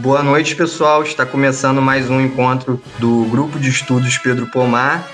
[0.00, 1.02] Boa noite, pessoal.
[1.02, 5.04] Está começando mais um encontro do Grupo de Estudos Pedro Pomar.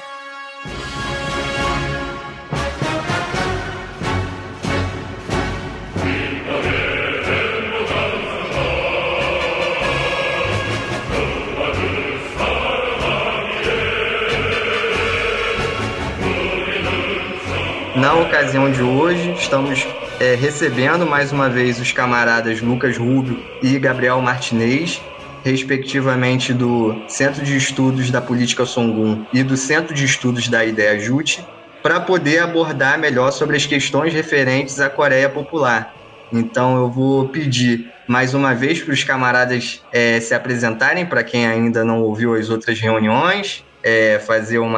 [17.96, 19.86] Na ocasião de hoje, estamos
[20.24, 25.02] é, recebendo mais uma vez os camaradas Lucas Rubio e Gabriel Martinez,
[25.44, 30.98] respectivamente do Centro de Estudos da Política Songun e do Centro de Estudos da Ideia
[30.98, 31.46] Jute,
[31.82, 35.94] para poder abordar melhor sobre as questões referentes à Coreia Popular.
[36.32, 41.46] Então eu vou pedir mais uma vez para os camaradas é, se apresentarem, para quem
[41.46, 44.72] ainda não ouviu as outras reuniões, é, fazer um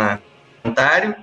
[0.60, 1.14] comentário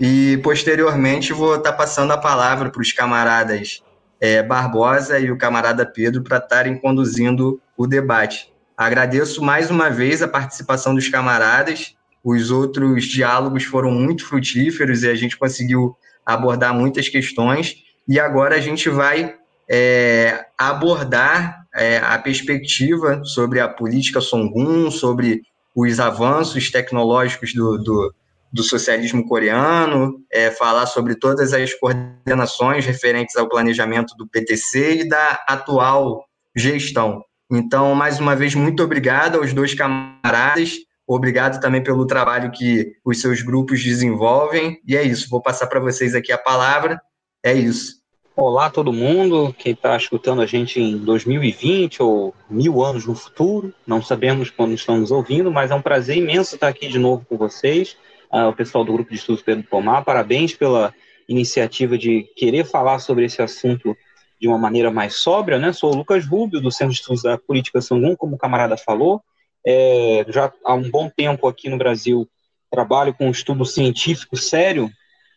[0.00, 3.82] e posteriormente vou estar tá passando a palavra para os camaradas
[4.20, 8.52] é, Barbosa e o camarada Pedro para estarem conduzindo o debate.
[8.76, 11.94] Agradeço mais uma vez a participação dos camaradas.
[12.22, 17.76] Os outros diálogos foram muito frutíferos e a gente conseguiu abordar muitas questões.
[18.08, 19.34] E agora a gente vai
[19.68, 25.42] é, abordar é, a perspectiva sobre a política Songun, sobre
[25.74, 28.14] os avanços tecnológicos do, do
[28.52, 35.08] do socialismo coreano, é, falar sobre todas as coordenações referentes ao planejamento do PTC e
[35.08, 37.22] da atual gestão.
[37.50, 40.74] Então, mais uma vez, muito obrigado aos dois camaradas,
[41.06, 45.80] obrigado também pelo trabalho que os seus grupos desenvolvem, e é isso, vou passar para
[45.80, 47.00] vocês aqui a palavra,
[47.44, 48.04] é isso.
[48.34, 53.72] Olá todo mundo, quem está escutando a gente em 2020 ou mil anos no futuro,
[53.86, 57.38] não sabemos quando estamos ouvindo, mas é um prazer imenso estar aqui de novo com
[57.38, 57.96] vocês
[58.36, 60.04] uh, o pessoal do Grupo de Estudos Pedro Pomar.
[60.04, 60.94] Parabéns pela
[61.26, 63.96] iniciativa de querer falar sobre esse assunto
[64.38, 65.58] de uma maneira mais sóbria.
[65.58, 65.72] Né?
[65.72, 69.22] Sou o Lucas Rubio, do Centro de Estudos da Política Sangun, como o camarada falou.
[69.66, 72.28] É, já há um bom tempo aqui no Brasil
[72.70, 74.90] trabalho com um estudo científico sério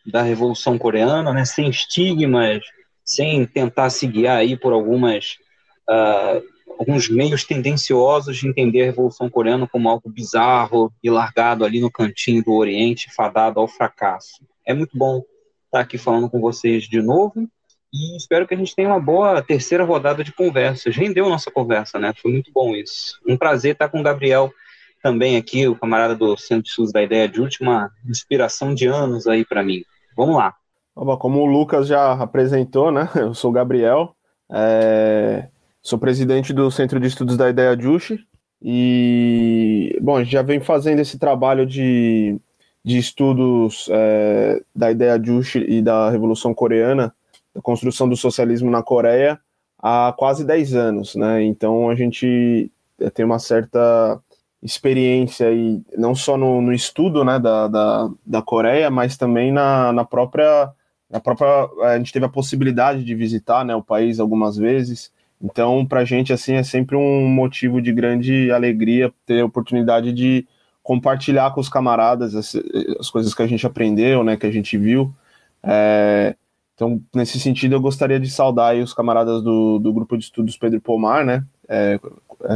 [0.04, 1.44] da Revolução Coreana, né?
[1.44, 2.62] sem estigmas,
[3.04, 5.38] sem tentar se guiar aí por algumas
[5.88, 6.42] uh,
[6.80, 11.90] alguns meios tendenciosos de entender a Revolução Coreana como algo bizarro e largado ali no
[11.90, 14.42] cantinho do Oriente, fadado ao fracasso.
[14.66, 15.22] É muito bom
[15.66, 17.46] estar aqui falando com vocês de novo
[17.92, 20.96] e espero que a gente tenha uma boa terceira rodada de conversas.
[20.96, 22.14] Rendeu nossa conversa, né?
[22.16, 23.20] Foi muito bom isso.
[23.28, 24.50] Um prazer estar com o Gabriel
[25.02, 29.26] também aqui, o camarada do Centro de Estudos da Ideia de Última, inspiração de anos
[29.26, 29.84] aí para mim.
[30.16, 30.54] Vamos lá.
[31.18, 33.06] Como o Lucas já apresentou, né?
[33.14, 34.16] Eu sou o Gabriel.
[34.50, 35.48] É...
[35.82, 38.20] Sou presidente do Centro de Estudos da Ideia Juche
[38.62, 42.38] e, bom, a gente já vem fazendo esse trabalho de,
[42.84, 47.14] de estudos é, da Ideia Juche e da Revolução Coreana,
[47.54, 49.40] da construção do socialismo na Coreia,
[49.78, 51.42] há quase 10 anos, né?
[51.44, 52.70] Então a gente
[53.14, 54.20] tem uma certa
[54.62, 59.90] experiência aí, não só no, no estudo né, da, da, da Coreia, mas também na,
[59.92, 60.70] na própria
[61.08, 61.48] na própria
[61.82, 65.10] a gente teve a possibilidade de visitar né, o país algumas vezes
[65.42, 70.12] então, para a gente, assim, é sempre um motivo de grande alegria ter a oportunidade
[70.12, 70.46] de
[70.82, 72.54] compartilhar com os camaradas as,
[72.98, 75.14] as coisas que a gente aprendeu, né, que a gente viu.
[75.62, 76.34] É,
[76.74, 80.80] então, nesse sentido, eu gostaria de saudar os camaradas do, do Grupo de Estudos Pedro
[80.80, 81.44] Pomar, né?
[81.68, 82.00] É,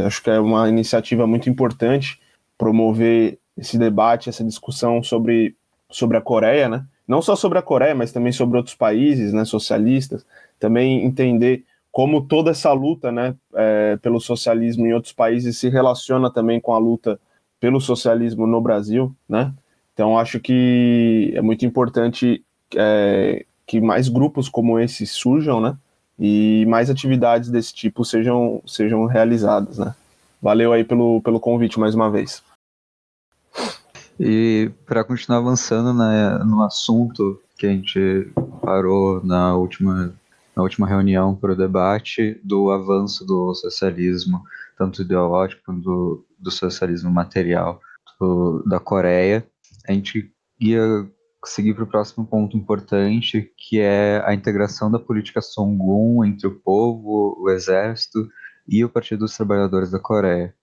[0.06, 2.18] acho que é uma iniciativa muito importante
[2.56, 5.54] promover esse debate, essa discussão sobre,
[5.90, 6.86] sobre a Coreia, né?
[7.06, 10.24] Não só sobre a Coreia, mas também sobre outros países, né, socialistas.
[10.58, 11.64] Também entender
[11.94, 16.74] como toda essa luta né, é, pelo socialismo em outros países se relaciona também com
[16.74, 17.20] a luta
[17.60, 19.54] pelo socialismo no Brasil, né?
[19.92, 22.44] Então acho que é muito importante
[22.74, 25.76] é, que mais grupos como esse surjam, né?
[26.18, 29.94] E mais atividades desse tipo sejam, sejam realizadas, né?
[30.42, 32.42] Valeu aí pelo, pelo convite mais uma vez.
[34.18, 38.28] E para continuar avançando né, no assunto que a gente
[38.60, 40.12] parou na última
[40.56, 44.42] na última reunião para o debate do avanço do socialismo,
[44.78, 47.80] tanto ideológico quanto do, socialismo material
[48.20, 49.46] do, da Coreia.
[49.88, 50.30] A gente
[50.60, 51.06] ia
[51.44, 56.54] seguir para o próximo ponto importante, que é a integração da política Songun entre o
[56.54, 58.28] povo, o exército
[58.66, 60.54] e o Partido dos Trabalhadores da Coreia.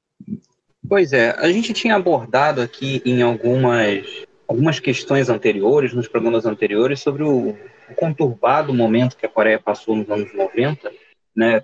[0.88, 4.03] Pois é, a gente tinha abordado aqui em algumas,
[4.47, 7.55] algumas questões anteriores, nos programas anteriores, sobre o
[7.91, 10.91] o conturbado momento que a Coreia passou nos anos 90,
[11.35, 11.63] né,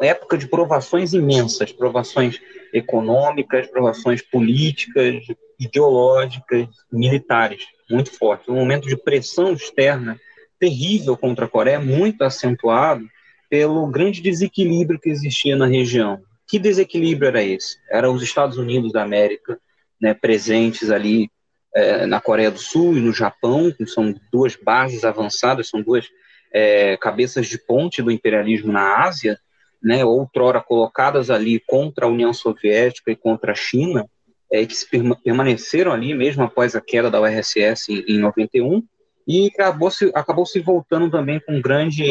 [0.00, 2.40] época de provações imensas, provações
[2.72, 5.24] econômicas, provações políticas,
[5.58, 8.50] ideológicas, militares, muito forte.
[8.50, 10.18] Um momento de pressão externa
[10.58, 13.06] terrível contra a Coreia, muito acentuado
[13.48, 16.20] pelo grande desequilíbrio que existia na região.
[16.46, 17.78] Que desequilíbrio era esse?
[17.90, 19.58] Eram os Estados Unidos da América,
[20.00, 21.30] né, presentes ali
[21.74, 26.06] é, na Coreia do Sul e no Japão, que são duas bases avançadas, são duas
[26.52, 29.38] é, cabeças de ponte do imperialismo na Ásia,
[29.82, 34.06] né, outrora colocadas ali contra a União Soviética e contra a China,
[34.52, 34.86] é, que se
[35.22, 38.82] permaneceram ali mesmo após a queda da URSS em, em 91,
[39.26, 42.04] e acabou se, acabou se voltando também com grande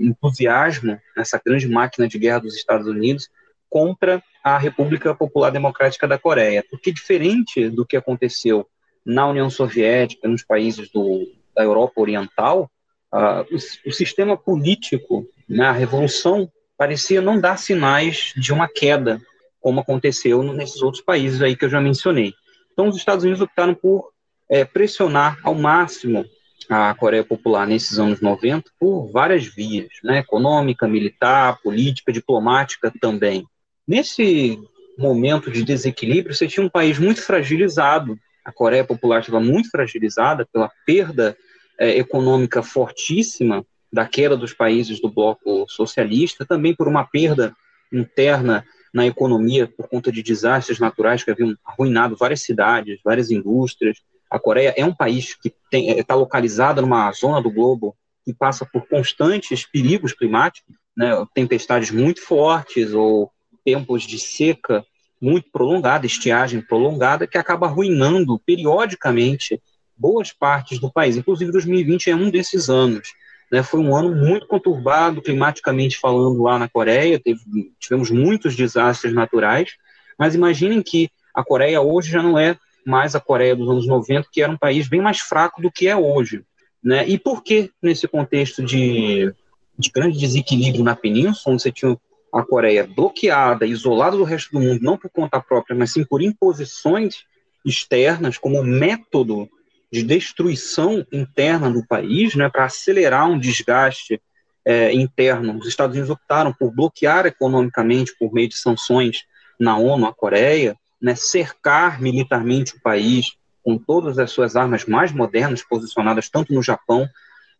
[0.00, 3.28] entusiasmo nessa grande máquina de guerra dos Estados Unidos
[3.68, 8.66] contra a República Popular Democrática da Coreia, porque diferente do que aconteceu
[9.10, 12.70] na União Soviética, nos países do, da Europa Oriental,
[13.12, 19.20] uh, o, o, sistema político, né, a revolução, parecia não dar sinais de uma queda,
[19.60, 22.32] como aconteceu nesses outros países aí que eu já mencionei.
[22.72, 24.10] Então, os Estados Unidos optaram por
[24.48, 26.24] é, pressionar ao máximo
[26.68, 33.44] a Coreia Popular nesses anos 90 por várias vias, né, econômica, militar, política, diplomática também.
[33.86, 34.56] Nesse
[34.96, 40.46] momento de desequilíbrio, você tinha um país muito fragilizado, a Coreia Popular estava muito fragilizada
[40.52, 41.36] pela perda
[41.78, 47.54] é, econômica fortíssima da queda dos países do bloco socialista, também por uma perda
[47.92, 53.98] interna na economia por conta de desastres naturais que haviam arruinado várias cidades, várias indústrias.
[54.30, 58.86] A Coreia é um país que está localizado numa zona do globo que passa por
[58.86, 63.30] constantes perigos climáticos, né, tempestades muito fortes ou
[63.64, 64.84] tempos de seca
[65.20, 69.60] muito prolongada, estiagem prolongada, que acaba arruinando periodicamente
[69.96, 71.16] boas partes do país.
[71.16, 73.12] Inclusive, 2020 é um desses anos.
[73.52, 73.62] Né?
[73.62, 77.20] Foi um ano muito conturbado, climaticamente falando, lá na Coreia.
[77.20, 77.40] Teve,
[77.78, 79.72] tivemos muitos desastres naturais.
[80.18, 82.56] Mas imaginem que a Coreia hoje já não é
[82.86, 85.86] mais a Coreia dos anos 90, que era um país bem mais fraco do que
[85.86, 86.42] é hoje.
[86.82, 87.06] Né?
[87.06, 89.32] E por que, nesse contexto de,
[89.78, 91.96] de grande desequilíbrio na península, onde você tinha
[92.32, 96.22] a Coreia bloqueada, isolada do resto do mundo, não por conta própria, mas sim por
[96.22, 97.24] imposições
[97.64, 99.48] externas, como método
[99.92, 104.20] de destruição interna do país, né, para acelerar um desgaste
[104.64, 105.58] é, interno.
[105.58, 109.24] Os Estados Unidos optaram por bloquear economicamente, por meio de sanções
[109.58, 115.12] na ONU, a Coreia, né, cercar militarmente o país com todas as suas armas mais
[115.12, 117.08] modernas posicionadas tanto no Japão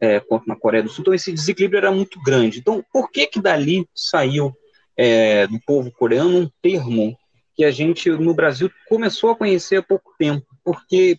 [0.00, 1.02] é, quanto na Coreia do Sul.
[1.02, 2.58] Então esse desequilíbrio era muito grande.
[2.58, 4.56] Então por que que dali saiu
[5.02, 7.17] é, do povo coreano um termo
[7.56, 11.19] que a gente no Brasil começou a conhecer há pouco tempo, porque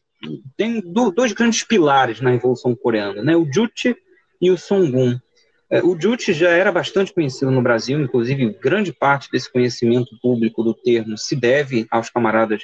[0.55, 3.35] tem dois grandes pilares na Revolução Coreana, né?
[3.35, 3.95] O Juche
[4.39, 5.19] e o Songun.
[5.67, 10.63] É, o Juche já era bastante conhecido no Brasil, inclusive grande parte desse conhecimento público
[10.63, 12.61] do termo se deve aos camaradas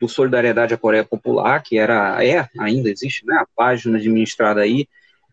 [0.00, 4.86] do Solidariedade à Coreia Popular, que era, é, ainda existe, né, a página administrada aí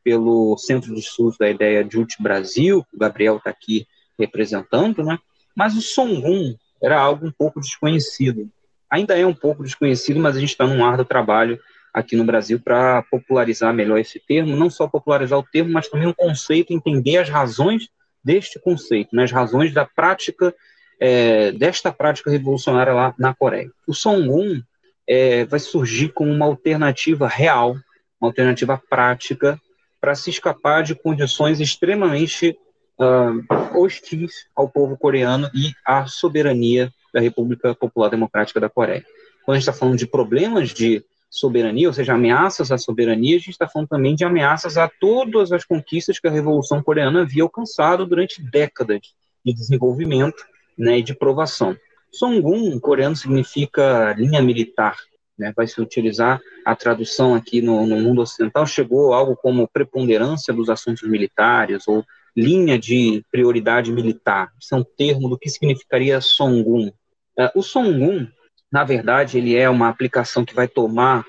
[0.03, 3.85] pelo Centro de Estudos da Ideia Juche Brasil, o Gabriel está aqui
[4.17, 5.17] representando, né,
[5.55, 8.49] mas o Songun era algo um pouco desconhecido.
[8.89, 11.59] Ainda é um pouco desconhecido, mas a gente está num árduo trabalho
[11.93, 16.07] aqui no Brasil para popularizar melhor esse termo, não só popularizar o termo, mas também
[16.07, 17.89] o conceito, entender as razões
[18.23, 20.53] deste conceito, né, as razões da prática,
[20.99, 23.71] é, desta prática revolucionária lá na Coreia.
[23.87, 24.61] O Songun
[25.07, 27.75] é, vai surgir como uma alternativa real,
[28.19, 29.59] uma alternativa prática,
[29.99, 32.57] para se escapar de condições extremamente
[32.99, 39.05] uh, hostis ao povo coreano e à soberania da República Popular Democrática da Coreia.
[39.45, 43.39] Quando a gente está falando de problemas de soberania, ou seja, ameaças à soberania, a
[43.39, 47.43] gente está falando também de ameaças a todas as conquistas que a Revolução Coreana havia
[47.43, 49.01] alcançado durante décadas
[49.45, 50.43] de desenvolvimento
[50.77, 51.75] né, e de provação.
[52.11, 54.97] Songun, em coreano, significa linha militar.
[55.37, 60.51] Né, vai se utilizar a tradução aqui no, no, mundo ocidental, chegou algo como preponderância
[60.51, 62.03] dos assuntos militares ou
[62.37, 64.51] linha de prioridade militar.
[64.61, 66.89] Isso é um termo do que significaria Songun.
[67.37, 68.27] Uh, o Songun
[68.71, 71.25] na verdade, ele é uma aplicação que vai tomar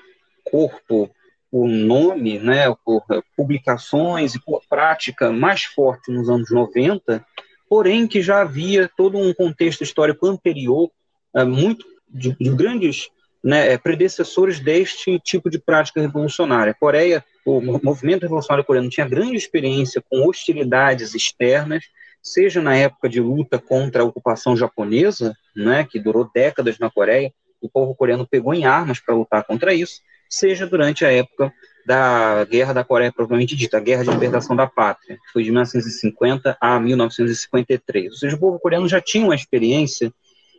[0.51, 1.09] corpo
[1.51, 3.03] por nome, né, por
[3.35, 7.25] publicações e por prática mais forte nos anos 90,
[7.67, 10.91] porém que já havia todo um contexto histórico anterior,
[11.35, 13.09] é, muito de, de grandes
[13.43, 16.71] né, predecessores deste tipo de prática revolucionária.
[16.71, 21.85] A Coreia, o movimento revolucionário coreano tinha grande experiência com hostilidades externas,
[22.21, 27.33] seja na época de luta contra a ocupação japonesa, né, que durou décadas na Coreia,
[27.61, 31.51] o povo coreano pegou em armas para lutar contra isso, seja durante a época
[31.85, 35.49] da Guerra da Coreia, provavelmente dita, a Guerra de Libertação da Pátria, que foi de
[35.49, 38.11] 1950 a 1953.
[38.11, 40.13] Ou seja, o povo coreano já tinha uma experiência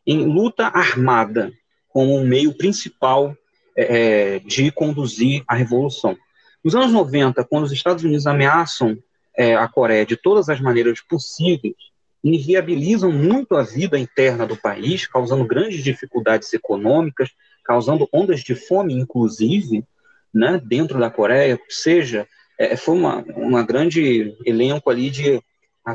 [0.06, 1.52] em luta armada
[1.90, 3.36] como um meio principal
[3.76, 6.16] é, é de conduzir a revolução.
[6.62, 8.98] Nos anos 90, quando os Estados Unidos ameaçam
[9.36, 11.76] é, a Coreia de todas as maneiras possíveis,
[12.22, 17.30] inviabilizam muito a vida interna do país, causando grandes dificuldades econômicas,
[17.64, 19.84] causando ondas de fome, inclusive,
[20.32, 22.26] né, dentro da Coreia, seja,
[22.58, 25.42] é, foi uma, uma grande elenco ali de,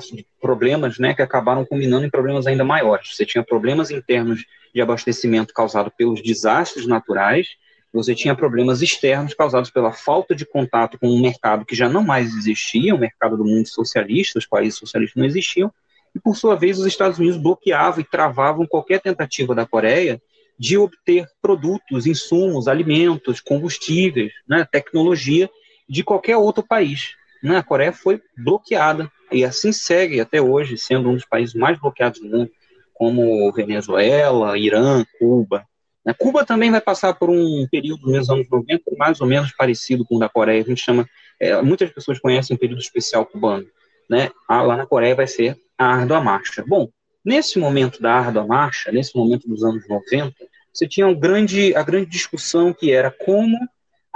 [0.03, 3.15] de problemas, né, que acabaram culminando em problemas ainda maiores.
[3.15, 7.47] Você tinha problemas internos de abastecimento causado pelos desastres naturais,
[7.93, 12.03] você tinha problemas externos causados pela falta de contato com um mercado que já não
[12.03, 15.71] mais existia, o mercado do mundo socialista, os países socialistas não existiam,
[16.13, 20.21] e por sua vez os Estados Unidos bloqueavam e travavam qualquer tentativa da Coreia
[20.57, 25.49] de obter produtos, insumos, alimentos, combustíveis, né, tecnologia
[25.87, 27.15] de qualquer outro país.
[27.43, 27.57] Né?
[27.57, 32.19] A Coreia foi bloqueada e assim segue até hoje, sendo um dos países mais bloqueados
[32.19, 32.51] do mundo,
[32.93, 35.65] como Venezuela, Irã, Cuba.
[36.05, 36.13] Né?
[36.17, 40.15] Cuba também vai passar por um período nos anos 90 mais ou menos parecido com
[40.15, 40.61] o da Coreia.
[40.61, 41.07] A gente chama,
[41.39, 43.65] é, muitas pessoas conhecem o período especial cubano.
[44.09, 44.29] Né?
[44.47, 46.63] Ah, lá na Coreia vai ser a árdua marcha.
[46.65, 46.89] Bom,
[47.25, 50.35] Nesse momento da árdua marcha, nesse momento dos anos 90,
[50.71, 53.57] você tinha um grande, a grande discussão que era como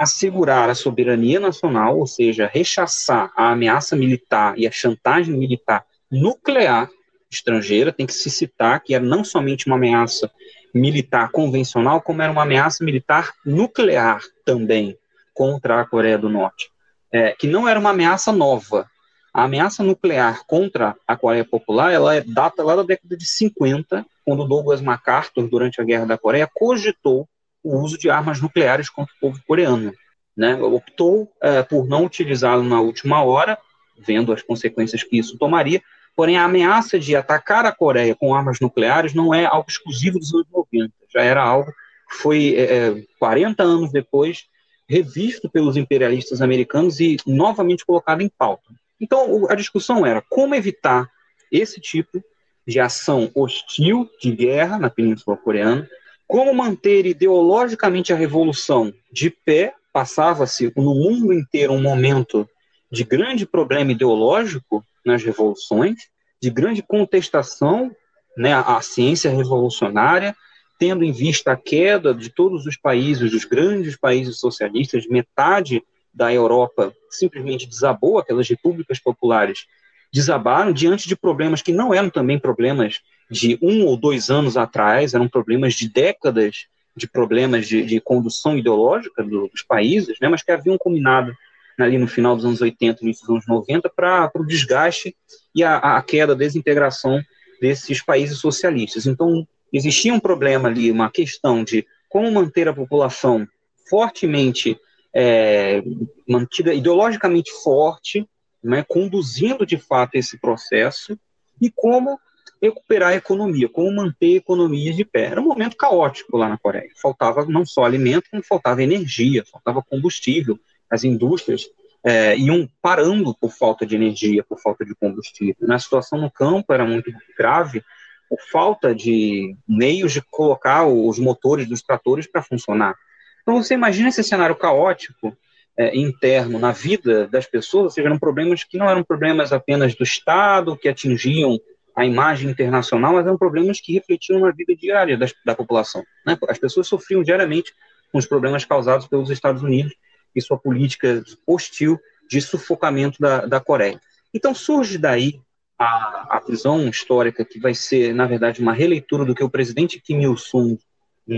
[0.00, 6.88] assegurar a soberania nacional, ou seja, rechaçar a ameaça militar e a chantagem militar nuclear
[7.30, 7.92] estrangeira.
[7.92, 10.30] Tem que se citar que era não somente uma ameaça
[10.74, 14.96] militar convencional, como era uma ameaça militar nuclear também
[15.34, 16.70] contra a Coreia do Norte,
[17.12, 18.88] é, que não era uma ameaça nova,
[19.34, 24.06] a ameaça nuclear contra a Coreia Popular, ela é data lá da década de 50,
[24.24, 27.28] quando Douglas MacArthur, durante a Guerra da Coreia, cogitou
[27.62, 29.92] o uso de armas nucleares contra o povo coreano.
[30.36, 30.54] Né?
[30.56, 33.58] Optou é, por não utilizá-lo na última hora,
[33.98, 35.82] vendo as consequências que isso tomaria,
[36.16, 40.32] porém a ameaça de atacar a Coreia com armas nucleares não é algo exclusivo dos
[40.32, 41.70] anos 90, já era algo
[42.10, 44.46] que foi é, 40 é, anos depois
[44.88, 48.72] revisto pelos imperialistas americanos e novamente colocado em pauta.
[49.00, 51.08] Então, a discussão era como evitar
[51.50, 52.22] esse tipo
[52.66, 55.88] de ação hostil de guerra na Península Coreana,
[56.30, 62.48] como manter ideologicamente a revolução de pé, passava-se no mundo inteiro um momento
[62.88, 65.96] de grande problema ideológico nas revoluções,
[66.40, 67.90] de grande contestação
[68.36, 70.32] né, à ciência revolucionária,
[70.78, 75.82] tendo em vista a queda de todos os países, dos grandes países socialistas, metade
[76.14, 79.66] da Europa simplesmente desabou, aquelas repúblicas populares
[80.12, 85.14] desabaram diante de problemas que não eram também problemas de um ou dois anos atrás,
[85.14, 90.50] eram problemas de décadas de problemas de, de condução ideológica dos países, né, mas que
[90.50, 91.32] haviam combinado
[91.78, 95.16] ali no final dos anos 80, início dos anos 90, para o desgaste
[95.54, 97.22] e a, a queda, a desintegração
[97.60, 99.06] desses países socialistas.
[99.06, 103.46] Então, existia um problema ali, uma questão de como manter a população
[103.88, 104.78] fortemente
[105.14, 105.82] é,
[106.28, 108.28] mantida ideologicamente forte,
[108.62, 111.18] né, conduzindo de fato esse processo,
[111.60, 112.18] e como
[112.60, 115.26] recuperar a economia, como manter a economia de pé.
[115.26, 116.90] Era um momento caótico lá na Coreia.
[117.00, 120.58] Faltava não só alimento, como faltava energia, faltava combustível.
[120.90, 121.66] As indústrias
[122.04, 125.56] é, iam parando por falta de energia, por falta de combustível.
[125.60, 127.82] Na situação no campo era muito grave,
[128.28, 132.94] por falta de meios de colocar os motores dos tratores para funcionar.
[133.42, 135.36] Então você imagina esse cenário caótico
[135.76, 139.94] é, interno na vida das pessoas, ou seja, eram problemas que não eram problemas apenas
[139.94, 141.58] do Estado, que atingiam
[141.96, 146.02] a imagem internacional, mas eram problemas que refletiam na vida diária das, da população.
[146.26, 146.38] Né?
[146.48, 147.72] As pessoas sofriam diariamente
[148.12, 149.94] com os problemas causados pelos Estados Unidos
[150.34, 154.00] e sua política hostil de sufocamento da, da Coreia.
[154.32, 155.40] Então surge daí
[155.78, 156.42] a, a
[156.88, 160.78] histórica que vai ser, na verdade, uma releitura do que o presidente Kim Il-sung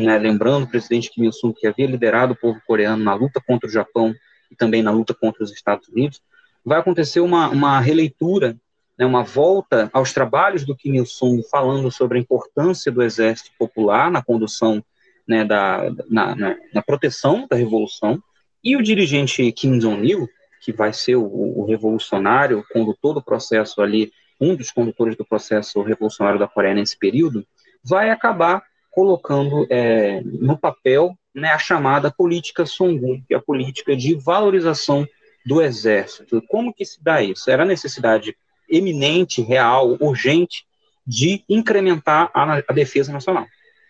[0.01, 3.69] né, lembrando o presidente Kim Il-sung que havia liderado o povo coreano na luta contra
[3.69, 4.15] o Japão
[4.51, 6.21] e também na luta contra os Estados Unidos,
[6.65, 8.57] vai acontecer uma, uma releitura,
[8.99, 14.11] né, uma volta aos trabalhos do Kim Il-sung falando sobre a importância do exército popular
[14.11, 14.85] na condução,
[15.27, 18.23] né, da, na, na, na proteção da revolução,
[18.63, 20.29] e o dirigente Kim Jong-il,
[20.61, 25.25] que vai ser o, o revolucionário, o condutor do processo ali, um dos condutores do
[25.25, 27.45] processo revolucionário da Coreia nesse período,
[27.83, 33.97] vai acabar colocando é, no papel né, a chamada política Songun, que é a política
[33.97, 35.07] de valorização
[35.45, 36.43] do exército.
[36.49, 37.51] Como que se dá isso?
[37.51, 38.37] Era a necessidade
[38.73, 40.65] eminente, real, urgente
[41.07, 43.47] de incrementar a, a defesa nacional.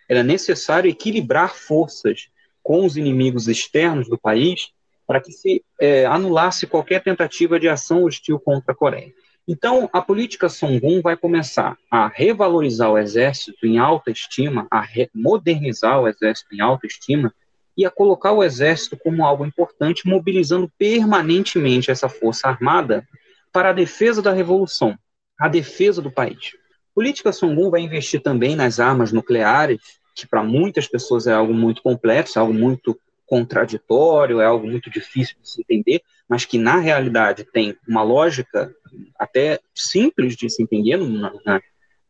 [0.08, 2.28] Era necessário equilibrar forças
[2.62, 4.70] com os inimigos externos do país
[5.06, 9.12] para que se é, anulasse qualquer tentativa de ação hostil contra a Coreia.
[9.46, 16.00] Então, a política Songun vai começar a revalorizar o exército em alta estima, a modernizar
[16.00, 17.34] o exército em alta estima
[17.76, 23.06] e a colocar o exército como algo importante, mobilizando permanentemente essa força armada
[23.52, 24.98] para a defesa da revolução,
[25.38, 26.52] a defesa do país.
[26.94, 29.80] Política Songun vai investir também nas armas nucleares,
[30.14, 34.90] que para muitas pessoas é algo muito complexo, é algo muito contraditório, é algo muito
[34.90, 38.74] difícil de se entender, mas que na realidade tem uma lógica
[39.18, 41.60] até simples de se entender na, na,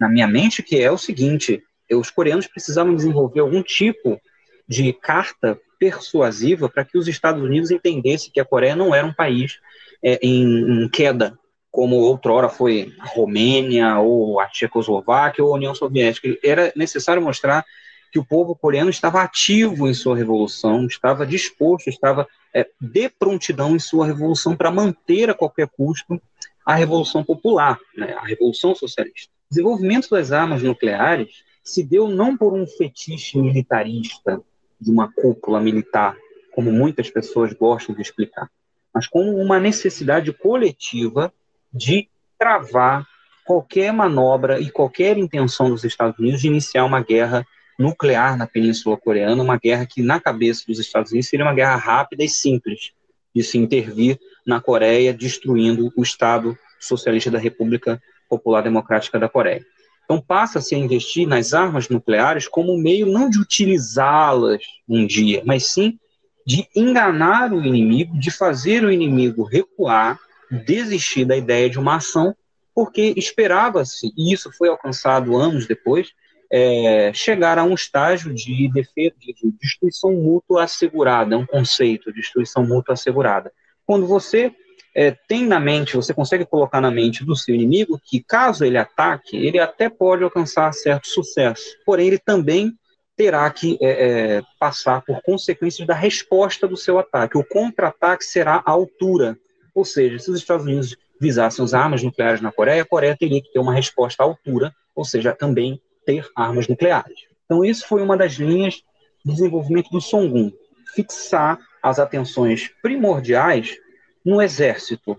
[0.01, 4.21] na minha mente, que é o seguinte: os coreanos precisavam desenvolver algum tipo
[4.67, 9.13] de carta persuasiva para que os Estados Unidos entendessem que a Coreia não era um
[9.13, 9.61] país
[10.03, 11.39] é, em, em, queda,
[11.71, 16.37] como outrora foi a Romênia, ou a Tchecoslováquia, ou a União Soviética.
[16.43, 17.65] Era necessário mostrar
[18.11, 23.75] que o povo coreano estava ativo em sua revolução, estava disposto, estava é, de prontidão
[23.75, 26.21] em sua revolução para manter a qualquer custo
[26.65, 29.33] a revolução popular, né, a revolução socialista.
[29.51, 34.41] O desenvolvimento das armas nucleares se deu não por um fetiche militarista
[34.81, 36.17] de uma cúpula militar,
[36.53, 38.51] como muitas pessoas gostam de explicar,
[38.95, 41.33] mas como uma necessidade coletiva
[41.73, 42.09] de
[42.39, 43.07] travar
[43.45, 47.45] qualquer manobra e qualquer intenção dos Estados Unidos de iniciar uma guerra
[47.79, 51.77] nuclear na Península Coreana, uma guerra que, na cabeça dos Estados Unidos, seria uma guerra
[51.77, 52.93] rápida e simples
[53.35, 59.65] de se intervir na Coreia, destruindo o Estado socialista da República Popular Democrática da Coreia.
[60.05, 65.67] Então passa-se a investir nas armas nucleares como meio não de utilizá-las um dia, mas
[65.67, 65.99] sim
[66.47, 70.19] de enganar o inimigo, de fazer o inimigo recuar,
[70.51, 72.35] desistir da ideia de uma ação,
[72.75, 76.13] porque esperava-se, e isso foi alcançado anos depois,
[76.51, 82.67] é, chegar a um estágio de, defesa, de destruição mútua assegurada, um conceito de destruição
[82.67, 83.51] mútua assegurada.
[83.87, 84.53] Quando você
[84.95, 88.77] é, tem na mente, você consegue colocar na mente do seu inimigo que, caso ele
[88.77, 92.77] ataque, ele até pode alcançar certo sucesso, porém ele também
[93.17, 93.89] terá que é,
[94.37, 97.37] é, passar por consequências da resposta do seu ataque.
[97.37, 99.39] O contra-ataque será a altura,
[99.75, 103.41] ou seja, se os Estados Unidos visassem as armas nucleares na Coreia, a Coreia teria
[103.41, 107.21] que ter uma resposta à altura, ou seja, também ter armas nucleares.
[107.45, 108.83] Então, isso foi uma das linhas
[109.25, 110.51] de desenvolvimento do Songun,
[110.95, 113.77] fixar as atenções primordiais
[114.25, 115.17] no exército,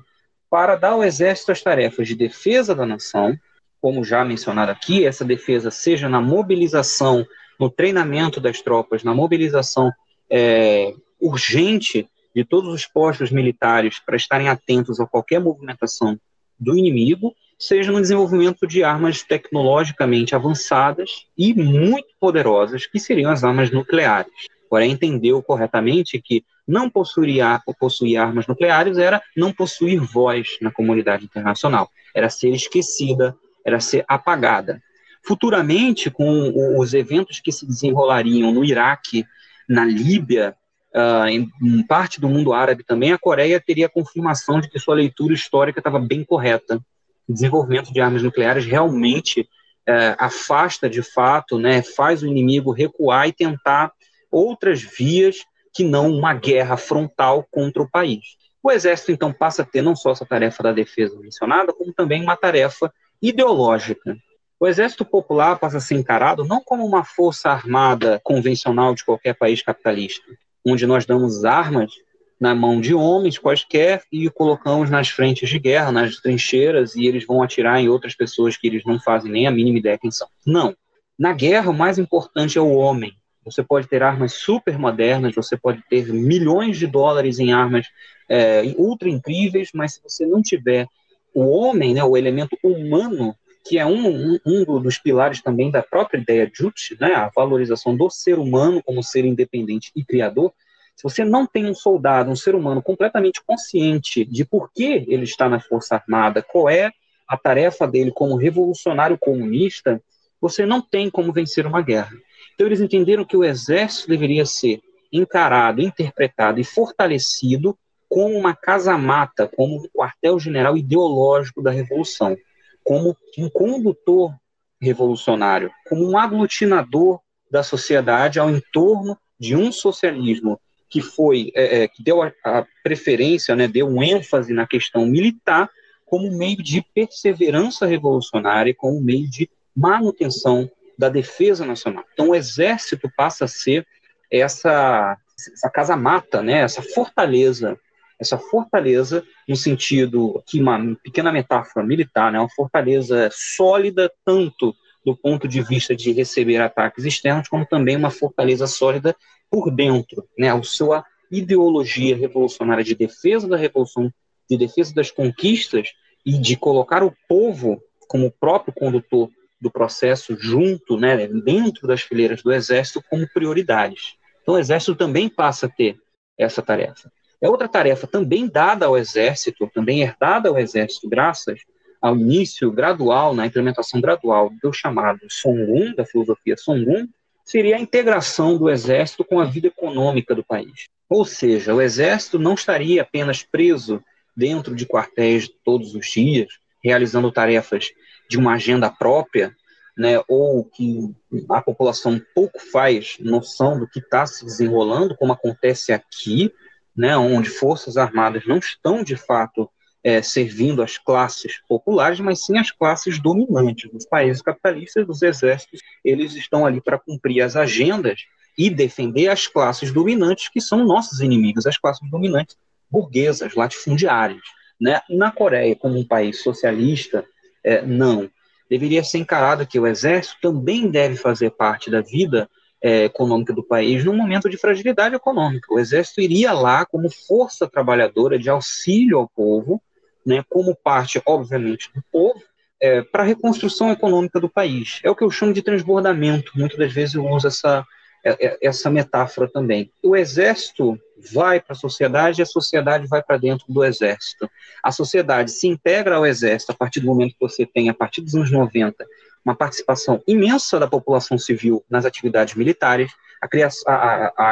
[0.49, 3.37] para dar ao exército as tarefas de defesa da nação,
[3.81, 7.25] como já mencionado aqui, essa defesa seja na mobilização,
[7.59, 9.91] no treinamento das tropas, na mobilização
[10.29, 16.19] é, urgente de todos os postos militares para estarem atentos a qualquer movimentação
[16.59, 23.43] do inimigo, seja no desenvolvimento de armas tecnologicamente avançadas e muito poderosas, que seriam as
[23.43, 24.33] armas nucleares.
[24.69, 27.43] Porém, entendeu corretamente que não possuir,
[27.79, 33.35] possuir armas nucleares era não possuir voz na comunidade internacional, era ser esquecida,
[33.65, 34.81] era ser apagada.
[35.25, 39.25] Futuramente, com os eventos que se desenrolariam no Iraque,
[39.67, 40.55] na Líbia,
[40.93, 41.49] uh, em,
[41.87, 45.79] parte do mundo árabe também, a Coreia teria a confirmação de que sua leitura histórica
[45.79, 46.79] estava bem correta.
[47.27, 53.27] O desenvolvimento de armas nucleares realmente uh, afasta de fato, né, faz o inimigo recuar
[53.27, 53.91] e tentar
[54.29, 55.37] outras vias
[55.73, 58.37] que não uma guerra frontal contra o país.
[58.61, 62.21] O Exército, então, passa a ter não só essa tarefa da defesa mencionada, como também
[62.21, 64.15] uma tarefa ideológica.
[64.63, 69.33] O Exército Popular passa a ser encarado não como uma força armada convencional de qualquer
[69.33, 70.23] país capitalista,
[70.65, 71.91] onde nós damos armas
[72.39, 77.27] na mão de homens quaisquer e colocamos nas frentes de guerra, nas trincheiras, e eles
[77.27, 80.29] vão atirar em outras pessoas que eles não fazem nem a mínima ideia quem são.
[80.47, 80.73] Não.
[81.19, 83.11] Na guerra, o mais importante é o homem,
[83.43, 87.85] você pode ter armas super modernas, você pode ter milhões de dólares em armas
[88.29, 90.87] é, ultra incríveis, mas se você não tiver
[91.33, 96.19] o homem, né, o elemento humano, que é um, um, dos pilares também da própria
[96.19, 100.53] ideia Jut, né, a valorização do ser humano como ser independente e criador,
[100.95, 105.23] se você não tem um soldado, um ser humano completamente consciente de por que ele
[105.23, 106.91] está na Força Armada, qual é
[107.27, 110.01] a tarefa dele como revolucionário comunista,
[110.39, 112.11] você não tem como vencer uma guerra.
[112.53, 117.77] Então, eles entenderam que o exército deveria ser encarado, interpretado e fortalecido
[118.09, 122.37] como uma casa-mata, como um quartel-general ideológico da revolução,
[122.83, 124.33] como um condutor
[124.81, 127.19] revolucionário, como um aglutinador
[127.49, 132.65] da sociedade ao entorno de um socialismo que foi é, é, que deu a, a
[132.83, 135.69] preferência, né, deu um ênfase na questão militar
[136.05, 142.03] como meio de perseverança revolucionária, como meio de manutenção da defesa nacional.
[142.13, 143.87] Então, o exército passa a ser
[144.31, 145.17] essa,
[145.51, 147.79] essa casa-mata, né, essa fortaleza,
[148.19, 155.15] essa fortaleza no sentido, aqui uma pequena metáfora militar, né, uma fortaleza sólida tanto do
[155.15, 159.15] ponto de vista de receber ataques externos, como também uma fortaleza sólida
[159.49, 164.11] por dentro, né, a sua ideologia revolucionária de defesa da revolução,
[164.49, 165.89] de defesa das conquistas
[166.25, 172.41] e de colocar o povo como próprio condutor do processo junto, né, dentro das fileiras
[172.43, 174.15] do Exército como prioridades.
[174.41, 175.97] Então, o Exército também passa a ter
[176.37, 177.11] essa tarefa.
[177.43, 181.59] É outra tarefa também dada ao Exército, também herdada ao Exército, graças
[182.01, 187.05] ao início gradual, na implementação gradual do chamado Songun, da filosofia Songun,
[187.43, 190.87] seria a integração do Exército com a vida econômica do país.
[191.09, 194.01] Ou seja, o Exército não estaria apenas preso
[194.33, 196.47] dentro de quartéis todos os dias,
[196.81, 197.89] realizando tarefas
[198.29, 199.53] de uma agenda própria,
[199.97, 201.13] né, ou que
[201.49, 206.53] a população pouco faz noção do que está se desenrolando, como acontece aqui,
[206.95, 209.69] né, onde forças armadas não estão de fato
[210.03, 215.81] é, servindo as classes populares, mas sim as classes dominantes dos países capitalistas, dos exércitos.
[216.03, 218.25] Eles estão ali para cumprir as agendas
[218.57, 222.57] e defender as classes dominantes, que são nossos inimigos, as classes dominantes
[222.91, 224.43] burguesas, latifundiárias.
[224.79, 224.99] Né?
[225.09, 227.25] Na Coreia, como um país socialista,
[227.63, 228.29] é, não.
[228.69, 232.49] Deveria ser encarado que o exército também deve fazer parte da vida
[232.83, 235.73] é, econômica do país num momento de fragilidade econômica.
[235.73, 239.81] O exército iria lá como força trabalhadora de auxílio ao povo,
[240.25, 242.43] né, como parte, obviamente, do povo,
[242.81, 244.99] é, para a reconstrução econômica do país.
[245.01, 246.51] É o que eu chamo de transbordamento.
[246.55, 247.85] Muitas das vezes eu uso essa,
[248.25, 249.89] é, é, essa metáfora também.
[250.03, 250.99] O exército
[251.33, 254.49] vai para a sociedade e a sociedade vai para dentro do exército.
[254.83, 258.21] A sociedade se integra ao exército a partir do momento que você tem, a partir
[258.21, 259.05] dos anos 90,
[259.45, 264.49] uma participação imensa da população civil nas atividades militares, a, criação, a, a,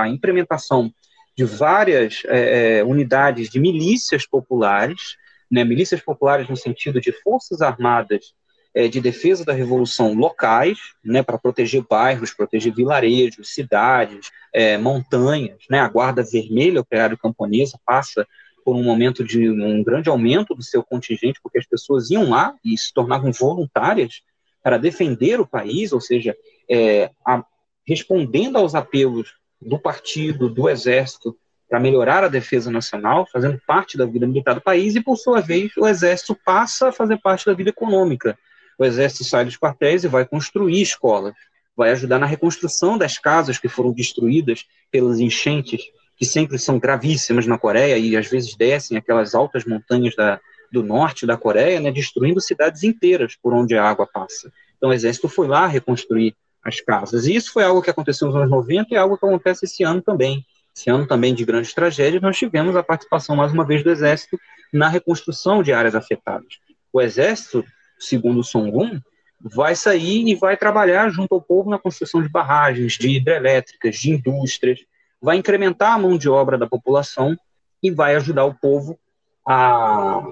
[0.00, 0.92] a implementação
[1.36, 5.16] de várias é, é, unidades de milícias populares,
[5.50, 8.34] né, milícias populares no sentido de forças armadas
[8.74, 15.58] é, de defesa da revolução locais, né, para proteger bairros, proteger vilarejos, cidades, é, montanhas.
[15.70, 18.26] Né, a Guarda Vermelha Operário Camponesa passa
[18.64, 22.54] por um momento de um grande aumento do seu contingente, porque as pessoas iam lá
[22.64, 24.22] e se tornavam voluntárias
[24.62, 26.36] para defender o país, ou seja,
[26.70, 27.44] é, a,
[27.86, 31.36] respondendo aos apelos do partido, do exército,
[31.68, 35.40] para melhorar a defesa nacional, fazendo parte da vida militar do país, e por sua
[35.40, 38.38] vez o exército passa a fazer parte da vida econômica.
[38.78, 41.34] O exército sai dos quartéis e vai construir escolas,
[41.76, 45.82] vai ajudar na reconstrução das casas que foram destruídas pelas enchentes
[46.16, 50.82] que sempre são gravíssimas na Coreia e às vezes descem aquelas altas montanhas da, do
[50.82, 54.52] norte da Coreia, né, destruindo cidades inteiras por onde a água passa.
[54.76, 57.26] Então o exército foi lá reconstruir as casas.
[57.26, 59.82] E isso foi algo que aconteceu nos anos 90 e é algo que acontece esse
[59.82, 60.44] ano também.
[60.74, 64.38] Esse ano também de grandes tragédias, nós tivemos a participação, mais uma vez, do Exército
[64.72, 66.58] na reconstrução de áreas afetadas.
[66.92, 67.64] O Exército,
[67.98, 69.00] segundo o Songun,
[69.40, 74.10] vai sair e vai trabalhar junto ao povo na construção de barragens, de hidrelétricas, de
[74.10, 74.80] indústrias,
[75.22, 77.38] vai incrementar a mão de obra da população
[77.80, 78.98] e vai ajudar o povo
[79.46, 80.22] a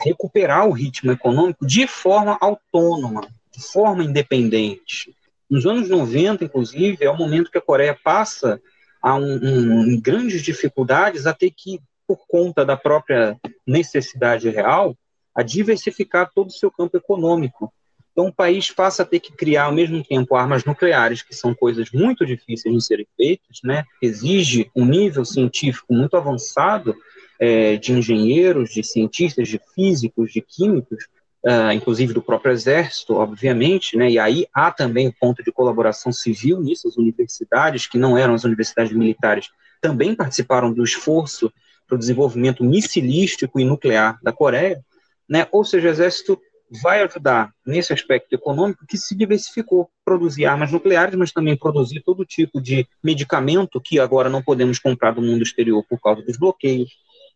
[0.00, 5.14] recuperar o ritmo econômico de forma autônoma, de forma independente.
[5.50, 8.60] Nos anos 90, inclusive, é o momento que a Coreia passa
[9.02, 14.96] a um, um, grandes dificuldades a ter que, por conta da própria necessidade real,
[15.34, 17.72] a diversificar todo o seu campo econômico.
[18.18, 21.54] Então, o país passa a ter que criar, ao mesmo tempo, armas nucleares, que são
[21.54, 23.84] coisas muito difíceis de serem feitas, né?
[24.02, 26.96] exige um nível científico muito avançado
[27.38, 31.04] é, de engenheiros, de cientistas, de físicos, de químicos,
[31.46, 34.10] uh, inclusive do próprio Exército, obviamente, né?
[34.10, 38.34] e aí há também o ponto de colaboração civil nisso, as universidades, que não eram
[38.34, 39.48] as universidades militares,
[39.80, 41.52] também participaram do esforço
[41.86, 44.84] para o desenvolvimento missilístico e nuclear da Coreia,
[45.28, 45.46] né?
[45.52, 46.40] ou seja, o Exército
[46.82, 52.24] vai ajudar nesse aspecto econômico que se diversificou, produzir armas nucleares, mas também produzir todo
[52.24, 56.90] tipo de medicamento que agora não podemos comprar do mundo exterior por causa dos bloqueios,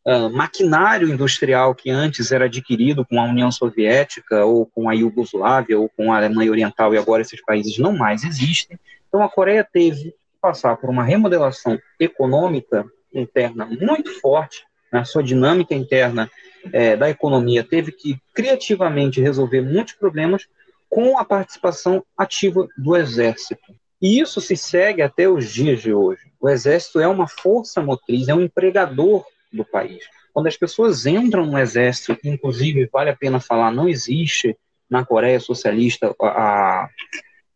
[0.06, 5.78] uh, maquinário industrial que antes era adquirido com a União Soviética ou com a Iugoslávia
[5.78, 8.78] ou com a Alemanha Oriental e agora esses países não mais existem.
[9.08, 15.22] Então a Coreia teve que passar por uma remodelação econômica interna muito forte, na sua
[15.22, 16.30] dinâmica interna
[16.72, 20.46] é, da economia teve que criativamente resolver muitos problemas
[20.88, 23.74] com a participação ativa do Exército.
[24.00, 26.22] E isso se segue até os dias de hoje.
[26.38, 30.04] O Exército é uma força motriz, é um empregador do país.
[30.34, 34.56] Quando as pessoas entram no Exército, inclusive, vale a pena falar, não existe
[34.90, 36.88] na Coreia Socialista a,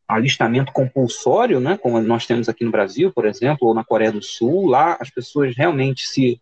[0.08, 4.12] a alistamento compulsório, né, como nós temos aqui no Brasil, por exemplo, ou na Coreia
[4.12, 6.40] do Sul, lá as pessoas realmente se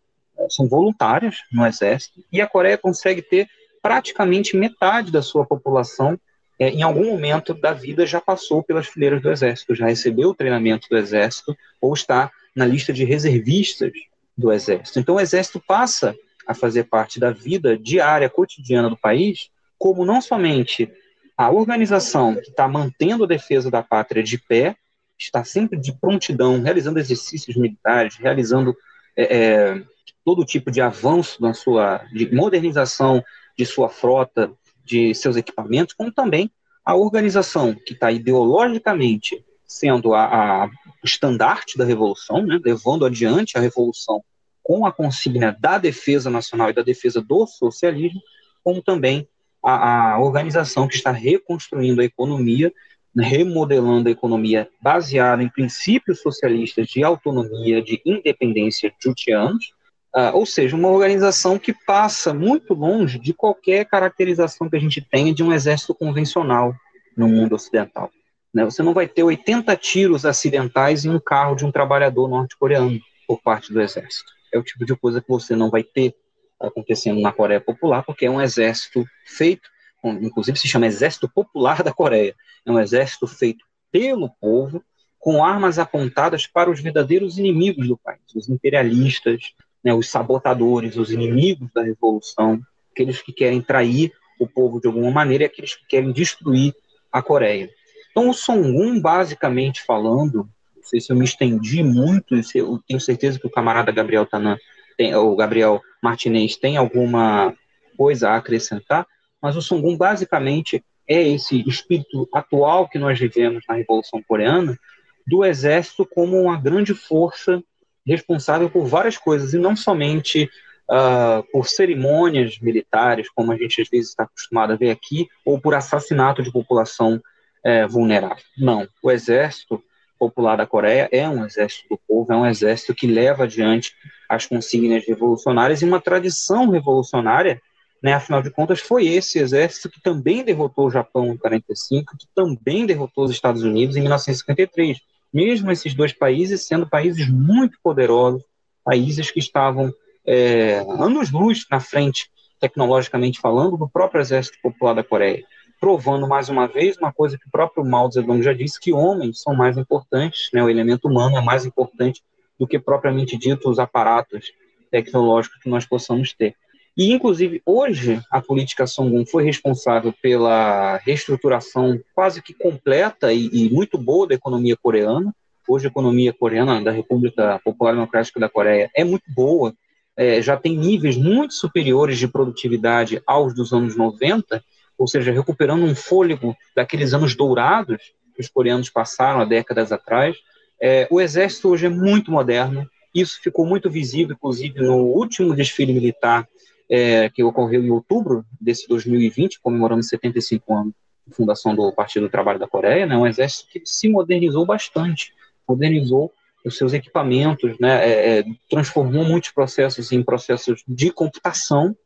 [0.48, 3.48] são voluntárias no exército, e a Coreia consegue ter
[3.82, 6.18] praticamente metade da sua população,
[6.58, 10.34] é, em algum momento da vida, já passou pelas fileiras do exército, já recebeu o
[10.34, 13.92] treinamento do exército, ou está na lista de reservistas
[14.36, 14.98] do exército.
[14.98, 16.14] Então, o exército passa
[16.46, 20.90] a fazer parte da vida diária, cotidiana do país, como não somente
[21.36, 24.76] a organização que está mantendo a defesa da pátria de pé,
[25.18, 28.76] está sempre de prontidão, realizando exercícios militares, realizando
[29.16, 29.82] é, é,
[30.24, 33.22] todo tipo de avanço na sua, de modernização
[33.56, 34.50] de sua frota,
[34.84, 36.50] de seus equipamentos, como também
[36.84, 40.24] a organização que está ideologicamente sendo a,
[40.64, 40.70] a,
[41.02, 44.22] estandarte da revolução, né, levando adiante a revolução
[44.62, 48.20] com a consigna da defesa nacional e da defesa do socialismo,
[48.62, 49.28] como também
[49.62, 52.72] a, a organização que está reconstruindo a economia,
[53.16, 59.72] remodelando a economia baseada em princípios socialistas de autonomia, de independência jutianos,
[60.14, 65.00] uh, ou seja, uma organização que passa muito longe de qualquer caracterização que a gente
[65.00, 66.74] tenha de um exército convencional
[67.16, 68.10] no mundo ocidental.
[68.52, 68.64] Né?
[68.64, 73.42] Você não vai ter 80 tiros acidentais em um carro de um trabalhador norte-coreano por
[73.42, 74.32] parte do exército.
[74.52, 76.14] É o tipo de coisa que você não vai ter
[76.60, 79.68] acontecendo na Coreia Popular, porque é um exército feito,
[80.04, 84.82] inclusive se chama Exército Popular da Coreia, é um exército feito pelo povo,
[85.18, 91.10] com armas apontadas para os verdadeiros inimigos do país, os imperialistas, né, os sabotadores, os
[91.10, 92.60] inimigos da revolução,
[92.92, 96.74] aqueles que querem trair o povo de alguma maneira e aqueles que querem destruir
[97.12, 97.70] a Coreia.
[98.10, 103.38] Então, o Songun, basicamente falando, não sei se eu me estendi muito, eu tenho certeza
[103.38, 104.56] que o camarada Gabriel Tanan
[104.96, 107.54] tem, o Gabriel Martinez tem alguma
[107.96, 109.06] coisa a acrescentar,
[109.42, 114.78] mas o Sungun basicamente é esse espírito atual que nós vivemos na Revolução Coreana
[115.26, 117.62] do exército como uma grande força
[118.06, 120.50] responsável por várias coisas e não somente
[120.90, 125.60] uh, por cerimônias militares, como a gente às vezes está acostumado a ver aqui, ou
[125.60, 128.44] por assassinato de população uh, vulnerável.
[128.56, 129.82] Não, o exército
[130.18, 133.92] popular da Coreia é um exército do povo, é um exército que leva adiante
[134.28, 137.60] as consignas revolucionárias e uma tradição revolucionária,
[138.02, 142.26] né, afinal de contas, foi esse exército que também derrotou o Japão em 45, que
[142.34, 145.00] também derrotou os Estados Unidos em 1953.
[145.34, 148.44] Mesmo esses dois países sendo países muito poderosos,
[148.84, 149.92] países que estavam
[150.24, 155.44] é, anos-luz na frente, tecnologicamente falando, do próprio Exército Popular da Coreia
[155.84, 159.42] provando mais uma vez uma coisa que o próprio Mao Zedong já disse, que homens
[159.42, 162.22] são mais importantes, né, o elemento humano é mais importante
[162.58, 164.50] do que propriamente dito os aparatos
[164.90, 166.54] tecnológicos que nós possamos ter.
[166.96, 173.70] E, inclusive, hoje, a política Songun foi responsável pela reestruturação quase que completa e, e,
[173.70, 175.34] muito boa da economia coreana.
[175.68, 179.74] Hoje, a economia coreana, da República Popular Democrática da Coreia, é muito boa,
[180.16, 184.62] é, já tem níveis muito superiores de produtividade aos dos anos 90,
[184.96, 190.36] ou seja, recuperando um fôlego daqueles anos dourados que os coreanos passaram há décadas atrás.
[190.80, 195.92] É, o exército hoje é muito moderno, isso ficou muito visível, inclusive, no último desfile
[195.92, 196.48] militar
[196.88, 200.94] é, que ocorreu em outubro desse 2020, comemorando 75 anos
[201.26, 205.32] de fundação do Partido do Trabalho da Coreia, né, um exército que se modernizou bastante,
[205.66, 206.30] modernizou
[206.64, 211.96] os seus equipamentos, né, é, é transformou muitos processos em processos de computação,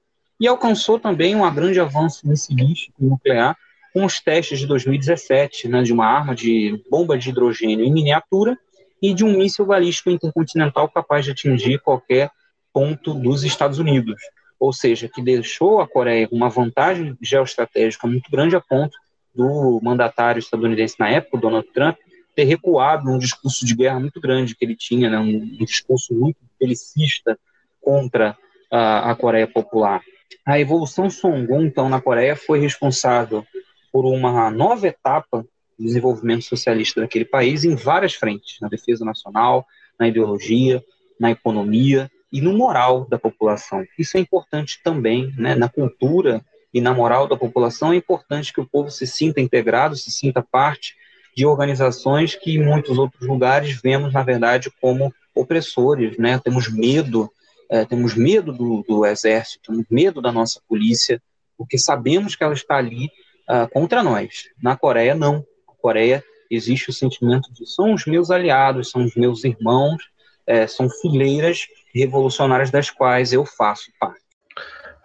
[0.40, 3.56] e alcançou também um grande avanço missilístico nuclear
[3.92, 8.56] com os testes de 2017, né, de uma arma de bomba de hidrogênio em miniatura
[9.02, 12.30] e de um míssil balístico intercontinental capaz de atingir qualquer
[12.72, 14.20] ponto dos Estados Unidos.
[14.58, 18.96] Ou seja, que deixou a Coreia com uma vantagem geoestratégica muito grande a ponto
[19.34, 21.96] do mandatário estadunidense na época, Donald Trump,
[22.34, 26.38] ter recuado num discurso de guerra muito grande que ele tinha, né, um, discurso muito
[26.58, 27.38] belicista
[27.80, 28.36] contra
[28.70, 30.02] a, a Coreia Popular.
[30.44, 33.44] A evolução Songun, então, na Coreia, foi responsável
[33.92, 35.44] por uma nova etapa
[35.78, 39.66] do desenvolvimento socialista daquele país em várias frentes, na defesa nacional,
[39.98, 40.82] na ideologia,
[41.18, 43.84] na economia e no moral da população.
[43.98, 48.60] Isso é importante também, né, na cultura e na moral da população, é importante que
[48.60, 50.94] o povo se sinta integrado, se sinta parte
[51.34, 56.38] de organizações que em muitos outros lugares vemos, na verdade, como opressores, né?
[56.42, 57.30] Temos medo
[57.70, 61.20] é, temos medo do, do, exército, temos medo da nossa polícia,
[61.56, 63.10] porque sabemos que ela está ali
[63.48, 64.48] uh, contra nós.
[64.62, 65.44] Na Coreia, não.
[65.66, 70.02] Na Coreia existe o sentimento de são os meus aliados, são os meus irmãos,
[70.46, 74.20] é, são fileiras revolucionárias das quais eu faço parte.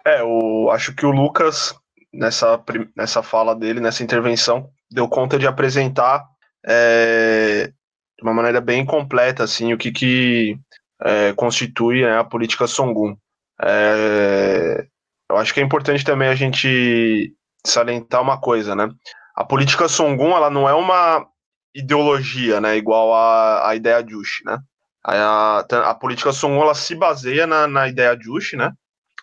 [0.06, 1.74] É, eu acho que o Lucas,
[2.12, 2.62] nessa,
[2.96, 6.24] nessa fala dele, nessa intervenção, deu conta de apresentar
[6.66, 7.72] é,
[8.18, 10.58] de uma maneira bem completa assim o que, que
[11.02, 13.16] é, constitui né, a política Songun.
[13.62, 14.86] É,
[15.30, 17.34] eu acho que é importante também a gente
[17.66, 18.88] salientar uma coisa, né?
[19.34, 21.26] A política Songun ela não é uma
[21.74, 24.58] ideologia, né, igual a, a ideia Juche, né?
[25.04, 28.72] A, a, política Songun ela se baseia na, na ideia Juche, né?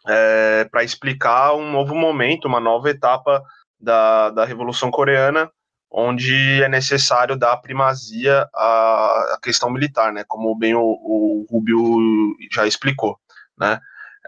[0.08, 3.44] É, para explicar um novo momento, uma nova etapa
[3.80, 5.50] da, da Revolução Coreana,
[5.91, 12.00] onde é necessário dar primazia à, à questão militar, né, como bem o, o Rubio
[12.52, 13.17] já explicou,
[13.58, 13.80] né.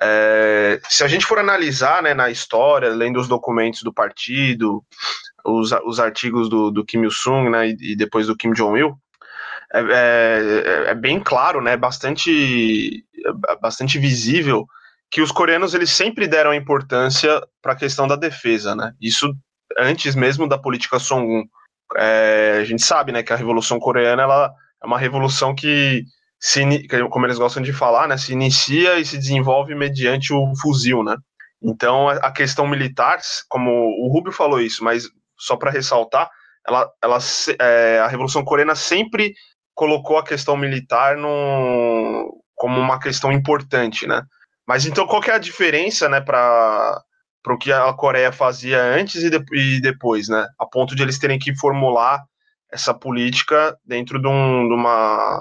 [0.02, 4.84] É, se a gente for analisar né, na história, lendo os documentos do partido,
[5.46, 8.98] os, os artigos do, do Kim Il-sung né, e, e, depois do Kim Jong-il,
[9.74, 13.04] é, é, é, bem claro, né, bastante,
[13.60, 14.66] bastante visível
[15.10, 18.94] que os coreanos eles sempre deram importância para a questão da defesa, né?
[19.00, 19.32] Isso
[19.78, 21.44] antes mesmo da política Songun.
[21.96, 26.04] É, a gente sabe, né, que a Revolução Coreana ela é uma revolução que
[26.40, 26.62] se,
[27.10, 31.16] como eles gostam de falar, né, se inicia e se desenvolve mediante o fuzil, né?
[31.62, 35.06] Então, a questão militar, como o Rubio falou isso, mas
[35.38, 36.30] só para ressaltar,
[36.68, 37.18] ela, ela,
[37.60, 39.34] é, a Revolução Coreana sempre
[39.74, 44.24] colocou a questão militar no, como uma questão importante, né?
[44.68, 47.04] Mas então, qual que é a diferença, né, para
[47.48, 50.48] o que a Coreia fazia antes e, de, e, depois, né?
[50.58, 52.24] A ponto de eles terem que formular
[52.72, 55.40] essa política dentro de, um, de uma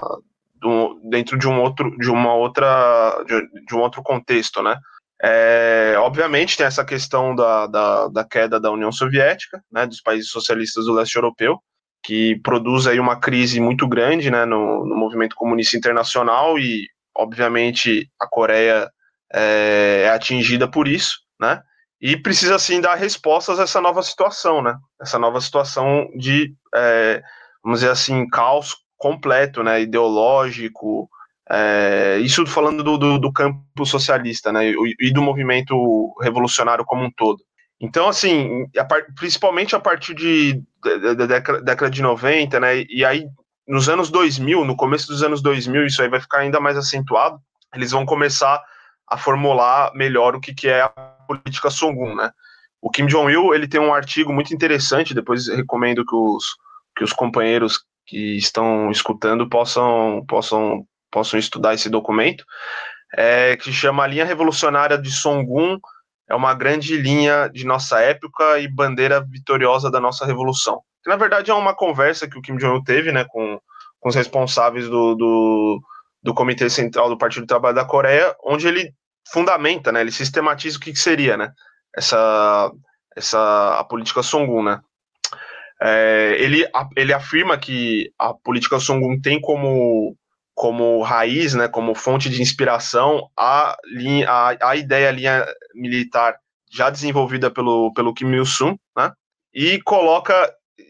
[0.55, 4.77] do, dentro de um outro, de uma outra, de, de um outro contexto, né?
[5.25, 10.29] É, obviamente tem essa questão da, da, da, queda da União Soviética, né, dos países
[10.29, 11.61] socialistas do leste europeu,
[12.03, 18.09] que produz aí uma crise muito grande, né, no, no movimento comunista internacional e, obviamente,
[18.19, 18.91] a Coreia
[19.33, 21.61] é, é atingida por isso, né?
[22.01, 24.75] E precisa sim dar respostas a essa nova situação, né?
[25.01, 27.21] Essa nova situação de, é,
[27.63, 31.09] vamos dizer assim, caos completo, né, ideológico,
[31.49, 37.03] é, isso falando do, do, do, campo socialista, né, e, e, do movimento revolucionário como
[37.03, 37.43] um todo.
[37.83, 43.03] Então, assim, a par, principalmente a partir de, da década, década de 90, né, e
[43.03, 43.27] aí
[43.67, 47.41] nos anos 2000, no começo dos anos 2000, isso aí vai ficar ainda mais acentuado,
[47.75, 48.63] eles vão começar
[49.05, 50.89] a formular melhor o que, que é a
[51.27, 52.31] política Songun, né.
[52.81, 56.45] O Kim Jong-il, ele tem um artigo muito interessante, depois recomendo que os,
[56.95, 62.45] que os companheiros que estão escutando possam, possam, possam estudar esse documento,
[63.17, 65.79] é, que chama A Linha Revolucionária de Songun,
[66.29, 70.81] é uma grande linha de nossa época e bandeira vitoriosa da nossa revolução.
[71.03, 73.59] Que, na verdade, é uma conversa que o Kim Jong-un teve né, com,
[73.99, 75.81] com os responsáveis do, do,
[76.21, 78.93] do Comitê Central do Partido do Trabalho da Coreia, onde ele
[79.31, 81.51] fundamenta, né, ele sistematiza o que, que seria né,
[81.95, 82.71] essa,
[83.15, 84.79] essa, a política Songun, né?
[85.81, 90.15] É, ele, ele afirma que a política Songun tem como,
[90.53, 96.37] como raiz, né, como fonte de inspiração, a, linha, a, a ideia linha militar
[96.71, 99.11] já desenvolvida pelo, pelo Kim Il-sung, né,
[99.53, 100.33] e coloca,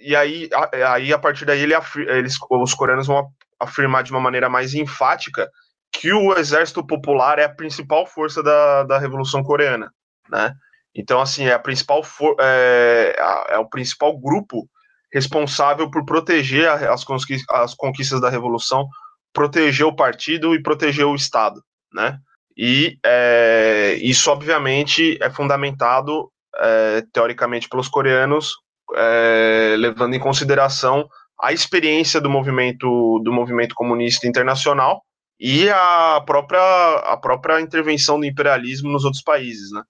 [0.02, 1.74] e aí a, aí a partir daí ele,
[2.08, 3.28] eles, os coreanos vão
[3.60, 5.50] afirmar de uma maneira mais enfática
[5.92, 9.92] que o exército popular é a principal força da, da Revolução Coreana,
[10.30, 10.54] né,
[10.96, 13.16] então, assim, é a principal for, é,
[13.50, 14.68] é, o principal grupo
[15.12, 17.04] responsável por proteger as,
[17.50, 18.88] as conquistas da Revolução,
[19.34, 21.62] proteger o partido e proteger o Estado,
[21.94, 22.18] né?
[22.56, 28.54] E é, isso, obviamente, é fundamentado, é, teoricamente, pelos coreanos,
[28.96, 31.08] é, levando em consideração
[31.42, 35.02] a experiência do movimento, do movimento comunista internacional
[35.40, 36.62] e a própria,
[37.06, 39.82] a própria intervenção do imperialismo nos outros países, né?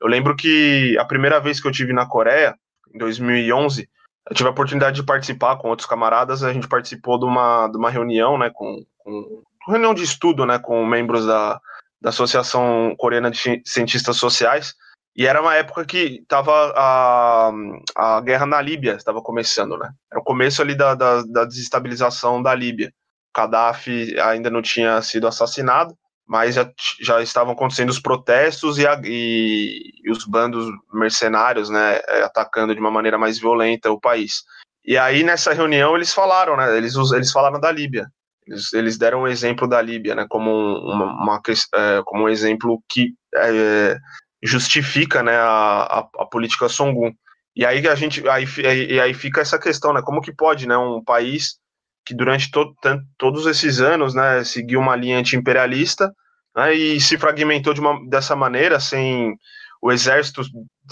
[0.00, 2.54] Eu lembro que a primeira vez que eu tive na Coreia,
[2.94, 3.88] em 2011,
[4.30, 7.76] eu tive a oportunidade de participar com outros camaradas, a gente participou de uma, de
[7.76, 11.60] uma reunião, né, com, com reunião de estudo, né, com membros da,
[12.00, 14.74] da Associação Coreana de Cientistas Sociais,
[15.14, 17.50] e era uma época que estava a,
[17.96, 22.42] a guerra na Líbia, estava começando, né, era o começo ali da, da, da desestabilização
[22.42, 22.92] da Líbia.
[23.34, 29.00] Gaddafi ainda não tinha sido assassinado, mas já, já estavam acontecendo os protestos e, a,
[29.04, 34.42] e, e, os bandos mercenários, né, é, atacando de uma maneira mais violenta o país.
[34.84, 38.06] E aí nessa reunião eles falaram, né, eles, eles falaram da Líbia.
[38.46, 41.42] Eles, eles deram um exemplo da Líbia, né, como uma, uma
[41.74, 43.96] é, como um exemplo que é,
[44.42, 47.12] justifica, né, a, a, a, política Songun.
[47.54, 48.44] E aí a gente, aí,
[48.88, 51.58] e aí fica essa questão, né, como que pode, né, um país
[52.04, 52.74] que durante to,
[53.16, 56.12] todos esses anos, né, seguiu uma linha anti-imperialista,
[56.56, 59.36] né, e se fragmentou de uma, dessa maneira, sem
[59.80, 60.42] o exército,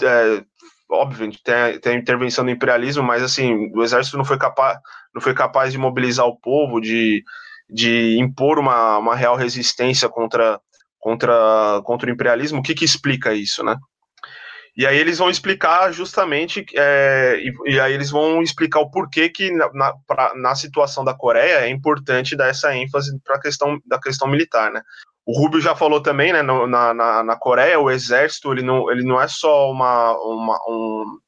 [0.01, 0.43] é,
[0.89, 4.77] óbvio, tem, tem a intervenção do imperialismo, mas assim, o exército não foi capaz,
[5.13, 7.23] não foi capaz de mobilizar o povo, de,
[7.71, 10.59] de impor uma, uma real resistência contra,
[10.99, 12.59] contra, contra o imperialismo.
[12.59, 13.77] O que, que explica isso, né?
[14.75, 19.27] E aí eles vão explicar justamente, é, e, e, aí eles vão explicar o porquê
[19.29, 23.79] que na, pra, na situação da Coreia é importante dar essa ênfase para a questão
[23.85, 24.81] da questão militar, né?
[25.25, 28.89] O Rubio já falou também, né, no, na, na, na, Coreia, o exército, ele não,
[28.89, 31.19] ele não é só uma, uma, um,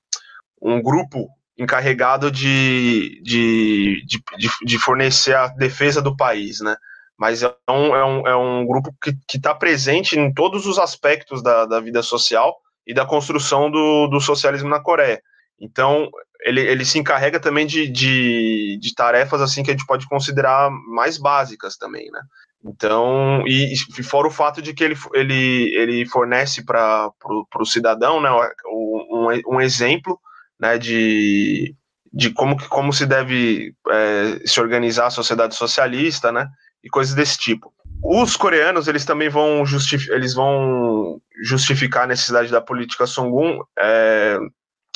[0.62, 1.28] um grupo
[1.58, 6.76] encarregado de, de, de, de, fornecer a defesa do país, né?
[7.18, 11.44] Mas é um, é um, é um grupo que está presente em todos os aspectos
[11.44, 12.56] da, da vida social
[12.88, 15.22] e da construção do, do socialismo na Coreia.
[15.60, 16.10] Então,
[16.42, 20.70] ele, ele se encarrega também de, de, de, tarefas assim que a gente pode considerar
[20.70, 22.22] mais básicas também, né?
[22.66, 27.12] Então, e, e fora o fato de que ele, ele, ele fornece para
[27.60, 28.30] o cidadão né,
[28.66, 30.18] um, um exemplo
[30.64, 31.76] né, de,
[32.14, 36.48] de como, como se deve é, se organizar a sociedade socialista, né,
[36.82, 37.74] e coisas desse tipo.
[38.02, 44.38] Os coreanos, eles também vão, justif eles vão justificar a necessidade da política Songun é,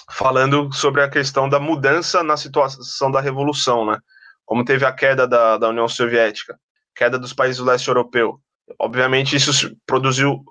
[0.09, 3.99] falando sobre a questão da mudança na situação da revolução, né,
[4.45, 6.57] como teve a queda da, da União Soviética,
[6.95, 8.39] queda dos países do leste europeu.
[8.80, 10.45] Obviamente, isso produziu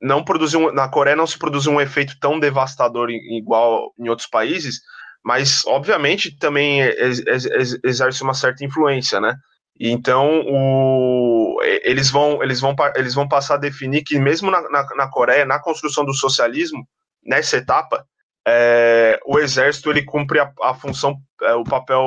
[0.00, 4.80] não produziu na Coreia não se produziu um efeito tão devastador igual em outros países,
[5.24, 9.34] mas obviamente também exerce uma certa influência, né?
[9.78, 14.86] Então o, eles vão eles vão eles vão passar a definir que mesmo na, na,
[14.96, 16.86] na Coreia na construção do socialismo
[17.22, 18.06] nessa etapa
[18.48, 22.02] é, o exército ele cumpre a, a função é, o papel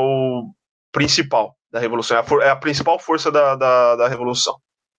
[0.91, 4.55] principal da revolução é a, é a principal força da, da, da revolução,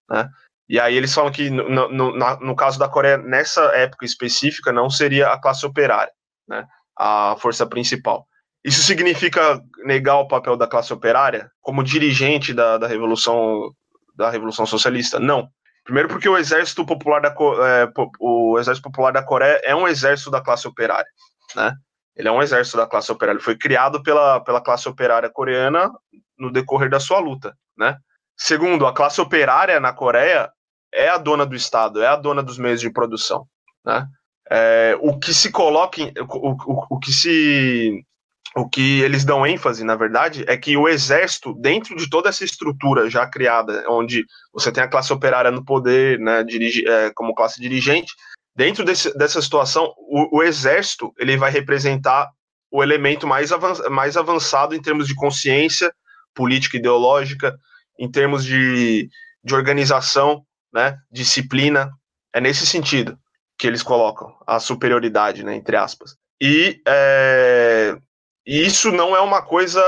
[0.09, 0.29] né?
[0.71, 4.89] E aí eles falam que no, no, no, caso da Coreia, nessa época específica, não
[4.89, 6.13] seria a classe operária,
[6.47, 6.65] né,
[6.97, 8.25] a força principal.
[8.63, 13.75] Isso significa negar o papel da classe operária como dirigente da, da revolução
[14.15, 15.19] da revolução socialista?
[15.19, 15.49] Não.
[15.83, 20.31] Primeiro porque o exército popular da é, o exército popular da Coreia é um exército
[20.31, 21.11] da classe operária,
[21.57, 21.75] né?
[22.15, 23.39] Ele é um exército da classe operária.
[23.39, 25.91] Ele foi criado pela, pela classe operária coreana
[26.39, 27.97] no decorrer da sua luta, né?
[28.37, 30.49] Segundo, a classe operária na Coreia
[30.93, 33.47] é a dona do Estado, é a dona dos meios de produção.
[33.85, 34.07] Né?
[34.51, 38.05] É, o que se coloca, em, o, o, o, que se,
[38.57, 42.45] o que eles dão ênfase, na verdade, é que o exército, dentro de toda essa
[42.45, 47.35] estrutura já criada, onde você tem a classe operária no poder, né, dirige, é, como
[47.35, 48.13] classe dirigente,
[48.55, 52.29] dentro desse, dessa situação, o, o, exército ele vai representar
[52.71, 55.93] o elemento mais, avanç, mais avançado em termos de consciência
[56.35, 57.57] política ideológica,
[57.99, 59.09] em termos de,
[59.45, 61.91] de organização né, disciplina,
[62.33, 63.19] é nesse sentido
[63.59, 66.17] que eles colocam a superioridade, né, entre aspas.
[66.41, 67.97] E, é,
[68.47, 69.81] isso não é uma coisa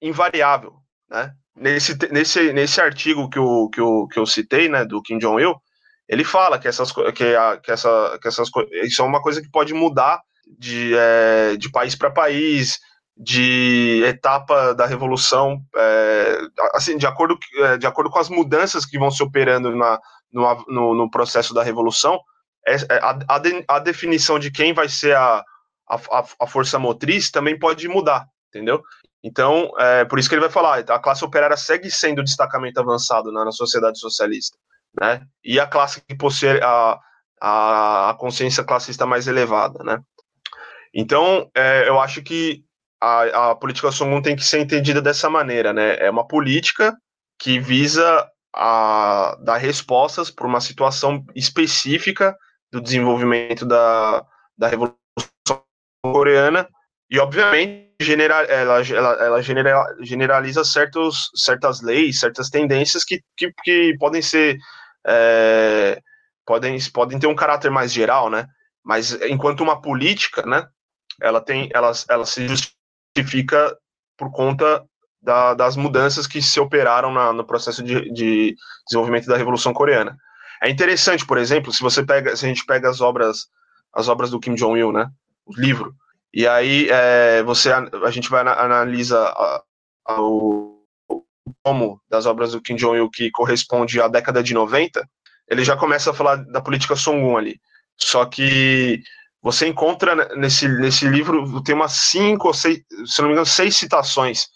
[0.00, 0.74] invariável,
[1.10, 1.32] né?
[1.56, 5.60] Nesse, nesse, nesse artigo que eu, que, eu, que eu citei, né, do Kim Jong-il,
[6.08, 8.48] ele fala que essas, que, a, que, essa, que essas
[8.84, 10.22] isso é uma coisa que pode mudar
[10.56, 12.78] de, é, de país para país,
[13.16, 16.38] de etapa da revolução, é,
[16.72, 20.00] assim, de acordo, é, de acordo com as mudanças que vão se operando na,
[20.32, 22.20] no, no, no processo da revolução,
[22.66, 25.42] é, é, a, a, a, definição de quem vai ser a,
[25.88, 28.82] a, a, força motriz também pode mudar, entendeu?
[29.22, 33.32] Então, é por isso que ele vai falar, a classe operária segue sendo destacamento avançado
[33.32, 34.56] na, na sociedade socialista,
[35.00, 35.22] né?
[35.42, 36.98] E a classe que possui a,
[37.40, 40.00] a, a consciência classista mais elevada, né?
[40.94, 42.64] Então, é, eu acho que
[43.00, 45.96] a, a política Songun tem que ser entendida dessa maneira, né?
[45.98, 46.96] É uma política
[47.38, 48.28] que visa
[48.60, 52.36] a dar respostas para uma situação específica
[52.72, 54.96] do desenvolvimento da, da Revolução
[56.04, 56.68] Coreana
[57.08, 59.42] e, obviamente, ela, ela, ela
[60.02, 64.58] generaliza certos, certas leis, certas tendências que, que, que podem ser
[65.06, 66.00] é,
[66.44, 68.46] podem, podem ter um caráter mais geral, né?
[68.84, 70.66] Mas enquanto uma política, né?
[71.20, 73.76] Ela tem, ela, ela se justifica
[74.16, 74.84] por conta
[75.20, 78.56] da, das mudanças que se operaram na, no processo de, de,
[78.86, 80.16] desenvolvimento da Revolução Coreana.
[80.62, 83.46] É interessante, por exemplo, se você pega, se a gente pega as obras,
[83.94, 85.08] as obras do Kim Jong Il, né,
[85.44, 85.94] o livro,
[86.32, 89.62] e aí é, você a gente vai analisa a,
[90.06, 91.24] a, o, o
[91.62, 95.08] tomo das obras do Kim Jong Il que corresponde à década de 90,
[95.48, 97.60] ele já começa a falar da política Songun ali.
[97.96, 99.02] Só que
[99.42, 103.76] você encontra nesse, nesse livro, tem umas cinco ou seis, se não me engano, seis
[103.76, 104.48] citações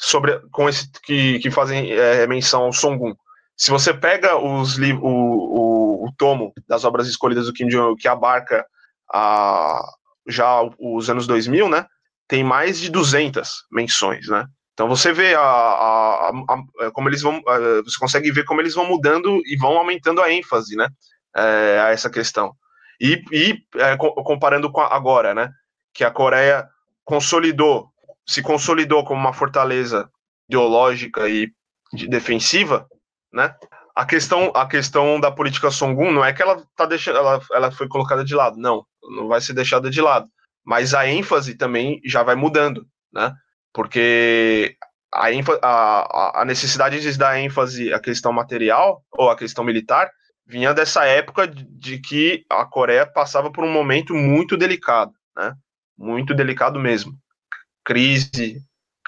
[0.00, 3.14] sobre com esse que, que fazem é, menção ao Songun.
[3.54, 8.08] Se você pega os o, o, o, tomo das obras escolhidas do Kim Jong-un, que
[8.08, 8.64] abarca
[9.12, 9.78] a,
[10.26, 11.84] já os anos 2000, né,
[12.26, 14.46] tem mais de 200 menções, né?
[14.72, 17.42] Então você vê a, a, a, como eles vão,
[17.84, 20.88] você consegue ver como eles vão mudando e vão aumentando a ênfase, né,
[21.36, 22.54] é, a essa questão.
[22.98, 25.50] E, e é, comparando com agora, né,
[25.92, 26.66] que a Coreia
[27.04, 27.89] consolidou
[28.30, 30.08] se consolidou como uma fortaleza
[30.48, 31.52] ideológica e
[32.08, 32.86] defensiva,
[33.32, 33.56] né?
[33.92, 37.72] A questão, a questão da política Songun não é que ela tá deixando, ela, ela
[37.72, 40.28] foi colocada de lado, não, não vai ser deixada de lado.
[40.64, 43.34] mas a ênfase também já vai mudando, né?
[43.72, 44.76] Porque
[45.12, 45.26] a,
[45.60, 50.08] a, a necessidade de dar ênfase à questão material ou à questão militar
[50.46, 55.52] vinha dessa época de que a Coreia passava por um momento muito delicado, né?
[55.98, 57.12] Muito delicado mesmo.
[57.84, 58.60] Crise,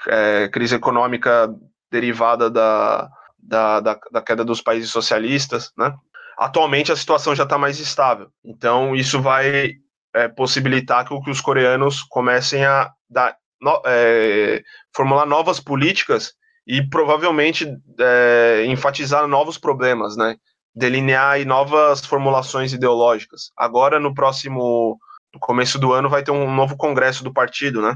[0.07, 1.53] é, crise econômica
[1.91, 5.93] derivada da, da, da, da, queda dos países socialistas, né?
[6.37, 9.73] Atualmente a situação já está mais estável, então isso vai
[10.15, 14.63] é, possibilitar que, que, os coreanos comecem a dar, no, é,
[14.95, 16.33] formular novas políticas
[16.65, 17.67] e provavelmente
[17.99, 20.35] é, enfatizar novos problemas, né?
[20.75, 23.51] Delinear novas formulações ideológicas.
[23.55, 24.97] Agora, no próximo
[25.33, 27.95] no começo do ano, vai ter um novo congresso do partido, né?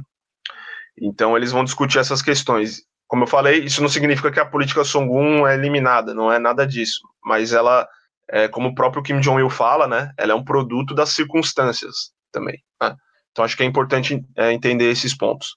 [0.99, 2.81] Então, eles vão discutir essas questões.
[3.07, 6.65] Como eu falei, isso não significa que a política Songun é eliminada, não é nada
[6.65, 6.99] disso.
[7.23, 7.87] Mas ela,
[8.29, 10.11] é, como o próprio Kim Jong-il fala, né?
[10.17, 12.61] Ela é um produto das circunstâncias também.
[12.81, 12.95] Né?
[13.31, 15.55] Então, acho que é importante é, entender esses pontos.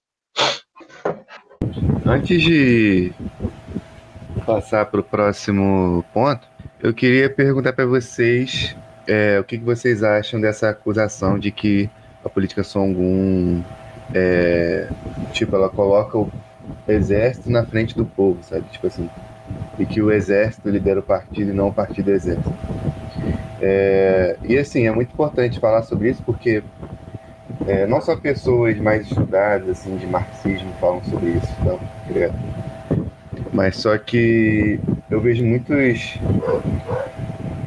[2.05, 3.13] Antes de
[4.45, 6.47] passar para o próximo ponto,
[6.83, 8.77] eu queria perguntar para vocês
[9.07, 11.89] é, o que, que, vocês acham dessa acusação de que
[12.25, 13.63] a política Songun,
[14.15, 14.89] é,
[15.33, 16.31] tipo, ela coloca o
[16.89, 18.65] exército na frente do povo, sabe?
[18.71, 19.09] Tipo assim,
[19.79, 22.53] e que o exército lidera o partido e não o partido exército.
[23.61, 26.63] É, e assim, é muito importante falar sobre isso porque
[27.67, 31.79] é, não só pessoas mais estudadas assim, de marxismo falam sobre isso, então,
[33.53, 34.81] mas só que
[35.11, 36.19] eu vejo muitos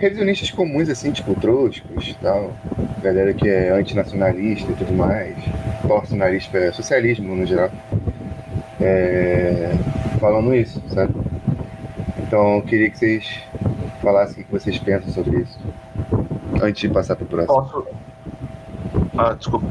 [0.03, 2.53] revisionistas comuns, assim, tipo troscos tal,
[3.01, 5.33] galera que é antinacionalista e tudo mais,
[5.87, 7.71] torce o nariz para socialismo no geral,
[8.81, 9.71] é,
[10.19, 11.13] falando isso, sabe?
[12.19, 13.43] Então eu queria que vocês
[14.01, 15.57] falassem o que vocês pensam sobre isso,
[16.61, 17.55] antes de passar para o próximo.
[17.55, 17.87] Posso,
[19.17, 19.65] ah, desculpa.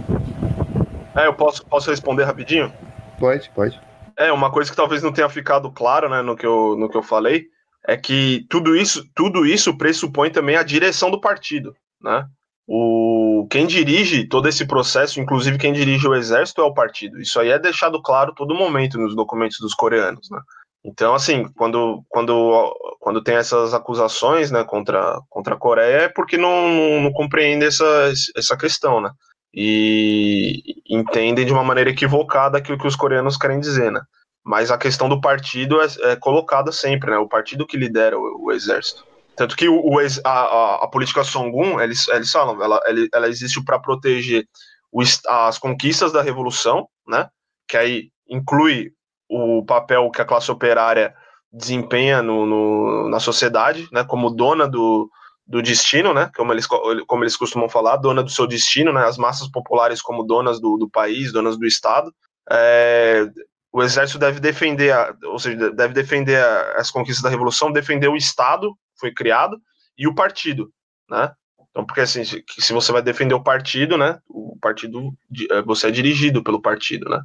[1.14, 2.72] É, eu posso, posso responder rapidinho?
[3.18, 3.78] Pode, pode.
[4.16, 6.96] É, uma coisa que talvez não tenha ficado claro, né, no que eu, no que
[6.96, 7.48] eu falei,
[7.86, 12.26] é que tudo isso, tudo isso pressupõe também a direção do partido, né?
[12.66, 17.20] O, quem dirige todo esse processo, inclusive quem dirige o exército, é o partido.
[17.20, 20.40] Isso aí é deixado claro todo momento nos documentos dos coreanos, né?
[20.84, 26.36] Então, assim, quando, quando, quando tem essas acusações né, contra, contra a Coreia, é porque
[26.36, 29.10] não, não, não compreende essa, essa questão, né?
[29.54, 34.00] e entendem de uma maneira equivocada aquilo que os coreanos querem dizer, né?
[34.44, 37.18] Mas a questão do partido é, é colocada sempre, né?
[37.18, 39.04] O partido que lidera o, o exército.
[39.36, 42.80] Tanto que o, o a, a, a, política Songun, eles, eles falam, ela,
[43.12, 44.46] ela existe para proteger
[44.90, 47.28] o, as conquistas da revolução, né?
[47.68, 48.92] Que aí inclui
[49.28, 51.14] o papel que a classe operária
[51.50, 54.04] desempenha no, no na sociedade, né?
[54.04, 55.08] Como dona do,
[55.46, 56.30] do destino, né?
[56.36, 59.04] Como eles, como eles costumam falar, dona do seu destino, né?
[59.04, 62.12] As massas populares como donas do, do país, donas do Estado.
[62.50, 63.26] É,
[63.72, 68.08] o exército deve defender, a, ou seja, deve defender a, as conquistas da revolução, defender
[68.08, 69.60] o Estado foi criado
[69.96, 70.70] e o partido,
[71.10, 71.32] né?
[71.70, 74.18] Então, porque assim, se você vai defender o partido, né?
[74.28, 75.12] O partido,
[75.50, 77.20] é, você é dirigido pelo partido, né?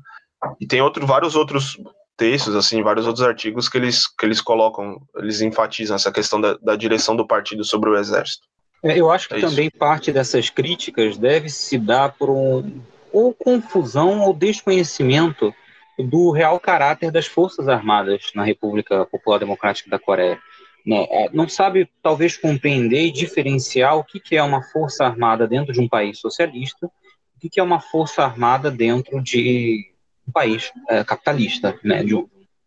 [0.59, 1.77] E tem outro, vários outros
[2.15, 6.57] textos, assim, vários outros artigos que eles, que eles colocam, eles enfatizam essa questão da,
[6.57, 8.47] da direção do partido sobre o exército.
[8.83, 12.81] É, eu acho que é também parte dessas críticas deve se dar por um
[13.11, 15.53] ou confusão ou desconhecimento
[16.03, 20.39] do real caráter das forças armadas na República Popular Democrática da Coreia.
[20.85, 21.05] Né?
[21.09, 25.81] É, não sabe, talvez, compreender e diferenciar o que é uma força armada dentro de
[25.81, 29.91] um país socialista, o que é uma força armada dentro de
[30.27, 32.15] um país é, capitalista, né, de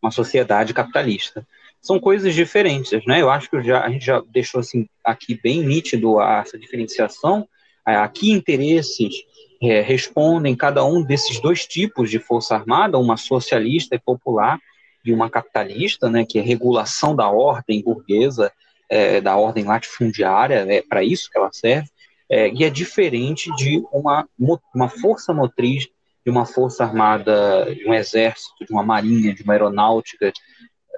[0.03, 1.47] uma sociedade capitalista.
[1.81, 3.23] São coisas diferentes, né?
[3.23, 7.49] Eu acho que já, a gente já deixou assim aqui bem nítido essa diferenciação.
[7.87, 9.15] É, aqui interesses
[9.63, 14.59] é, respondem cada um desses dois tipos de força armada, uma socialista e popular
[15.05, 18.53] e uma capitalista, né, que é regulação da ordem burguesa,
[18.89, 21.89] é, da ordem latifundiária, é para isso que ela serve,
[22.29, 24.27] é, e é diferente de uma,
[24.75, 25.89] uma força motriz
[26.25, 30.33] de uma força armada, de um exército, de uma marinha, de uma aeronáutica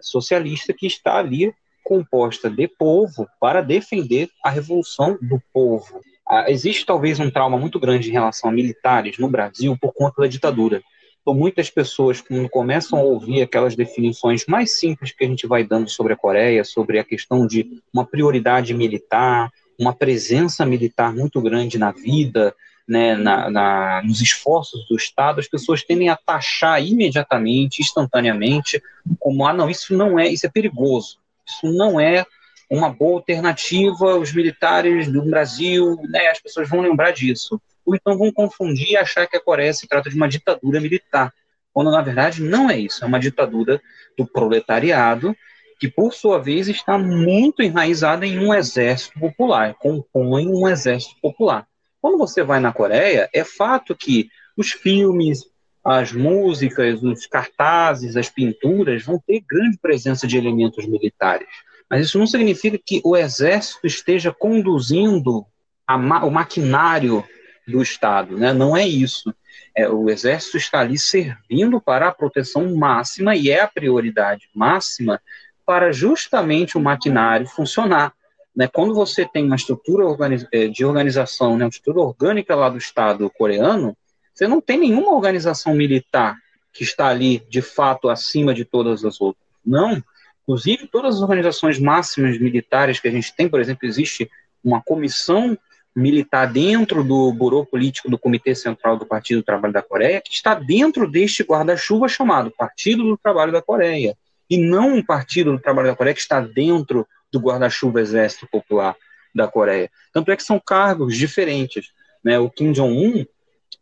[0.00, 1.54] socialista que está ali
[1.84, 6.00] composta de povo para defender a revolução do povo.
[6.34, 10.22] Ah, existe talvez um trauma muito grande em relação a militares no Brasil por conta
[10.22, 10.82] da ditadura.
[11.20, 15.62] Então, muitas pessoas, quando começam a ouvir aquelas definições mais simples que a gente vai
[15.62, 21.38] dando sobre a Coreia, sobre a questão de uma prioridade militar, uma presença militar muito
[21.42, 22.54] grande na vida,
[22.88, 28.82] né, na, na, nos esforços do Estado, as pessoas tendem a taxar imediatamente, instantaneamente,
[29.18, 32.24] como ah, não, isso não é, isso é perigoso, isso não é
[32.72, 37.60] uma boa alternativa, os militares do Brasil, né, as pessoas vão lembrar disso.
[37.84, 41.34] ou então vão confundir e achar que a Coreia se trata de uma ditadura militar,
[41.72, 43.80] quando na verdade não é isso, é uma ditadura
[44.16, 45.36] do proletariado
[45.80, 51.66] que por sua vez está muito enraizada em um exército popular, compõe um exército popular.
[52.00, 55.44] Quando você vai na Coreia, é fato que os filmes,
[55.84, 61.48] as músicas, os cartazes, as pinturas vão ter grande presença de elementos militares.
[61.92, 65.44] Mas isso não significa que o exército esteja conduzindo
[65.86, 67.22] ma o maquinário
[67.68, 68.38] do Estado.
[68.38, 68.50] Né?
[68.50, 69.34] Não é isso.
[69.76, 75.20] É, o exército está ali servindo para a proteção máxima e é a prioridade máxima
[75.66, 78.14] para justamente o maquinário funcionar.
[78.56, 78.66] Né?
[78.72, 80.06] Quando você tem uma estrutura
[80.50, 83.94] eh, de organização, né, uma estrutura orgânica lá do Estado coreano,
[84.32, 86.38] você não tem nenhuma organização militar
[86.72, 89.44] que está ali, de fato, acima de todas as outras.
[89.62, 90.02] Não.
[90.42, 94.30] Inclusive, todas as organizações máximas militares que a gente tem, por exemplo, existe
[94.62, 95.56] uma comissão
[95.94, 100.32] militar dentro do Burô Político do Comitê Central do Partido do Trabalho da Coreia, que
[100.32, 104.16] está dentro deste guarda-chuva chamado Partido do Trabalho da Coreia
[104.48, 108.96] e não um partido do trabalho da Coreia que está dentro do guarda-chuva Exército Popular
[109.34, 109.90] da Coreia.
[110.12, 111.90] Tanto é que são cargos diferentes.
[112.22, 112.38] Né?
[112.38, 113.24] O Kim Jong-un,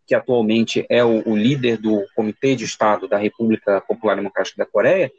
[0.06, 4.70] que atualmente é o, o, líder do Comitê de Estado da República Popular Democrática da
[4.70, 5.10] Coreia,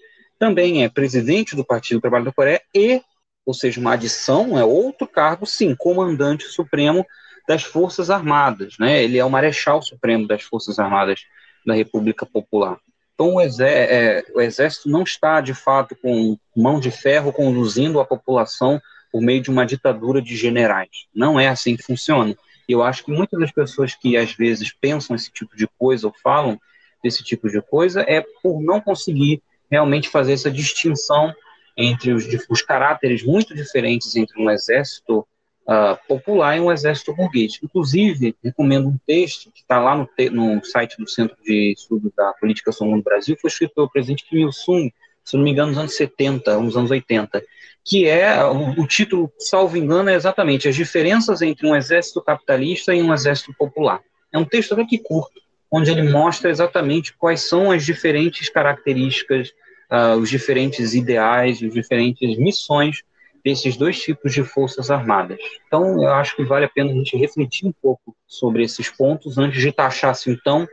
[0.41, 2.99] também é presidente do Partido do Trabalho da Coreia e,
[3.45, 7.05] ou seja, uma adição, é outro cargo, sim, comandante supremo
[7.47, 8.73] das Forças Armadas.
[8.79, 9.03] Né?
[9.03, 11.21] Ele é o marechal supremo das Forças Armadas
[11.63, 12.79] da República Popular.
[13.13, 18.05] Então, o, é, o exército não está, de fato, com mão de ferro conduzindo a
[18.05, 18.81] população
[19.11, 21.05] por meio de uma ditadura de generais.
[21.13, 22.35] Não é assim que funciona.
[22.67, 26.07] E eu acho que muitas das pessoas que, às vezes, pensam esse tipo de coisa
[26.07, 26.59] ou falam
[27.03, 31.33] desse tipo de coisa é por não conseguir realmente fazer essa distinção
[31.77, 35.25] entre os, os caráteres muito diferentes entre um exército
[35.61, 37.59] uh, popular e um exército burguês.
[37.63, 42.33] Inclusive, recomendo um texto que está lá no, no, site do Centro de Estudos da
[42.33, 44.93] Política Social no Brasil, foi escrito pelo presidente Kim Il-sung,
[45.23, 47.43] se não me engano, nos anos 70, nos anos 80,
[47.85, 52.93] que é, o, o título, salvo engano, é exatamente as diferenças entre um exército capitalista
[52.93, 54.01] e um exército popular.
[54.33, 55.39] É um texto até que curto,
[55.71, 59.53] onde ele mostra exatamente quais são as diferentes características,
[59.89, 63.03] uh, os diferentes ideais, as diferentes missões
[63.43, 65.39] desses dois tipos de forças armadas.
[65.65, 69.37] Então, eu acho que vale a pena a gente refletir um pouco sobre esses pontos
[69.37, 70.67] antes de taxar assim tão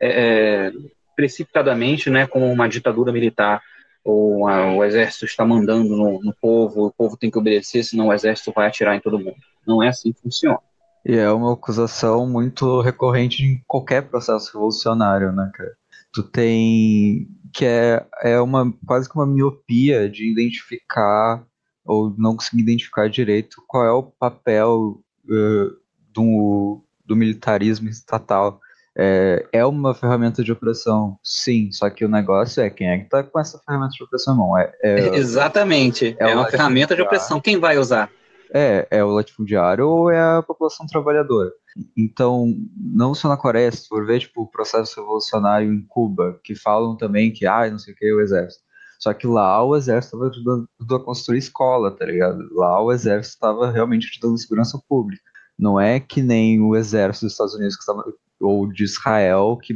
[0.00, 0.72] é, é,
[1.16, 3.60] precipitadamente, né, como uma ditadura militar
[4.04, 8.08] ou a, o exército está mandando no, no, povo, o povo tem que obedecer, senão
[8.08, 9.36] o exército vai atirar em todo mundo.
[9.66, 10.58] Não é assim que funciona.
[11.04, 15.72] E é uma acusação muito recorrente em qualquer processo revolucionário, né, cara?
[16.12, 21.44] Tu tem que é, é uma quase que uma miopia de identificar
[21.84, 25.76] ou não consegui identificar direito qual é o papel uh,
[26.12, 28.60] do, do militarismo estatal.
[28.94, 33.04] É, é uma ferramenta de opressão, sim, só que o negócio é quem é que
[33.04, 34.56] está com essa ferramenta de opressão, não.
[34.56, 38.10] É, é Exatamente, é, é uma ferramenta de opressão, quem vai usar?
[38.54, 41.50] É, é o latifundiário ou é a população trabalhadora.
[41.96, 46.54] Então, não só na Coreia, se for ver, tipo, o processo revolucionário em Cuba, que
[46.54, 48.62] falam também que, ah, não sei o que, o exército.
[48.98, 52.38] Só que lá o exército estava ajudando a construir escola, tá ligado?
[52.52, 55.22] Lá o exército estava realmente ajudando a segurança pública.
[55.58, 58.04] Não é que nem o exército dos Estados Unidos que tava,
[58.40, 59.74] ou de Israel que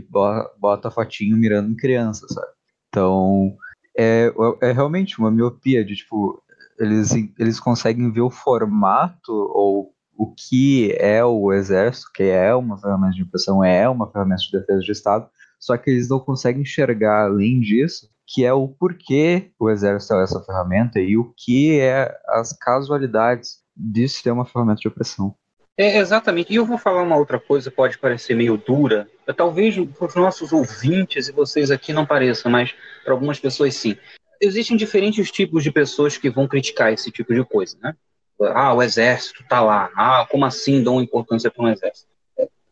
[0.58, 2.52] bota fotinho mirando em criança, sabe?
[2.88, 3.56] Então,
[3.98, 6.42] é, é realmente uma miopia de, tipo,
[6.78, 12.78] eles, eles conseguem ver o formato ou o que é o exército, que é uma
[12.78, 16.62] ferramenta de opressão, é uma ferramenta de defesa do Estado, só que eles não conseguem
[16.62, 21.78] enxergar além disso que é o porquê o exército é essa ferramenta e o que
[21.78, 25.34] é as casualidades disso ser uma ferramenta de opressão.
[25.78, 26.52] É, exatamente.
[26.52, 29.06] E eu vou falar uma outra coisa, pode parecer meio dura,
[29.36, 32.74] talvez para os nossos ouvintes e vocês aqui não pareçam, mas
[33.04, 33.96] para algumas pessoas sim.
[34.40, 37.94] Existem diferentes tipos de pessoas que vão criticar esse tipo de coisa, né?
[38.40, 39.90] Ah, o exército está lá.
[39.96, 42.08] Ah, como assim dão importância para um exército?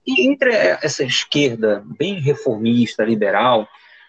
[0.07, 3.67] E entre essa esquerda bem reformista, liberal,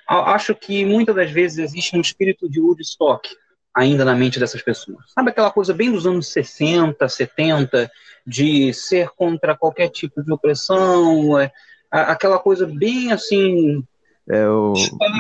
[0.08, 3.30] acho que muitas das vezes existe um espírito de Woodstock
[3.74, 5.12] ainda na mente dessas pessoas.
[5.14, 7.91] Sabe aquela coisa bem dos anos 60, 70,
[8.26, 11.51] de ser contra qualquer tipo de opressão, é,
[11.91, 13.84] aquela coisa bem assim.
[14.28, 14.74] É o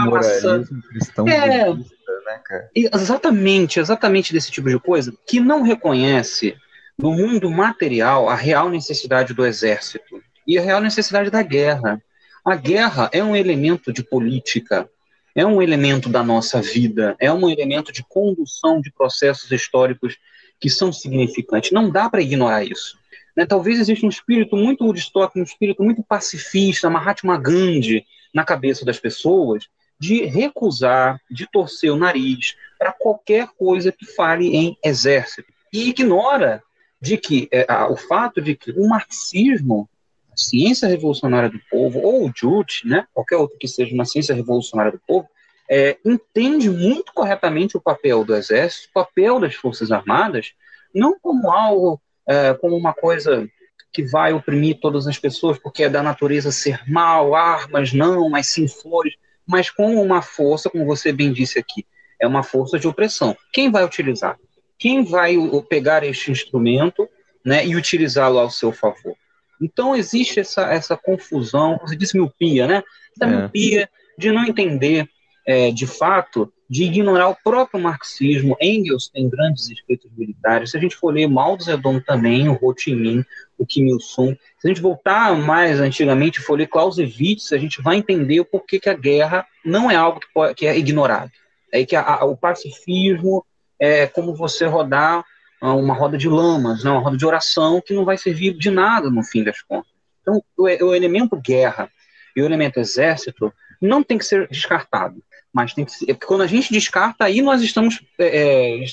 [0.05, 1.27] moralismo cristão.
[1.27, 2.69] É, né, cara?
[2.73, 6.55] Exatamente, exatamente desse tipo de coisa, que não reconhece
[6.97, 12.01] no mundo material a real necessidade do exército e a real necessidade da guerra.
[12.43, 14.89] A guerra é um elemento de política,
[15.35, 20.17] é um elemento da nossa vida, é um elemento de condução de processos históricos
[20.59, 21.71] que são significantes.
[21.71, 22.97] Não dá para ignorar isso.
[23.35, 23.45] Né?
[23.45, 28.99] Talvez exista um espírito muito Woodstock, um espírito muito pacifista, Mahatma Gandhi na cabeça das
[28.99, 35.47] pessoas, de recusar, de torcer o nariz para qualquer coisa que fale em exército.
[35.71, 36.61] E ignora
[36.99, 39.89] de que é, o fato de que o marxismo,
[40.29, 44.35] a ciência revolucionária do povo, ou o JUT, né, qualquer outro que seja uma ciência
[44.35, 45.29] revolucionária do povo,
[45.69, 50.51] é, entende muito corretamente o papel do exército, o papel das forças armadas,
[50.93, 53.49] não como algo, é, como uma coisa
[53.95, 58.47] que vai oprimir todas as pessoas, porque é da natureza ser mal, armas não, mas
[58.47, 59.13] sim flores,
[59.47, 61.85] mas como uma força, como você bem disse aqui,
[62.19, 63.37] é uma força de opressão.
[63.53, 64.37] Quem vai utilizar?
[64.77, 65.37] Quem vai
[65.69, 67.07] pegar este instrumento
[67.43, 69.15] né, e utilizá-lo ao seu favor?
[69.61, 72.83] Então existe essa, essa confusão, você disse miopia, né?
[73.15, 73.37] Essa é.
[73.37, 75.07] miopia de não entender
[75.47, 78.57] é, de fato, de ignorar o próprio marxismo.
[78.59, 80.71] Engels tem grandes escritos militares.
[80.71, 83.23] Se a gente for ler Mao Zedong também, o Ho Chi Minh,
[83.57, 87.81] o Kim Il-sung, se a gente voltar mais antigamente e for ler Clausewitz, a gente
[87.81, 91.31] vai entender o porquê que a guerra não é algo que, pode, que é ignorado.
[91.71, 93.45] É que a, a, o pacifismo
[93.79, 95.23] é como você rodar
[95.61, 99.09] uma roda de lamas, né, uma roda de oração que não vai servir de nada
[99.09, 99.91] no fim das contas.
[100.21, 101.89] Então, o, o elemento guerra
[102.35, 103.51] e o elemento exército
[103.81, 105.23] não tem que ser descartado
[105.55, 108.85] mas tem que ser, porque quando a gente descarta, aí nós estamos é, é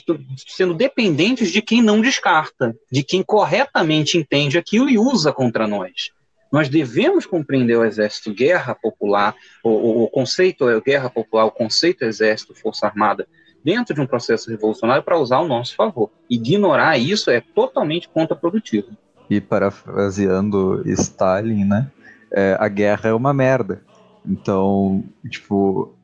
[0.47, 6.13] sendo dependentes de quem não descarta, de quem corretamente entende aquilo e usa contra nós.
[6.53, 9.35] Nós devemos compreender o exército guerra popular,
[9.65, 13.27] o, o, o conceito é guerra popular, o conceito exército, força armada,
[13.65, 16.13] dentro de um processo revolucionário para usar ao nosso favor.
[16.31, 18.97] Ignorar isso é totalmente contraprodutivo.
[19.29, 21.91] E parafraseando Stalin, né?
[22.31, 23.83] É, a guerra é uma merda.
[24.25, 25.97] Então, tipo,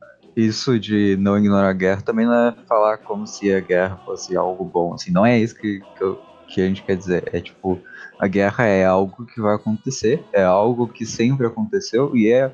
[0.45, 4.35] isso de não ignorar a guerra também não é falar como se a guerra fosse
[4.37, 4.93] algo bom.
[4.93, 7.29] Assim, não é isso que, que, eu, que a gente quer dizer.
[7.33, 7.79] É tipo,
[8.19, 12.51] a guerra é algo que vai acontecer, é algo que sempre aconteceu e é,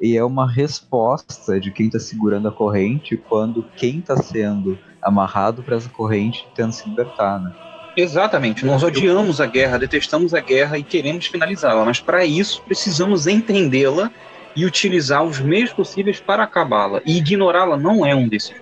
[0.00, 5.62] e é uma resposta de quem está segurando a corrente quando quem está sendo amarrado
[5.62, 7.52] para essa corrente tenta se libertar, né?
[7.96, 8.64] Exatamente.
[8.64, 14.12] Nós odiamos a guerra, detestamos a guerra e queremos finalizá-la, mas para isso precisamos entendê-la
[14.58, 17.00] e utilizar os meios possíveis para acabá-la.
[17.06, 18.56] E ignorá-la não é um desses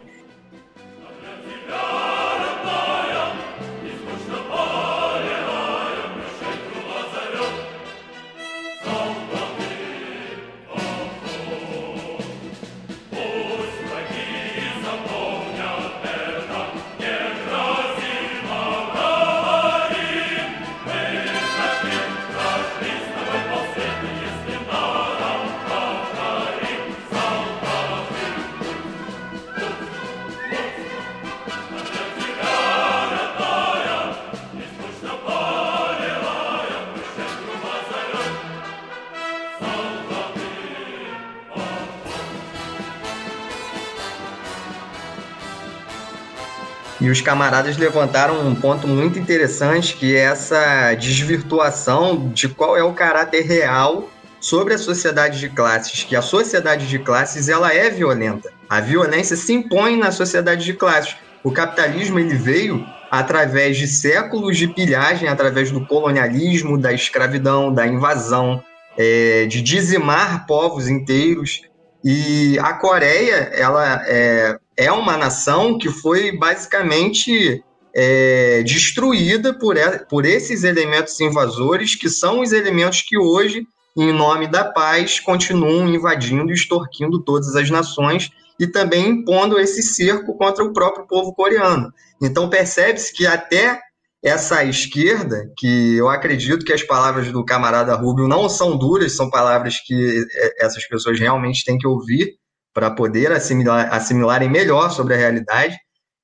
[47.07, 52.83] E os camaradas levantaram um ponto muito interessante, que é essa desvirtuação de qual é
[52.83, 57.89] o caráter real sobre a sociedade de classes, que a sociedade de classes ela é
[57.91, 58.53] violenta.
[58.69, 61.15] A violência se impõe na sociedade de classes.
[61.45, 67.87] O capitalismo ele veio através de séculos de pilhagem, através do colonialismo, da escravidão, da
[67.87, 68.61] invasão,
[68.99, 71.63] é, de dizimar povos inteiros.
[72.03, 77.64] E a Coreia, ela é, é uma nação que foi basicamente
[77.95, 79.77] é, destruída por,
[80.09, 83.66] por esses elementos invasores, que são os elementos que hoje,
[83.97, 89.83] em nome da paz, continuam invadindo e extorquindo todas as nações e também impondo esse
[89.83, 91.91] cerco contra o próprio povo coreano.
[92.20, 93.81] Então percebe-se que até
[94.22, 99.31] essa esquerda, que eu acredito que as palavras do camarada Rubio não são duras, são
[99.31, 102.35] palavras que é, essas pessoas realmente têm que ouvir,
[102.77, 105.79] para poder assimilar, assimilarem melhor sobre a realidade,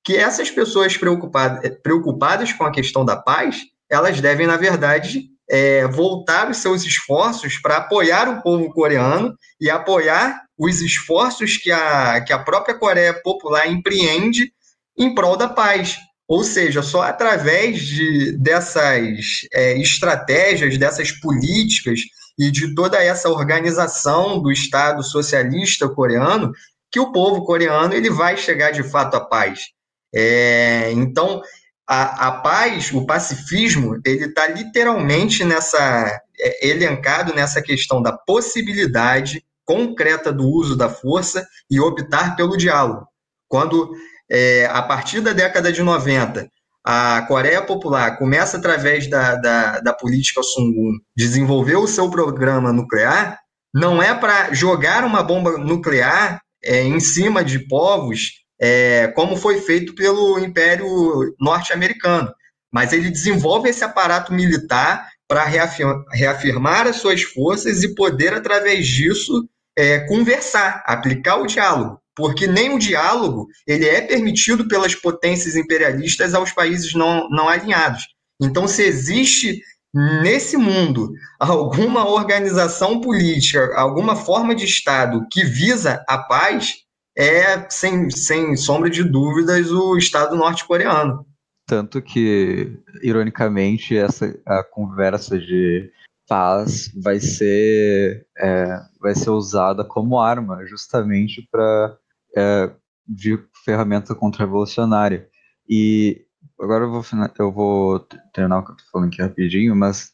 [0.04, 5.86] que essas pessoas preocupadas, preocupadas com a questão da paz, elas devem, na verdade, é,
[5.86, 12.20] voltar os seus esforços para apoiar o povo coreano e apoiar os esforços que a,
[12.20, 14.52] que a própria Coreia Popular empreende
[14.98, 15.96] em prol da paz.
[16.28, 22.00] Ou seja, só através de, dessas é, estratégias, dessas políticas
[22.38, 26.52] e de toda essa organização do Estado socialista coreano
[26.90, 29.68] que o povo coreano ele vai chegar de fato à paz.
[30.14, 31.40] É, então,
[31.88, 39.44] a, a, paz, o pacifismo, ele está literalmente nessa é, elencado nessa questão da possibilidade
[39.64, 43.06] concreta do uso da força e optar pelo diálogo.
[43.48, 43.90] Quando,
[44.30, 46.48] é, a partir da década de 90,
[46.84, 53.38] a Coreia Popular começa através da, da, da política Sungun desenvolver o seu programa nuclear,
[53.72, 59.60] não é para jogar uma bomba nuclear é, em cima de povos, é, como foi
[59.60, 62.32] feito pelo Império Norte-Americano,
[62.72, 68.86] mas ele desenvolve esse aparato militar para reafirmar, reafirmar as suas forças e poder, através
[68.86, 75.56] disso, é, conversar, aplicar o diálogo porque nem o diálogo ele é permitido pelas potências
[75.56, 78.02] imperialistas aos países não, não alinhados.
[78.40, 79.60] Então, se existe
[79.94, 86.76] nesse mundo alguma organização política, alguma forma de Estado que visa a paz,
[87.16, 91.26] é, sem, sem sombra de dúvidas, o Estado norte-coreano.
[91.66, 95.90] Tanto que, ironicamente, essa a conversa de
[96.28, 101.96] paz vai ser, é, vai ser usada como arma, justamente para
[102.36, 102.70] é,
[103.06, 105.28] de ferramenta contra-revolucionária.
[105.68, 106.24] E
[106.60, 107.02] agora eu vou,
[107.38, 108.00] eu vou
[108.32, 110.12] terminar o que eu tô falando aqui rapidinho, mas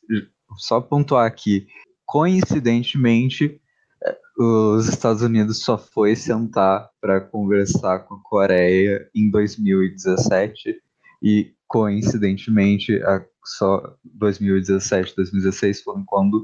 [0.56, 1.66] só pontuar aqui,
[2.06, 3.60] coincidentemente,
[4.04, 10.76] é, os Estados Unidos só foi sentar para conversar com a Coreia em 2017
[11.22, 16.42] e coincidentemente a, só 2017, 2016 foram quando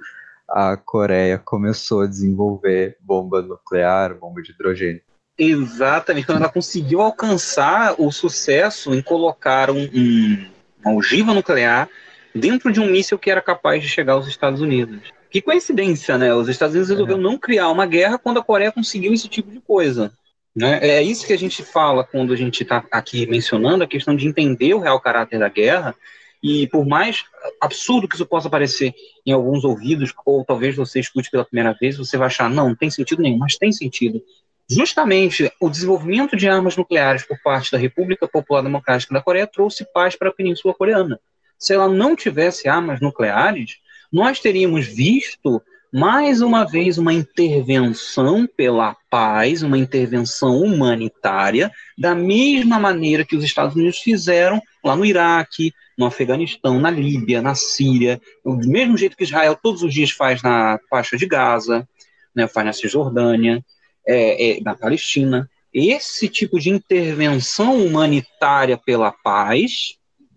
[0.49, 5.03] a Coreia começou a desenvolver bomba nuclear, bomba de hidrogênio.
[5.37, 10.47] Exatamente, quando ela conseguiu alcançar o sucesso em colocar um, um,
[10.85, 11.89] uma ogiva nuclear
[12.33, 15.13] dentro de um míssil que era capaz de chegar aos Estados Unidos.
[15.31, 16.33] Que coincidência, né?
[16.33, 17.23] Os Estados Unidos resolveram é.
[17.23, 20.13] não criar uma guerra quando a Coreia conseguiu esse tipo de coisa.
[20.55, 20.79] Né?
[20.81, 24.29] É isso que a gente fala quando a gente está aqui mencionando a questão de
[24.29, 25.97] entender o real caráter da guerra.
[26.41, 27.25] E por mais
[27.61, 28.95] absurdo que isso possa parecer
[29.27, 32.77] em alguns ouvidos, ou talvez você escute pela primeira vez, você vai achar, não, não
[32.77, 34.23] tem sentido nenhum, mas tem sentido
[34.69, 39.85] justamente o desenvolvimento de armas nucleares por parte da República Popular Democrática da Coreia trouxe
[39.93, 41.19] paz para a Península Coreana.
[41.59, 43.77] Se ela não tivesse armas nucleares,
[44.13, 45.63] nós teríamos visto
[45.93, 53.45] mais uma vez uma intervenção pela paz, uma intervenção humanitária, da mesma maneira que os
[53.45, 59.17] Estados Unidos fizeram lá no Iraque, no Afeganistão, na Líbia, na Síria, do mesmo jeito
[59.17, 61.89] que Israel todos os dias faz na faixa de Gaza,
[62.35, 63.65] né, faz na Cisjordânia
[64.07, 65.51] é, é, na Palestina.
[65.73, 69.97] Esse tipo de intervenção humanitária pela paz,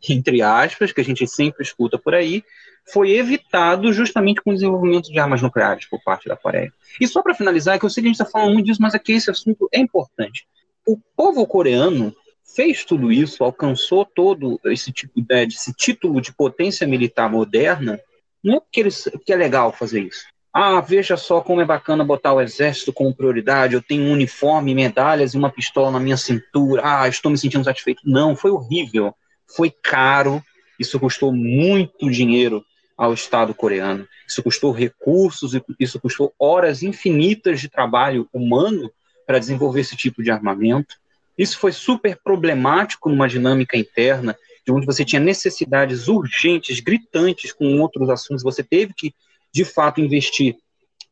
[0.10, 2.44] entre aspas, que a gente sempre escuta por aí,
[2.92, 6.72] foi evitado justamente com o desenvolvimento de armas nucleares por parte da Coreia.
[7.00, 8.82] E só para finalizar, é que eu sei que a gente está falando muito disso,
[8.82, 10.48] mas aqui esse assunto é importante.
[10.88, 12.16] O povo coreano
[12.56, 18.00] fez tudo isso, alcançou todo esse tipo de, esse título de potência militar moderna,
[18.42, 20.26] não é porque, eles, porque é legal fazer isso.
[20.60, 23.76] Ah, veja só como é bacana botar o exército como prioridade.
[23.76, 26.82] Eu tenho um uniforme, medalhas e uma pistola na minha cintura.
[26.84, 28.02] Ah, estou me sentindo satisfeito.
[28.04, 29.14] Não, foi horrível.
[29.56, 30.44] Foi caro.
[30.80, 32.66] Isso custou muito dinheiro
[32.98, 34.08] ao Estado coreano.
[34.28, 38.92] Isso custou recursos, isso custou horas infinitas de trabalho humano
[39.28, 40.96] para desenvolver esse tipo de armamento.
[41.38, 44.36] Isso foi super problemático numa dinâmica interna,
[44.66, 48.42] de onde você tinha necessidades urgentes, gritantes com outros assuntos.
[48.42, 49.14] Você teve que
[49.58, 50.56] de fato investir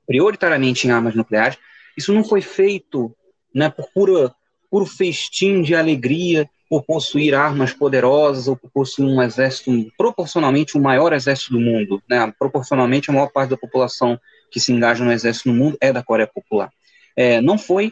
[0.05, 1.57] prioritariamente em armas nucleares,
[1.97, 3.11] isso não foi feito
[3.51, 4.35] né, por pura,
[4.69, 10.81] puro festim de alegria, por possuir armas poderosas ou por possuir um exército, proporcionalmente o
[10.81, 11.99] maior exército do mundo.
[12.07, 12.31] Né?
[12.37, 14.19] Proporcionalmente, a maior parte da população
[14.51, 16.69] que se engaja no exército no mundo é da Coreia Popular.
[17.15, 17.91] É, não foi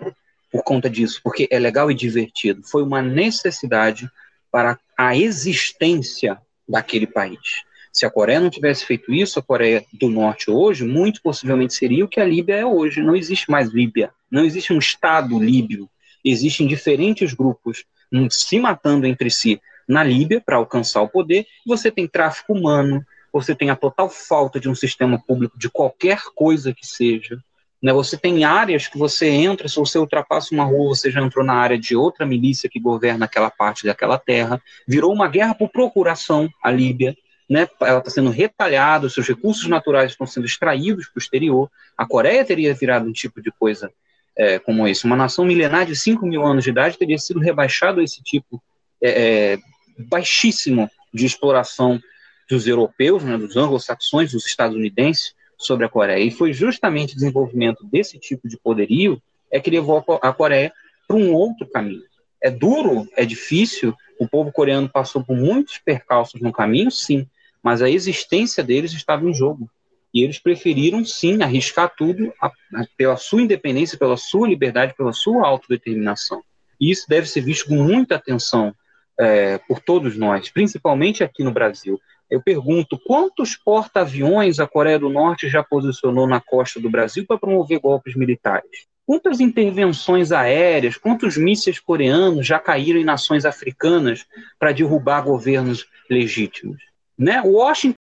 [0.51, 4.07] por conta disso, porque é legal e divertido, foi uma necessidade
[4.51, 6.39] para a existência
[6.69, 7.63] daquele país.
[7.93, 12.03] Se a Coreia não tivesse feito isso, a Coreia do Norte hoje, muito possivelmente seria
[12.03, 13.03] o que a Líbia é hoje.
[13.03, 14.11] Não existe mais Líbia.
[14.31, 15.87] Não existe um Estado líbio.
[16.25, 21.45] Existem diferentes grupos hum, se matando entre si na Líbia para alcançar o poder.
[21.67, 26.19] Você tem tráfico humano, você tem a total falta de um sistema público de qualquer
[26.33, 27.37] coisa que seja.
[27.79, 27.93] Né?
[27.93, 31.53] Você tem áreas que você entra, se você ultrapassa uma rua, você já entrou na
[31.53, 34.59] área de outra milícia que governa aquela parte daquela terra.
[34.87, 37.15] Virou uma guerra por procuração a Líbia
[37.53, 41.69] né, ela está sendo retalhada, seus recursos naturais estão sendo extraídos para o exterior.
[41.95, 43.91] A Coreia teria virado um tipo de coisa
[44.35, 45.05] é, como esse.
[45.05, 48.59] Uma nação milenar de 5 mil anos de idade teria sido rebaixado a esse tipo
[48.99, 49.57] é, é,
[49.99, 52.01] baixíssimo de exploração
[52.49, 56.23] dos europeus, né, dos anglo-saxões, dos estadunidenses sobre a Coreia.
[56.23, 60.73] E foi justamente o desenvolvimento desse tipo de poderio é que levou a Coreia
[61.07, 62.01] para um outro caminho.
[62.41, 67.27] É duro, é difícil, o povo coreano passou por muitos percalços no caminho, sim,
[67.63, 69.69] mas a existência deles estava em jogo.
[70.13, 75.13] E eles preferiram, sim, arriscar tudo a, a, pela sua independência, pela sua liberdade, pela
[75.13, 76.43] sua autodeterminação.
[76.79, 78.75] E isso deve ser visto com muita atenção
[79.17, 81.99] é, por todos nós, principalmente aqui no Brasil.
[82.29, 87.37] Eu pergunto quantos porta-aviões a Coreia do Norte já posicionou na costa do Brasil para
[87.37, 88.87] promover golpes militares?
[89.05, 94.25] Quantas intervenções aéreas, quantos mísseis coreanos já caíram em nações africanas
[94.57, 96.92] para derrubar governos legítimos?
[97.17, 97.41] Né?
[97.41, 97.95] Washington.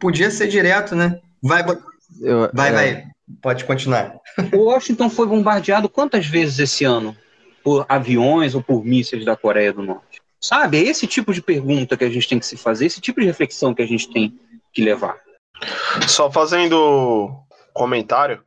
[0.00, 1.20] Podia ser direto, né?
[1.42, 1.64] Vai,
[2.20, 2.72] Eu, vai, é...
[2.72, 3.04] vai.
[3.40, 4.14] Pode continuar.
[4.52, 7.16] Washington foi bombardeado quantas vezes esse ano?
[7.62, 10.20] Por aviões ou por mísseis da Coreia do Norte?
[10.40, 10.78] Sabe?
[10.78, 13.26] É esse tipo de pergunta que a gente tem que se fazer, esse tipo de
[13.26, 14.36] reflexão que a gente tem
[14.72, 15.16] que levar.
[16.08, 17.32] Só fazendo
[17.72, 18.42] comentário,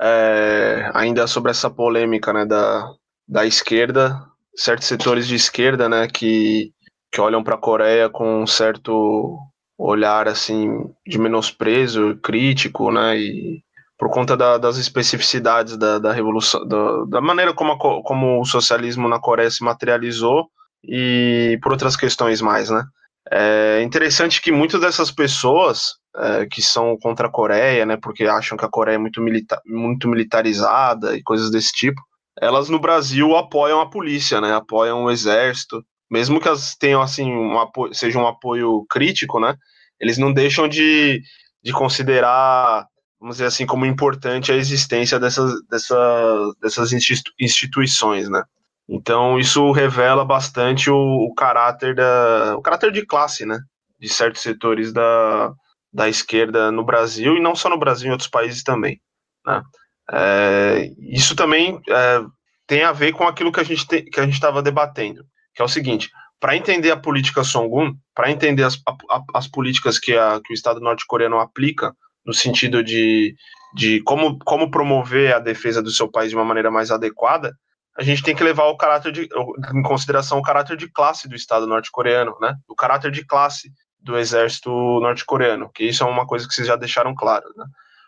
[0.00, 2.92] é, ainda sobre essa polêmica né, da,
[3.26, 4.22] da esquerda,
[4.54, 6.72] certos setores de esquerda né, que,
[7.10, 9.38] que olham para a Coreia com um certo
[9.78, 10.68] olhar assim
[11.06, 13.62] de menosprezo crítico, né, e
[13.96, 18.44] por conta da, das especificidades da, da revolução, da, da maneira como, a, como o
[18.44, 20.48] socialismo na Coreia se materializou
[20.84, 22.84] e por outras questões mais, né.
[23.30, 28.56] É interessante que muitas dessas pessoas é, que são contra a Coreia, né, porque acham
[28.56, 32.00] que a Coreia é muito, milita muito militarizada e coisas desse tipo,
[32.40, 37.30] elas no Brasil apoiam a polícia, né, apoiam o exército, mesmo que elas tenham assim
[37.30, 39.54] um apoio, seja um apoio crítico, né,
[40.00, 41.20] eles não deixam de,
[41.62, 42.86] de considerar,
[43.20, 46.92] vamos dizer assim, como importante a existência dessas, dessas, dessas
[47.38, 48.42] instituições, né.
[48.88, 53.58] Então isso revela bastante o, o, caráter da, o caráter de classe, né,
[53.98, 55.52] de certos setores da,
[55.92, 59.00] da esquerda no Brasil e não só no Brasil, em outros países também,
[59.46, 59.62] né.
[60.10, 62.22] É, isso também é,
[62.66, 63.86] tem a ver com aquilo que a gente
[64.30, 65.22] estava debatendo,
[65.58, 69.98] que é o seguinte: para entender a política Songun, para entender as, a, as políticas
[69.98, 71.92] que, a, que o Estado norte-coreano aplica
[72.24, 73.34] no sentido de,
[73.74, 77.52] de como, como promover a defesa do seu país de uma maneira mais adequada,
[77.98, 79.28] a gente tem que levar o caráter de,
[79.74, 82.54] em consideração o caráter de classe do Estado norte-coreano, né?
[82.68, 86.76] O caráter de classe do exército norte-coreano, que isso é uma coisa que vocês já
[86.76, 87.64] deixaram claro, né?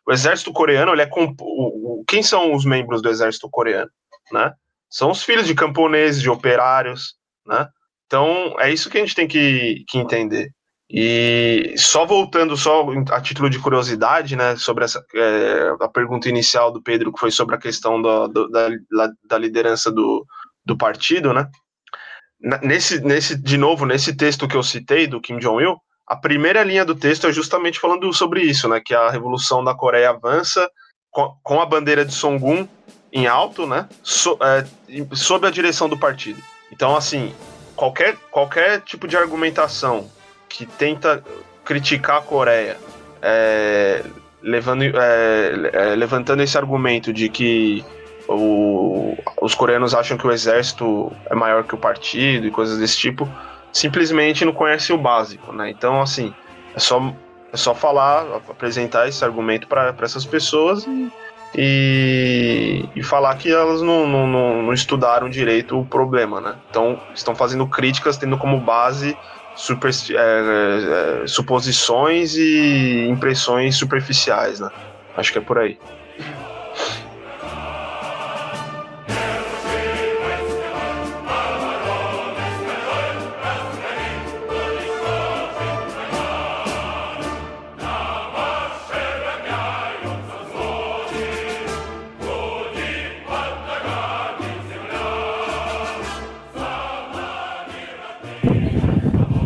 [0.07, 1.37] O exército coreano, ele é comp...
[2.07, 3.91] quem são os membros do exército coreano,
[4.31, 4.53] né?
[4.89, 7.20] São os filhos de camponeses, de operários,
[7.51, 7.69] né?
[8.07, 10.51] Então, é isso que a gente tem que, que entender.
[10.93, 16.73] E só voltando só a título de curiosidade, né, sobre essa é, a pergunta inicial
[16.73, 18.69] do Pedro, que foi sobre a questão do, do, da,
[19.29, 20.27] da liderança do,
[20.65, 21.49] do partido, né?
[22.63, 25.77] Nesse, nesse, de novo, nesse texto que eu citei do Kim Jong-il,
[26.09, 28.81] a primeira linha do texto é justamente falando sobre isso, né?
[28.85, 30.69] Que a revolução da Coreia avança
[31.11, 32.67] com, com a bandeira de Songun
[33.13, 33.89] em alto, né?
[34.03, 34.67] So, é,
[35.15, 36.43] sob a direção do partido.
[36.71, 37.35] Então, assim,
[37.75, 40.11] qualquer, qualquer tipo de argumentação
[40.49, 41.23] que tenta
[41.65, 42.77] criticar a Coreia,
[43.23, 44.03] é,
[44.43, 47.85] levando, é, é, levantando esse argumento de que
[48.29, 52.97] o, os coreanos acham que o exército é maior que o partido e coisas desse
[52.97, 53.29] tipo,
[53.73, 55.71] simplesmente não conhecem o básico, né?
[55.71, 56.35] Então, assim,
[56.75, 57.13] é só,
[57.53, 61.11] é só falar, apresentar esse argumento para essas pessoas e
[61.55, 66.55] e, e falar que elas não, não, não, não, estudaram direito o problema, né?
[66.71, 69.17] Então, estão fazendo críticas tendo como base
[69.57, 74.71] super, é, é, suposições e impressões superficiais, né?
[75.17, 75.79] Acho que é por aí.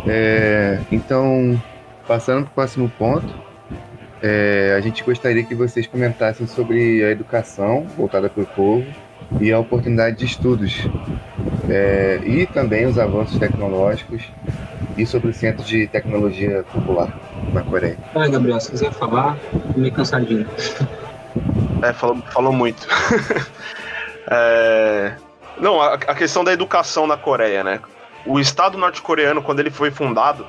[0.07, 1.61] É, então,
[2.07, 3.33] passando para o próximo ponto,
[4.21, 8.85] é, a gente gostaria que vocês comentassem sobre a educação voltada para o povo
[9.39, 10.87] e a oportunidade de estudos,
[11.69, 14.23] é, e também os avanços tecnológicos
[14.97, 17.19] e sobre o Centro de Tecnologia Popular
[17.51, 17.97] na Coreia.
[18.13, 19.37] Ah, Gabriel, se quiser falar,
[19.75, 20.47] meio cansadinho.
[21.81, 22.87] É, falou, falou muito.
[24.31, 25.13] é,
[25.59, 27.79] não, a, a questão da educação na Coreia, né?
[28.25, 30.45] O Estado norte-coreano, quando ele foi fundado,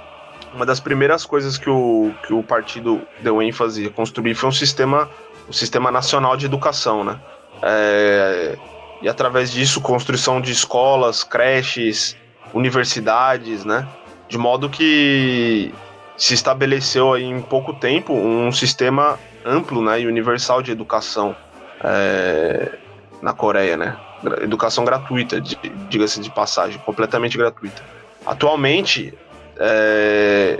[0.54, 4.52] uma das primeiras coisas que o, que o partido deu ênfase a construir foi um
[4.52, 5.08] sistema,
[5.48, 7.20] um sistema nacional de educação, né?
[7.62, 8.56] É,
[9.02, 12.16] e através disso, construção de escolas, creches,
[12.54, 13.86] universidades, né?
[14.28, 15.72] De modo que
[16.16, 21.36] se estabeleceu aí em pouco tempo um sistema amplo né, e universal de educação
[21.84, 22.72] é,
[23.20, 23.96] na Coreia, né?
[24.42, 25.40] Educação gratuita,
[25.88, 27.82] diga-se de passagem, completamente gratuita.
[28.24, 29.14] Atualmente,
[29.56, 30.58] é,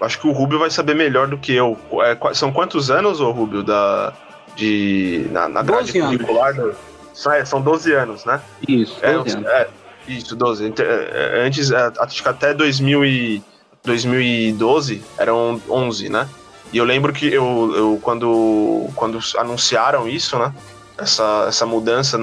[0.00, 1.76] acho que o Rubio vai saber melhor do que eu.
[2.02, 4.12] É, são quantos anos, ô Rubio, da,
[4.56, 6.54] de, na, na grade curricular?
[6.54, 6.74] Do,
[7.32, 8.40] é, são 12 anos, né?
[8.66, 9.34] Isso, 12 é, anos.
[9.34, 9.68] É,
[10.06, 10.74] Isso, 12.
[11.44, 13.42] Antes, acho que até 2000 e
[13.84, 16.28] 2012 eram 11, né?
[16.72, 20.52] E eu lembro que eu, eu quando, quando anunciaram isso, né?
[20.98, 22.18] Essa, essa mudança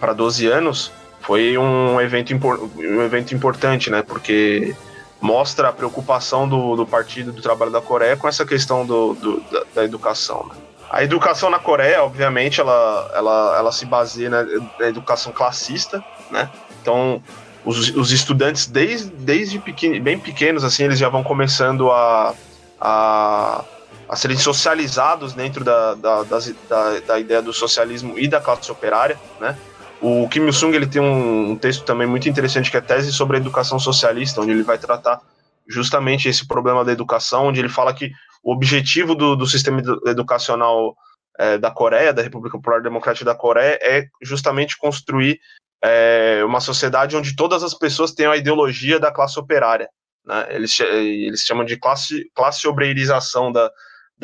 [0.00, 2.32] para 12 anos, foi um evento,
[2.76, 4.02] um evento importante, né?
[4.02, 4.74] Porque
[5.20, 9.40] mostra a preocupação do, do Partido do Trabalho da Coreia com essa questão do, do
[9.50, 10.46] da, da, educação.
[10.46, 10.54] Né?
[10.90, 14.42] A educação na Coreia, obviamente, ela, ela, ela se baseia na,
[14.78, 16.50] na educação classista, né?
[16.82, 17.22] Então,
[17.64, 22.34] os, os estudantes, desde, desde pequeno, bem pequenos, assim, eles já vão começando a,
[22.78, 23.64] a,
[24.08, 29.18] a serem socializados dentro da, da, da, da ideia do socialismo e da classe operária,
[29.40, 29.56] né?
[30.00, 33.36] O Kim Il-sung ele tem um, um, texto também muito interessante que é tese sobre
[33.36, 35.20] a educação socialista, onde ele vai tratar
[35.66, 40.94] justamente esse problema da educação, onde ele fala que o objetivo do, do sistema educacional
[41.38, 45.40] é, da Coreia, da República Popular Democrática da Coreia, é justamente construir
[45.82, 49.88] é, uma sociedade onde todas as pessoas tenham a ideologia da classe operária.
[50.24, 50.46] Né?
[50.50, 53.70] Eles, eles chamam de classe, classe obreirização da,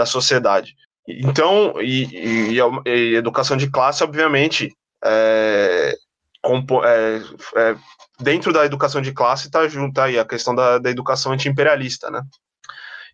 [0.00, 0.74] da sociedade.
[1.06, 4.74] Então, e, e, e educação de classe, obviamente,
[5.04, 5.94] é,
[6.42, 7.22] compo, é,
[7.56, 7.76] é,
[8.18, 12.10] dentro da educação de classe está junto tá aí a questão da, da educação anti-imperialista,
[12.10, 12.22] né?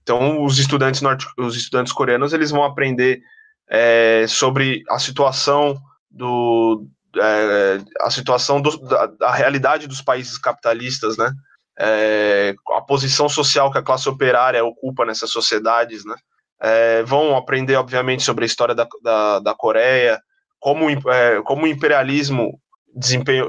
[0.00, 3.20] Então, os estudantes norte, os estudantes coreanos, eles vão aprender
[3.68, 5.76] é, sobre a situação
[6.08, 6.86] do
[7.18, 11.32] é, a situação do, da, da, realidade dos países capitalistas, né?
[11.78, 16.14] É, a posição social que a classe operária ocupa nessas sociedades, né?
[16.60, 20.20] É, vão aprender, obviamente, sobre a história da, da, da Coreia,
[20.58, 22.58] como, é, como o imperialismo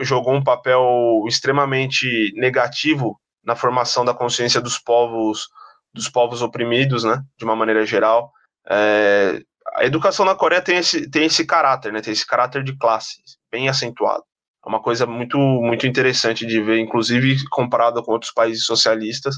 [0.02, 5.48] jogou um papel extremamente negativo na formação da consciência dos povos
[5.94, 8.32] dos povos oprimidos, né, de uma maneira geral.
[8.70, 9.42] É,
[9.76, 13.16] a educação na Coreia tem esse, tem esse caráter, né, tem esse caráter de classe
[13.52, 14.24] bem acentuado.
[14.66, 19.36] É uma coisa muito, muito interessante de ver, inclusive comparado com outros países socialistas.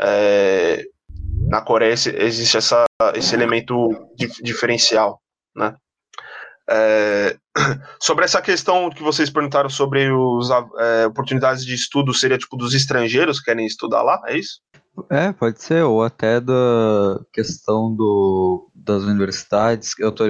[0.00, 0.84] É,
[1.32, 3.88] na Coreia existe essa, esse elemento
[4.42, 5.20] diferencial,
[5.54, 5.76] né?
[6.70, 7.36] É,
[8.00, 12.74] sobre essa questão que vocês perguntaram sobre as é, oportunidades de estudo, seria tipo dos
[12.74, 14.60] estrangeiros que querem estudar lá, é isso?
[15.10, 20.24] É, pode ser, ou até da questão do, das universidades, eu tô,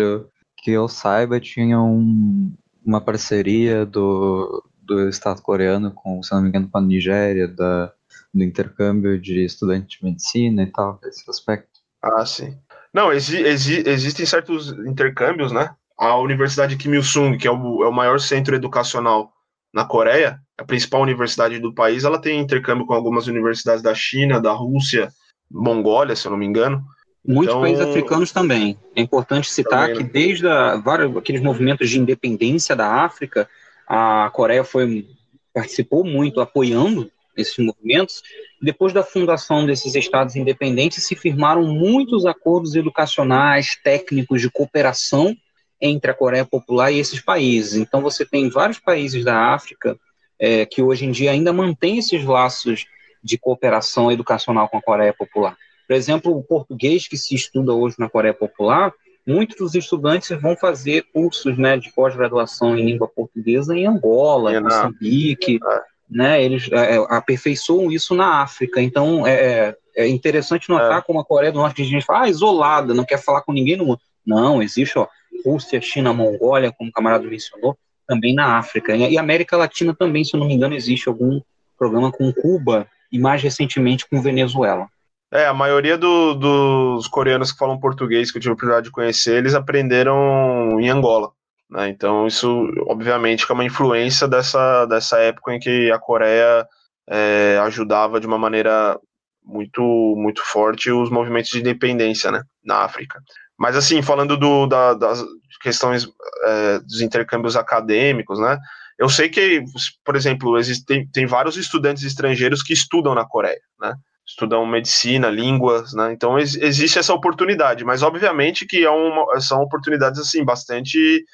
[0.56, 6.48] que eu saiba, tinha um, uma parceria do, do Estado coreano com, se não me
[6.48, 7.92] engano, com a Nigéria, da,
[8.32, 11.80] do intercâmbio de estudante de medicina e tal, esse aspecto.
[12.02, 12.56] Ah, sim.
[12.92, 15.74] Não, exi, exi, existem certos intercâmbios, né?
[16.02, 19.32] a Universidade Kim Il-sung, que é o, é o maior centro educacional
[19.72, 24.40] na Coreia, a principal universidade do país, ela tem intercâmbio com algumas universidades da China,
[24.40, 25.10] da Rússia,
[25.48, 26.84] Mongólia, se eu não me engano.
[27.24, 28.76] Muitos então, países africanos também.
[28.96, 30.04] É importante citar também, né?
[30.04, 33.48] que desde a, vários, aqueles movimentos de independência da África,
[33.86, 35.06] a Coreia foi
[35.54, 38.22] participou muito apoiando esses movimentos.
[38.60, 45.36] Depois da fundação desses estados independentes, se firmaram muitos acordos educacionais, técnicos de cooperação
[45.80, 47.74] entre a Coreia Popular e esses países.
[47.74, 49.98] Então, você tem vários países da África
[50.38, 52.86] é, que hoje em dia ainda mantêm esses laços
[53.22, 55.56] de cooperação educacional com a Coreia Popular.
[55.86, 58.92] Por exemplo, o português que se estuda hoje na Coreia Popular,
[59.26, 64.60] muitos dos estudantes vão fazer cursos né, de pós-graduação em língua portuguesa em Angola, em
[64.60, 65.91] Moçambique, é.
[66.12, 68.80] Né, eles é, é, aperfeiçoam isso na África.
[68.80, 71.02] Então, é, é, é interessante notar é.
[71.02, 73.76] como a Coreia do Norte, a gente fala, ah, isolada, não quer falar com ninguém
[73.76, 74.00] no mundo.
[74.24, 75.08] Não, existe, ó,
[75.44, 77.76] Rússia, China, Mongólia, como o camarada mencionou,
[78.06, 78.94] também na África.
[78.94, 81.40] E América Latina também, se eu não me engano, existe algum
[81.78, 84.86] programa com Cuba e mais recentemente com Venezuela.
[85.32, 88.92] É, a maioria do, dos coreanos que falam português, que eu tive a oportunidade de
[88.92, 91.30] conhecer, eles aprenderam em Angola.
[91.72, 91.88] Né?
[91.88, 96.66] Então, isso, obviamente, é uma influência dessa, dessa época em que a Coreia
[97.08, 99.00] é, ajudava de uma maneira
[99.42, 99.82] muito,
[100.16, 103.18] muito forte os movimentos de independência né, na África.
[103.58, 105.24] Mas, assim, falando do, da, das
[105.62, 106.06] questões
[106.44, 108.58] é, dos intercâmbios acadêmicos, né?
[108.98, 109.64] Eu sei que,
[110.04, 113.94] por exemplo, existem tem vários estudantes estrangeiros que estudam na Coreia, né?
[114.26, 116.12] Estudam medicina, línguas, né?
[116.12, 121.24] Então ex existe essa oportunidade, mas obviamente que é uma, são oportunidades assim bastante,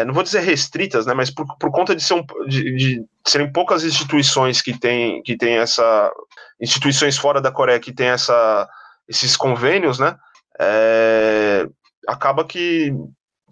[0.00, 1.14] é, não vou dizer restritas, né?
[1.14, 5.36] Mas por, por conta de, ser um, de, de, serem poucas instituições que têm que
[5.36, 6.10] tem essa
[6.60, 8.08] instituições fora da Coreia que têm
[9.08, 10.16] esses convênios, né?
[10.60, 11.66] É,
[12.06, 12.92] acaba que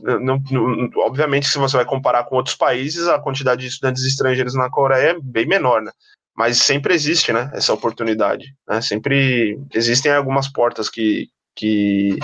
[0.01, 4.55] não, não, obviamente, se você vai comparar com outros países, a quantidade de estudantes estrangeiros
[4.55, 5.91] na Coreia é bem menor, né?
[6.37, 7.51] Mas sempre existe, né?
[7.55, 8.55] Essa oportunidade.
[8.69, 8.81] Né?
[8.83, 12.19] Sempre existem algumas portas que, que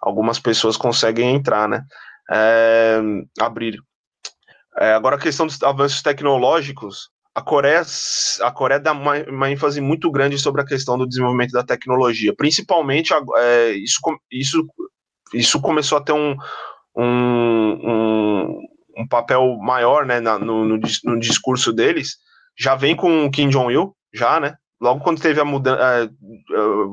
[0.00, 1.84] algumas pessoas conseguem entrar, né?
[2.30, 3.00] É,
[3.40, 3.80] abrir.
[4.78, 7.82] É, agora, a questão dos avanços tecnológicos, a Coreia,
[8.42, 12.34] a Coreia dá uma, uma, ênfase muito grande sobre a questão do desenvolvimento da tecnologia.
[12.34, 14.00] Principalmente, é, isso,
[14.30, 14.66] isso,
[15.32, 16.36] isso começou a ter um,
[16.96, 18.60] um, um,
[18.98, 22.16] um papel maior né, na, no, no, no, discurso deles.
[22.58, 24.56] Já vem com o Kim Jong-il, já, né?
[24.80, 26.10] Logo quando teve a mudança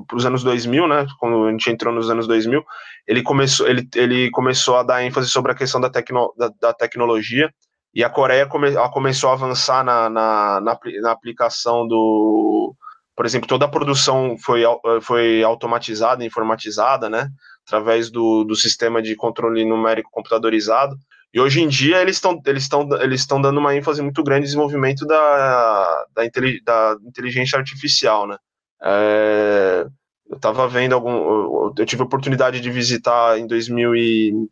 [0.08, 1.06] para os anos 2000, né?
[1.20, 2.64] Quando a gente entrou nos anos 2000,
[3.08, 6.74] ele começou, ele, ele começou a dar ênfase sobre a questão da, tecno, da, da
[6.74, 7.50] tecnologia
[7.98, 12.76] e a Coreia come, começou a avançar na, na, na, na, aplicação do.
[13.16, 14.62] Por exemplo, toda a produção foi,
[15.02, 17.30] foi automatizada, informatizada, né?
[17.66, 20.96] Através do, do sistema de controle numérico computadorizado.
[21.34, 22.70] E hoje em dia eles estão eles
[23.02, 28.38] eles dando uma ênfase muito grande no desenvolvimento da, da, da inteligência artificial, né?
[28.82, 29.86] É,
[30.30, 31.74] eu estava vendo algum.
[31.78, 34.50] Eu tive a oportunidade de visitar em 2000 e,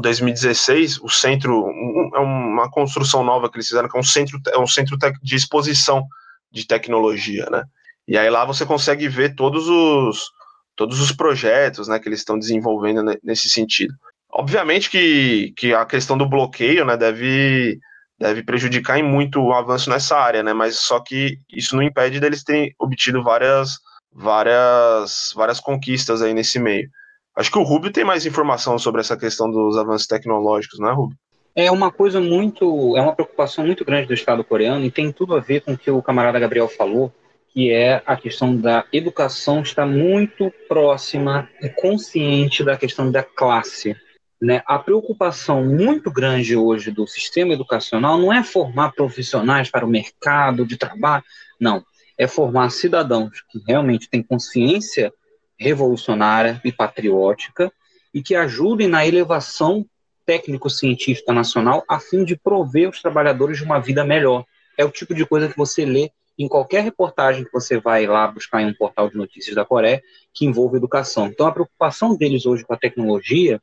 [0.00, 1.68] 2016, o centro
[2.14, 5.36] é uma construção nova que eles fizeram, que é um centro, é um centro de
[5.36, 6.06] exposição
[6.50, 7.64] de tecnologia, né?
[8.06, 10.30] E aí lá você consegue ver todos os
[10.76, 13.94] todos os projetos, né, que eles estão desenvolvendo nesse sentido.
[14.34, 17.78] Obviamente que, que a questão do bloqueio, né, deve
[18.18, 20.52] deve prejudicar em muito o avanço nessa área, né?
[20.52, 23.78] Mas só que isso não impede deles terem obtido várias
[24.12, 26.88] várias várias conquistas aí nesse meio.
[27.36, 30.92] Acho que o Rubio tem mais informação sobre essa questão dos avanços tecnológicos, não é,
[30.92, 31.16] Rubio?
[31.56, 35.36] É uma coisa muito, é uma preocupação muito grande do Estado coreano e tem tudo
[35.36, 37.12] a ver com o que o camarada Gabriel falou,
[37.52, 43.96] que é a questão da educação estar muito próxima e consciente da questão da classe.
[44.44, 44.62] Né?
[44.66, 50.66] A preocupação muito grande hoje do sistema educacional não é formar profissionais para o mercado
[50.66, 51.24] de trabalho,
[51.58, 51.82] não.
[52.18, 55.10] É formar cidadãos que realmente têm consciência
[55.58, 57.72] revolucionária e patriótica
[58.12, 59.86] e que ajudem na elevação
[60.26, 64.44] técnico-científica nacional a fim de prover os trabalhadores de uma vida melhor.
[64.76, 68.28] É o tipo de coisa que você lê em qualquer reportagem que você vai lá
[68.28, 70.02] buscar em um portal de notícias da Coreia
[70.34, 71.28] que envolve educação.
[71.28, 73.58] Então, a preocupação deles hoje com a tecnologia,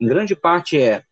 [0.00, 1.02] em grande parte, é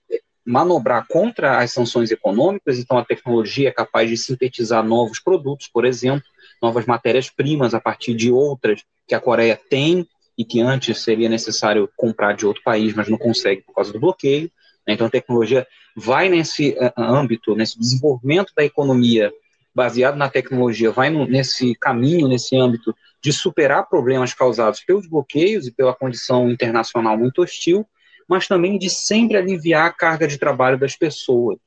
[0.44, 2.78] manobrar contra as sanções econômicas.
[2.78, 6.24] Então, a tecnologia é capaz de sintetizar novos produtos, por exemplo,
[6.60, 10.06] novas matérias-primas a partir de outras que a Coreia tem
[10.36, 14.00] e que antes seria necessário comprar de outro país, mas não consegue por causa do
[14.00, 14.50] bloqueio.
[14.86, 14.94] Né?
[14.94, 19.32] Então, a tecnologia vai nesse uh, âmbito, nesse desenvolvimento da economia
[19.74, 25.72] baseado na tecnologia, vai nesse caminho, nesse âmbito de superar problemas causados pelos bloqueios e
[25.72, 27.86] pela condição internacional muito hostil,
[28.32, 31.58] mas também de sempre aliviar a carga de trabalho das pessoas,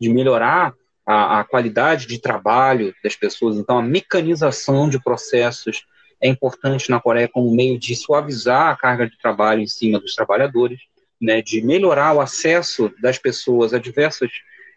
[0.00, 0.72] de melhorar
[1.04, 3.56] a, a qualidade de trabalho das pessoas.
[3.56, 5.84] Então, a mecanização de processos,
[6.20, 10.14] é importante na Coreia como meio de suavizar a carga de trabalho em cima dos
[10.14, 10.78] trabalhadores,
[11.20, 14.30] né, de melhorar o acesso das pessoas a diversos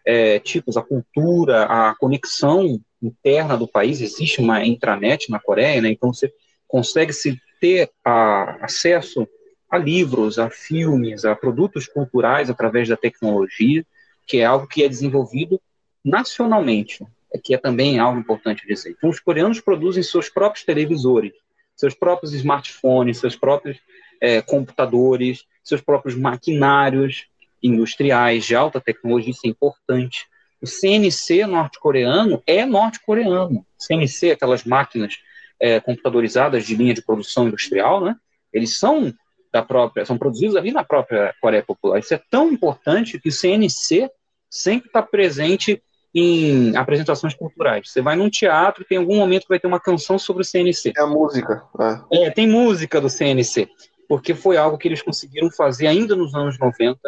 [0.04, 4.00] é, tipos, a cultura, a conexão interna do país.
[4.00, 6.32] Existe uma intranet na Coreia, né, então você
[6.66, 9.28] consegue se ter a, acesso
[9.70, 13.84] a livros, a filmes, a produtos culturais através da tecnologia,
[14.26, 15.60] que é algo que é desenvolvido
[16.04, 17.04] nacionalmente
[17.42, 18.90] que é também algo importante dizer.
[18.90, 21.32] Então, os coreanos produzem seus próprios televisores,
[21.74, 23.78] seus próprios smartphones, seus próprios
[24.20, 27.26] é, computadores, seus próprios maquinários
[27.62, 30.26] industriais de alta tecnologia, isso é importante.
[30.60, 33.66] O CNC norte-coreano é norte-coreano.
[33.78, 35.18] CNC, aquelas máquinas
[35.60, 38.16] é, computadorizadas de linha de produção industrial, né?
[38.52, 39.12] Eles são
[39.56, 41.98] da própria, são produzidos ali na própria Coreia Popular.
[41.98, 44.10] Isso é tão importante que o CNC
[44.50, 45.82] sempre está presente
[46.14, 47.90] em apresentações culturais.
[47.90, 50.44] Você vai num teatro e tem algum momento que vai ter uma canção sobre o
[50.44, 50.92] CNC.
[50.96, 51.62] É a música.
[52.10, 52.26] É.
[52.26, 53.68] é, tem música do CNC,
[54.08, 56.98] porque foi algo que eles conseguiram fazer ainda nos anos 90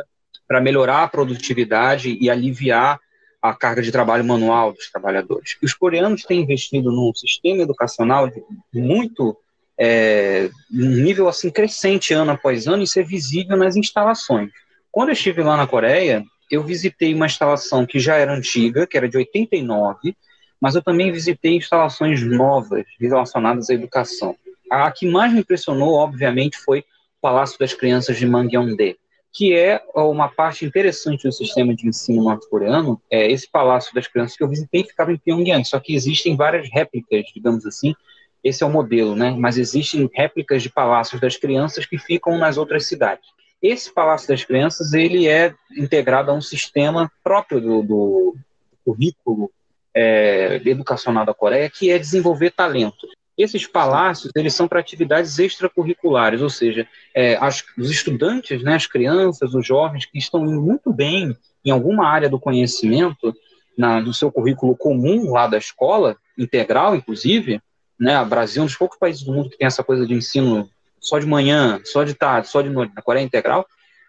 [0.47, 2.99] para melhorar a produtividade e aliviar
[3.41, 5.57] a carga de trabalho manual dos trabalhadores.
[5.63, 8.31] Os coreanos têm investido num sistema educacional
[8.75, 9.37] muito
[9.79, 14.51] é, um nível assim crescente ano após ano, isso é visível nas instalações.
[14.91, 18.97] Quando eu estive lá na Coreia, eu visitei uma instalação que já era antiga, que
[18.97, 20.17] era de 89,
[20.61, 24.35] mas eu também visitei instalações novas relacionadas à educação.
[24.71, 26.85] A que mais me impressionou, obviamente, foi o
[27.21, 28.97] Palácio das Crianças de Mangyongdae,
[29.33, 33.01] que é uma parte interessante do sistema de ensino norte-coreano.
[33.11, 36.69] É, esse Palácio das Crianças que eu visitei ficava em Pyongyang, só que existem várias
[36.71, 37.95] réplicas, digamos assim.
[38.43, 39.35] Esse é o modelo, né?
[39.37, 43.29] Mas existem réplicas de palácios das crianças que ficam nas outras cidades.
[43.61, 48.37] Esse Palácio das Crianças ele é integrado a um sistema próprio do, do
[48.85, 49.51] currículo
[49.93, 53.09] é, educacional da Coreia, que é desenvolver talento.
[53.37, 58.87] Esses palácios eles são para atividades extracurriculares, ou seja, é, as, os estudantes, né, as
[58.87, 63.35] crianças, os jovens que estão indo muito bem em alguma área do conhecimento,
[63.77, 67.61] na, no seu currículo comum lá da escola, integral, inclusive,
[67.99, 68.21] né?
[68.21, 70.69] O Brasil é um dos poucos países do mundo que tem essa coisa de ensino
[71.01, 73.67] só de manhã, só de tarde, só de noite, na Coreia integral,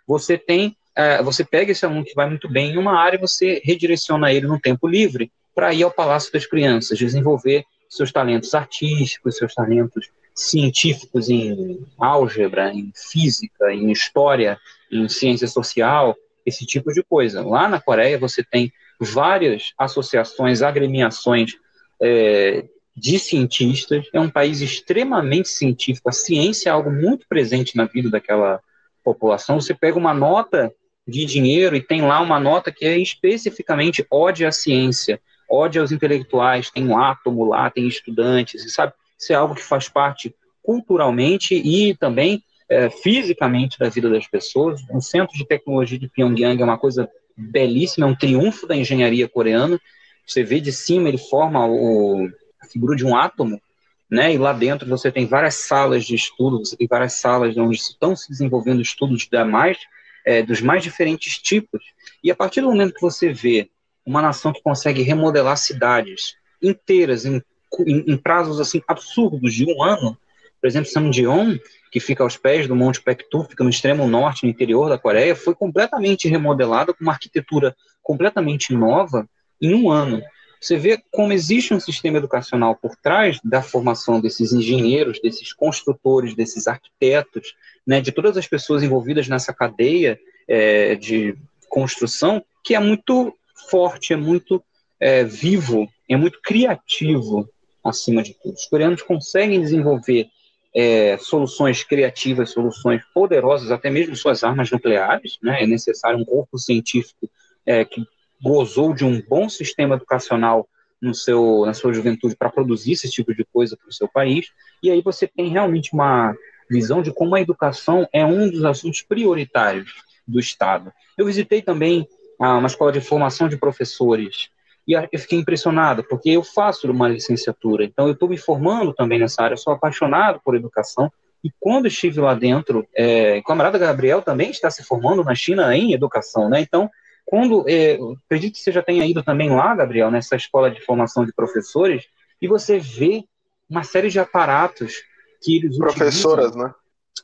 [0.07, 3.21] você tem, é, você pega esse aluno que vai muito bem em uma área e
[3.21, 8.53] você redireciona ele no tempo livre para ir ao Palácio das Crianças, desenvolver seus talentos
[8.53, 14.57] artísticos, seus talentos científicos em álgebra, em física, em história,
[14.91, 17.45] em ciência social, esse tipo de coisa.
[17.45, 21.55] Lá na Coreia você tem várias associações, agremiações
[22.01, 22.65] é,
[22.99, 28.09] de cientistas, é um país extremamente científico, a ciência é algo muito presente na vida
[28.09, 28.59] daquela
[29.03, 29.59] população.
[29.59, 30.71] Você pega uma nota
[31.07, 35.19] de dinheiro e tem lá uma nota que é especificamente ode à ciência,
[35.49, 38.93] ode aos intelectuais, tem um átomo lá, tem estudantes, e sabe?
[39.17, 44.81] Isso é algo que faz parte culturalmente e também é, fisicamente da vida das pessoas.
[44.91, 49.27] O Centro de Tecnologia de Pyongyang é uma coisa belíssima, é um triunfo da engenharia
[49.27, 49.79] coreana.
[50.27, 52.29] Você vê de cima, ele forma o,
[52.71, 53.61] figura de um átomo,
[54.09, 54.33] né?
[54.33, 58.15] E lá dentro você tem várias salas de estudo, você tem várias salas onde estão
[58.15, 59.77] se desenvolvendo estudos da mais,
[60.25, 61.83] é, dos mais diferentes tipos.
[62.23, 63.69] E a partir do momento que você vê
[64.05, 67.41] uma nação que consegue remodelar cidades inteiras em,
[67.85, 70.17] em, em prazos assim absurdos de um ano,
[70.59, 71.57] por exemplo, Samjeon,
[71.91, 75.35] que fica aos pés do Monte Pektu, fica no extremo norte, no interior da Coreia,
[75.35, 79.27] foi completamente remodelada com uma arquitetura completamente nova
[79.61, 80.21] em um ano.
[80.59, 86.35] Você vê como existe um sistema educacional por trás da formação desses engenheiros, desses construtores,
[86.35, 87.55] desses arquitetos,
[87.87, 91.35] né, de todas as pessoas envolvidas nessa cadeia é, de
[91.69, 93.33] construção, que é muito
[93.69, 94.61] forte, é muito
[94.99, 97.47] é, vivo, é muito criativo,
[97.83, 98.55] acima de tudo.
[98.55, 100.27] Os coreanos conseguem desenvolver
[100.75, 105.37] é, soluções criativas, soluções poderosas, até mesmo suas armas nucleares.
[105.41, 105.63] Né?
[105.63, 107.29] É necessário um corpo científico
[107.65, 108.05] é, que
[108.41, 110.67] gozou de um bom sistema educacional
[111.01, 114.47] no seu, na sua juventude para produzir esse tipo de coisa para o seu país.
[114.83, 116.35] E aí você tem realmente uma
[116.69, 119.93] visão de como a educação é um dos assuntos prioritários
[120.27, 120.91] do Estado.
[121.17, 122.07] Eu visitei também
[122.39, 124.49] ah, uma escola de formação de professores
[124.87, 129.19] e eu fiquei impressionado, porque eu faço uma licenciatura, então eu estou me formando também
[129.19, 131.11] nessa área, sou apaixonado por educação,
[131.43, 135.75] e quando estive lá dentro, é, o camarada Gabriel também está se formando na China
[135.77, 136.59] em educação, né?
[136.59, 136.89] Então,
[137.29, 141.23] quando, é, acredito que você já tenha ido também lá, Gabriel, nessa escola de formação
[141.23, 142.05] de professores,
[142.41, 143.23] e você vê
[143.69, 145.03] uma série de aparatos
[145.39, 146.69] que eles Professoras, utilizam.
[146.69, 146.73] né?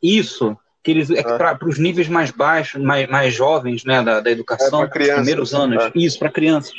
[0.04, 1.24] Isso, que eles é, é.
[1.24, 5.56] para os níveis mais baixos, mais, mais jovens, né, da, da educação, é crianças, primeiros
[5.56, 5.92] anos, é.
[5.96, 6.74] isso para crianças.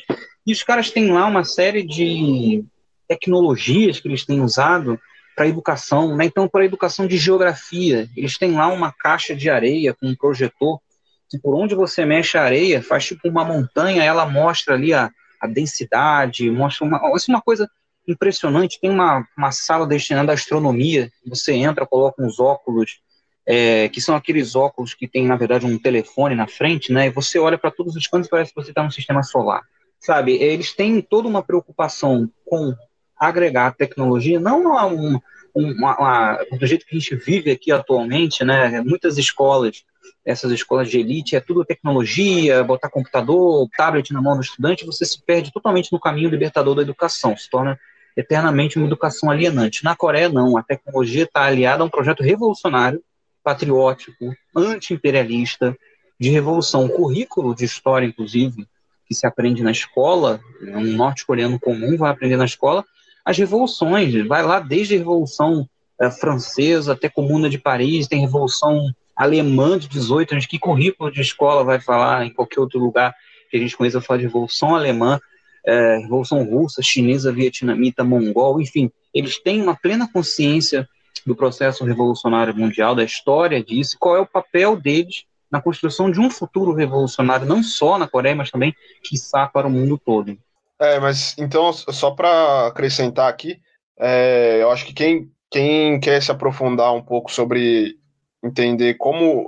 [0.47, 2.65] E os caras têm lá uma série de
[3.09, 5.01] tecnologias que eles têm usado
[5.35, 6.27] para educação, né?
[6.27, 10.81] Então, para educação de geografia, eles têm lá uma caixa de areia com um projetor
[11.28, 15.11] que por onde você mexe a areia, faz tipo uma montanha, ela mostra ali a,
[15.40, 17.69] a densidade, mostra uma, assim, uma coisa
[18.07, 18.81] impressionante.
[18.81, 23.01] Tem uma, uma sala destinada à astronomia, você entra, coloca uns óculos,
[23.44, 27.07] é, que são aqueles óculos que tem, na verdade, um telefone na frente, né?
[27.07, 29.62] E você olha para todos os cantos e parece que você está no sistema solar
[30.01, 30.32] sabe?
[30.35, 32.74] Eles têm toda uma preocupação com
[33.19, 35.19] agregar tecnologia, não a um,
[35.55, 38.81] uma, uma, do jeito que a gente vive aqui atualmente, né?
[38.82, 39.85] Muitas escolas,
[40.27, 45.05] essas escolas de elite, é tudo tecnologia, botar computador, tablet na mão do estudante, você
[45.05, 47.78] se perde totalmente no caminho libertador da educação, se torna
[48.16, 49.85] eternamente uma educação alienante.
[49.85, 53.01] Na Coreia, não, a tecnologia está aliada a um projeto revolucionário,
[53.44, 55.77] patriótico, anti-imperialista,
[56.19, 56.86] de revolução.
[56.86, 58.66] O currículo de história, inclusive,
[59.07, 62.85] que se aprende na escola, um norte-coreano comum vai aprender na escola,
[63.24, 65.69] as revoluções, vai lá desde a Revolução
[66.01, 71.21] é, Francesa até Comuna de Paris, tem Revolução Alemã de 18 anos, que currículo de
[71.21, 73.15] escola vai falar em qualquer outro lugar
[73.51, 75.19] que a gente conheça falar de Revolução Alemã,
[75.65, 80.89] é, Revolução Russa, Chinesa, Vietnamita, Mongol, enfim, eles têm uma plena consciência
[81.25, 86.21] do processo revolucionário mundial, da história disso, qual é o papel deles na construção de
[86.21, 90.37] um futuro revolucionário, não só na Coreia, mas também, quiçá, para o mundo todo.
[90.79, 93.59] É, mas então, só para acrescentar aqui,
[93.99, 97.97] é, eu acho que quem, quem quer se aprofundar um pouco sobre
[98.47, 99.44] entender como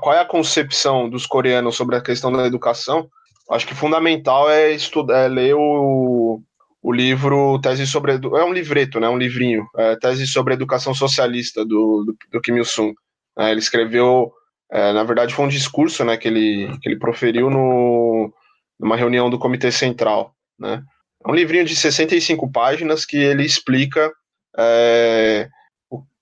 [0.00, 3.08] qual é a concepção dos coreanos sobre a questão da educação,
[3.50, 6.40] acho que fundamental é estudar, é ler o,
[6.82, 11.64] o livro Tese sobre é um livreto, né, um livrinho, é, Tese sobre Educação Socialista
[11.64, 12.94] do, do, do Kim Il Sung.
[13.38, 14.32] É, ele escreveu
[14.74, 18.32] é, na verdade, foi um discurso né, que, ele, que ele proferiu no,
[18.78, 20.34] numa reunião do Comitê Central.
[20.58, 20.82] Né?
[21.24, 24.12] É um livrinho de 65 páginas que ele explica
[24.58, 25.48] é,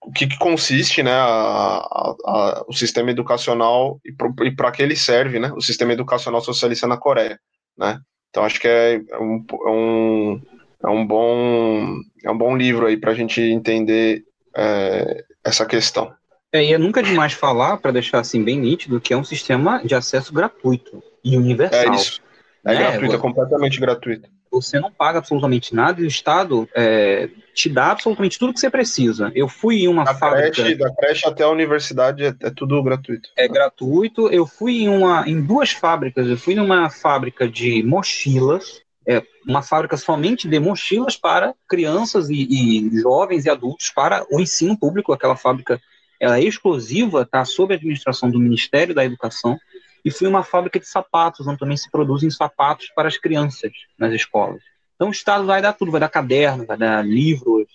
[0.05, 4.97] o, que, que, consiste né, a, a, a, o sistema educacional e para que ele
[4.97, 7.39] serve, né, o sistema educacional socialista na Coreia.
[7.77, 8.01] Né?
[8.31, 10.41] Então acho que é um, é um,
[10.85, 14.25] é um, bom, é um bom livro aí para a gente entender
[14.57, 16.13] é, essa questão.
[16.53, 19.83] É, e é nunca demais falar, para deixar assim bem nítido, que é um sistema
[19.85, 21.93] de acesso gratuito e universal.
[21.93, 22.21] É isso.
[22.65, 22.81] É né?
[22.81, 24.29] gratuito, é completamente gratuito.
[24.53, 28.69] Você não paga absolutamente nada e o Estado é, te dá absolutamente tudo que você
[28.69, 29.33] precisa.
[29.35, 30.51] Eu fui em uma da fábrica.
[30.51, 33.31] Creche, da creche até a universidade é, é, tudo gratuito.
[33.37, 34.29] É gratuito.
[34.29, 36.27] Eu fui em, uma, em duas fábricas.
[36.27, 42.47] Eu fui numa fábrica de mochilas, é, uma fábrica somente de mochilas para crianças e,
[42.51, 45.13] e, jovens e adultos para o ensino público.
[45.13, 45.81] Aquela fábrica
[46.21, 49.59] ela é exclusiva, está sob a administração do Ministério da Educação
[50.05, 54.13] e fui uma fábrica de sapatos, onde também se produzem sapatos para as crianças nas
[54.13, 54.63] escolas.
[54.95, 57.67] Então o Estado vai dar tudo, vai dar caderno, vai dar livros,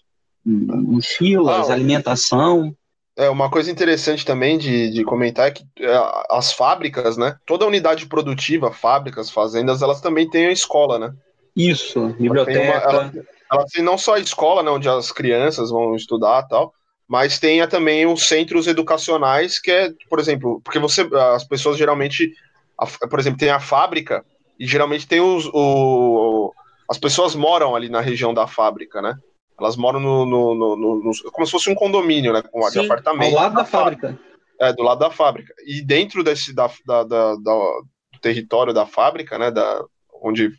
[0.45, 2.75] mochilas, ah, alimentação.
[3.15, 5.97] É, uma coisa interessante também de, de comentar é que é,
[6.29, 7.37] as fábricas, né?
[7.45, 11.13] Toda unidade produtiva, fábricas, fazendas, elas também têm a escola, né?
[11.55, 12.59] Isso, biblioteca.
[12.59, 15.95] Ela tem, uma, ela, ela tem não só a escola, né, onde as crianças vão
[15.95, 16.71] estudar tal,
[17.07, 22.33] mas tenha também os centros educacionais, que é, por exemplo, porque você, as pessoas geralmente,
[23.09, 24.25] por exemplo, tem a fábrica,
[24.59, 25.45] e geralmente tem os.
[25.53, 26.53] O,
[26.89, 29.15] as pessoas moram ali na região da fábrica, né?
[29.59, 32.41] Elas moram no, no, no, no como se fosse um condomínio, né?
[32.41, 33.35] Com Sim, de apartamento.
[33.35, 34.19] Ao lado da fábrica.
[34.59, 35.53] É, do lado da fábrica.
[35.65, 37.53] E dentro desse da, da, da, da
[38.13, 39.51] do território da fábrica, né?
[39.51, 39.83] Da,
[40.21, 40.51] onde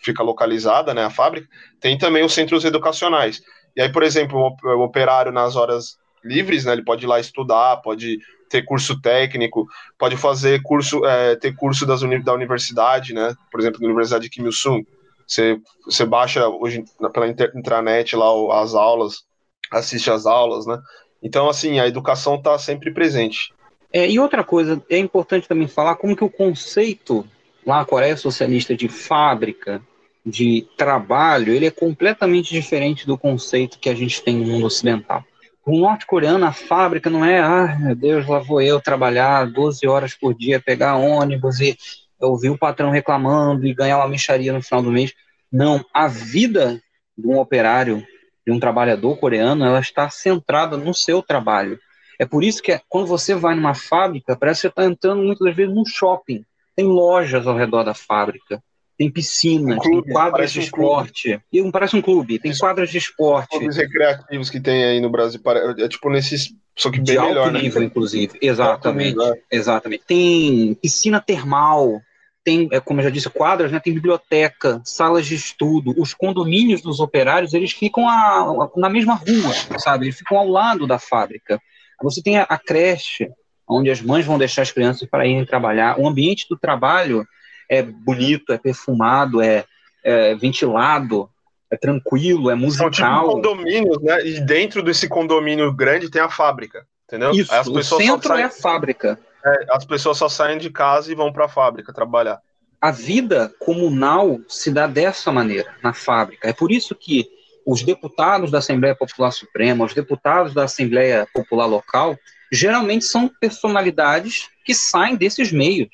[0.00, 1.48] fica localizada né, a fábrica,
[1.80, 3.42] tem também os centros educacionais.
[3.76, 6.72] E aí, por exemplo, o operário nas horas livres, né?
[6.72, 8.18] Ele pode ir lá estudar, pode
[8.48, 9.66] ter curso técnico,
[9.98, 13.34] pode fazer curso, é, ter curso das uni da universidade, né?
[13.50, 14.86] Por exemplo, da Universidade de Kim Il-sung.
[15.26, 19.24] Você, você baixa hoje pela intranet lá as aulas,
[19.70, 20.78] assiste as aulas, né?
[21.22, 23.54] Então, assim, a educação está sempre presente.
[23.92, 27.26] É, e outra coisa, é importante também falar como que o conceito
[27.64, 29.80] lá na Coreia Socialista de fábrica,
[30.24, 35.24] de trabalho, ele é completamente diferente do conceito que a gente tem no mundo ocidental.
[35.64, 40.14] O norte-coreano, a fábrica não é, ah, meu Deus, lá vou eu trabalhar 12 horas
[40.14, 41.76] por dia, pegar ônibus e
[42.20, 45.12] ouvir o patrão reclamando e ganhar uma micharia no final do mês.
[45.50, 46.80] Não, a vida
[47.16, 48.04] de um operário,
[48.44, 51.78] de um trabalhador coreano, ela está centrada no seu trabalho.
[52.18, 55.54] É por isso que quando você vai numa fábrica, parece que você está entrando muitas
[55.54, 56.44] vezes num shopping.
[56.74, 58.62] Tem lojas ao redor da fábrica
[59.02, 61.40] tem piscina, um clube, tem quadras de um esporte.
[61.52, 63.58] E parece um clube, tem quadras de esporte.
[63.58, 65.40] Clubes recreativos que tem aí no Brasil,
[65.78, 66.54] é tipo nesses.
[66.76, 67.62] Só que bem de melhor, alto né?
[67.62, 68.38] nível, inclusive.
[68.40, 69.10] Exatamente.
[69.10, 69.40] Nível, é.
[69.50, 70.04] Exatamente.
[70.06, 72.00] Tem piscina termal,
[72.44, 73.78] tem, é, como eu já disse, quadras, né?
[73.78, 75.92] Tem biblioteca, salas de estudo.
[75.98, 80.06] Os condomínios dos operários, eles ficam a, a, na mesma rua, sabe?
[80.06, 81.60] Eles ficam ao lado da fábrica.
[82.02, 83.28] Você tem a, a creche,
[83.68, 85.98] onde as mães vão deixar as crianças para irem trabalhar.
[86.00, 87.26] O ambiente do trabalho
[87.72, 89.64] é bonito, é perfumado, é,
[90.04, 91.30] é ventilado,
[91.70, 92.92] é tranquilo, é musical.
[92.92, 94.26] São tipo condomínios, né?
[94.26, 97.30] E dentro desse condomínio grande tem a fábrica, entendeu?
[97.30, 99.18] Isso, o centro saem, é a fábrica.
[99.42, 102.40] É, as pessoas só saem de casa e vão para a fábrica trabalhar.
[102.78, 106.46] A vida comunal se dá dessa maneira, na fábrica.
[106.46, 107.26] É por isso que
[107.64, 112.18] os deputados da Assembleia Popular Suprema, os deputados da Assembleia Popular Local,
[112.52, 115.88] geralmente são personalidades que saem desses meios,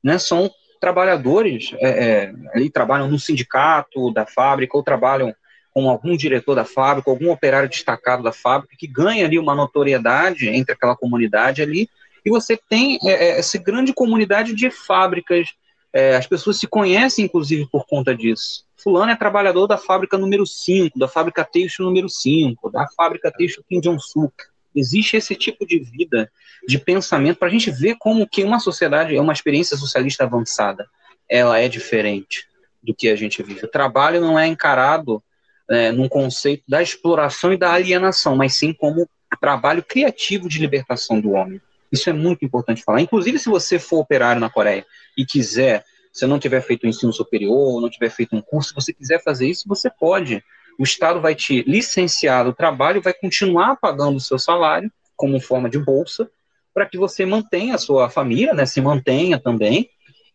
[0.00, 0.16] né?
[0.16, 0.48] São
[0.84, 5.34] trabalhadores é, é, ali trabalham no sindicato da fábrica ou trabalham
[5.72, 10.46] com algum diretor da fábrica, algum operário destacado da fábrica que ganha ali uma notoriedade
[10.46, 11.88] entre aquela comunidade ali
[12.22, 15.54] e você tem é, é essa grande comunidade de fábricas,
[15.90, 18.66] é, as pessoas se conhecem inclusive por conta disso.
[18.76, 23.64] Fulano é trabalhador da fábrica número 5, da fábrica têxtil número 5, da fábrica têxtil
[23.66, 24.34] Kim Jong-suk.
[24.74, 26.30] Existe esse tipo de vida,
[26.66, 30.86] de pensamento, para a gente ver como que uma sociedade, é uma experiência socialista avançada,
[31.28, 32.46] ela é diferente
[32.82, 33.64] do que a gente vive.
[33.64, 35.22] O trabalho não é encarado
[35.70, 39.08] é, num conceito da exploração e da alienação, mas sim como
[39.40, 41.60] trabalho criativo de libertação do homem.
[41.90, 43.00] Isso é muito importante falar.
[43.00, 44.84] Inclusive, se você for operário na Coreia
[45.16, 48.74] e quiser, se não tiver feito um ensino superior, não tiver feito um curso, se
[48.74, 50.42] você quiser fazer isso, você pode
[50.78, 55.70] o Estado vai te licenciar do trabalho, vai continuar pagando o seu salário como forma
[55.70, 56.28] de bolsa,
[56.72, 59.88] para que você mantenha a sua família, né, se mantenha também,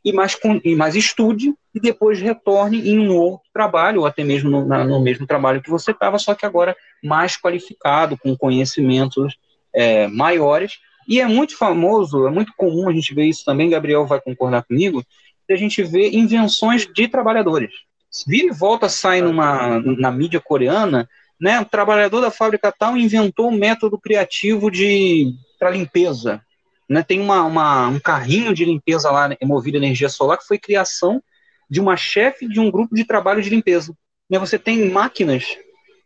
[0.03, 4.49] e mais, e mais estude, e depois retorne em um outro trabalho, ou até mesmo
[4.49, 9.38] no, na, no mesmo trabalho que você estava, só que agora mais qualificado, com conhecimentos
[9.74, 10.80] é, maiores.
[11.06, 14.64] E é muito famoso, é muito comum a gente ver isso também, Gabriel vai concordar
[14.64, 15.03] comigo,
[15.49, 17.72] a gente vê invenções de trabalhadores
[18.27, 21.07] vira e volta sai numa, na mídia coreana,
[21.40, 21.60] né?
[21.60, 26.41] O trabalhador da fábrica tal inventou um método criativo de para limpeza.
[26.90, 27.03] Né?
[27.03, 31.22] Tem uma, uma, um carrinho de limpeza lá movido a energia solar que foi criação
[31.69, 33.94] de uma chefe de um grupo de trabalho de limpeza.
[34.30, 35.57] Né, você tem máquinas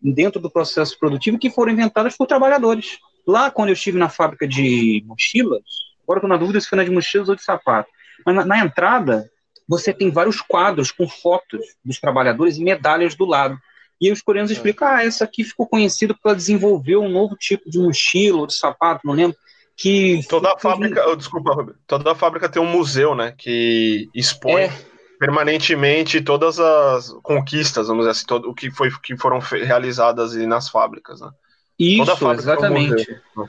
[0.01, 2.97] dentro do processo produtivo que foram inventadas por trabalhadores.
[3.25, 5.63] Lá, quando eu estive na fábrica de mochilas,
[6.03, 7.89] agora estou na dúvida se foi na de mochilas ou de sapato,
[8.25, 9.29] mas na, na entrada,
[9.77, 13.57] você tem vários quadros com fotos dos trabalhadores e medalhas do lado.
[13.99, 14.53] E os coreanos é.
[14.53, 18.47] explicam, ah, essa aqui ficou conhecida porque ela desenvolveu um novo tipo de mochila ou
[18.47, 19.37] de sapato, não lembro.
[19.75, 24.63] Que toda a fábrica, oh, desculpa, toda a fábrica tem um museu, né, que expõe
[24.63, 24.73] é.
[25.19, 30.69] permanentemente todas as conquistas, vamos dizer assim, todo, o que foi que foram realizadas nas
[30.69, 31.31] fábricas, né?
[31.79, 33.19] Isso, exatamente.
[33.35, 33.47] Um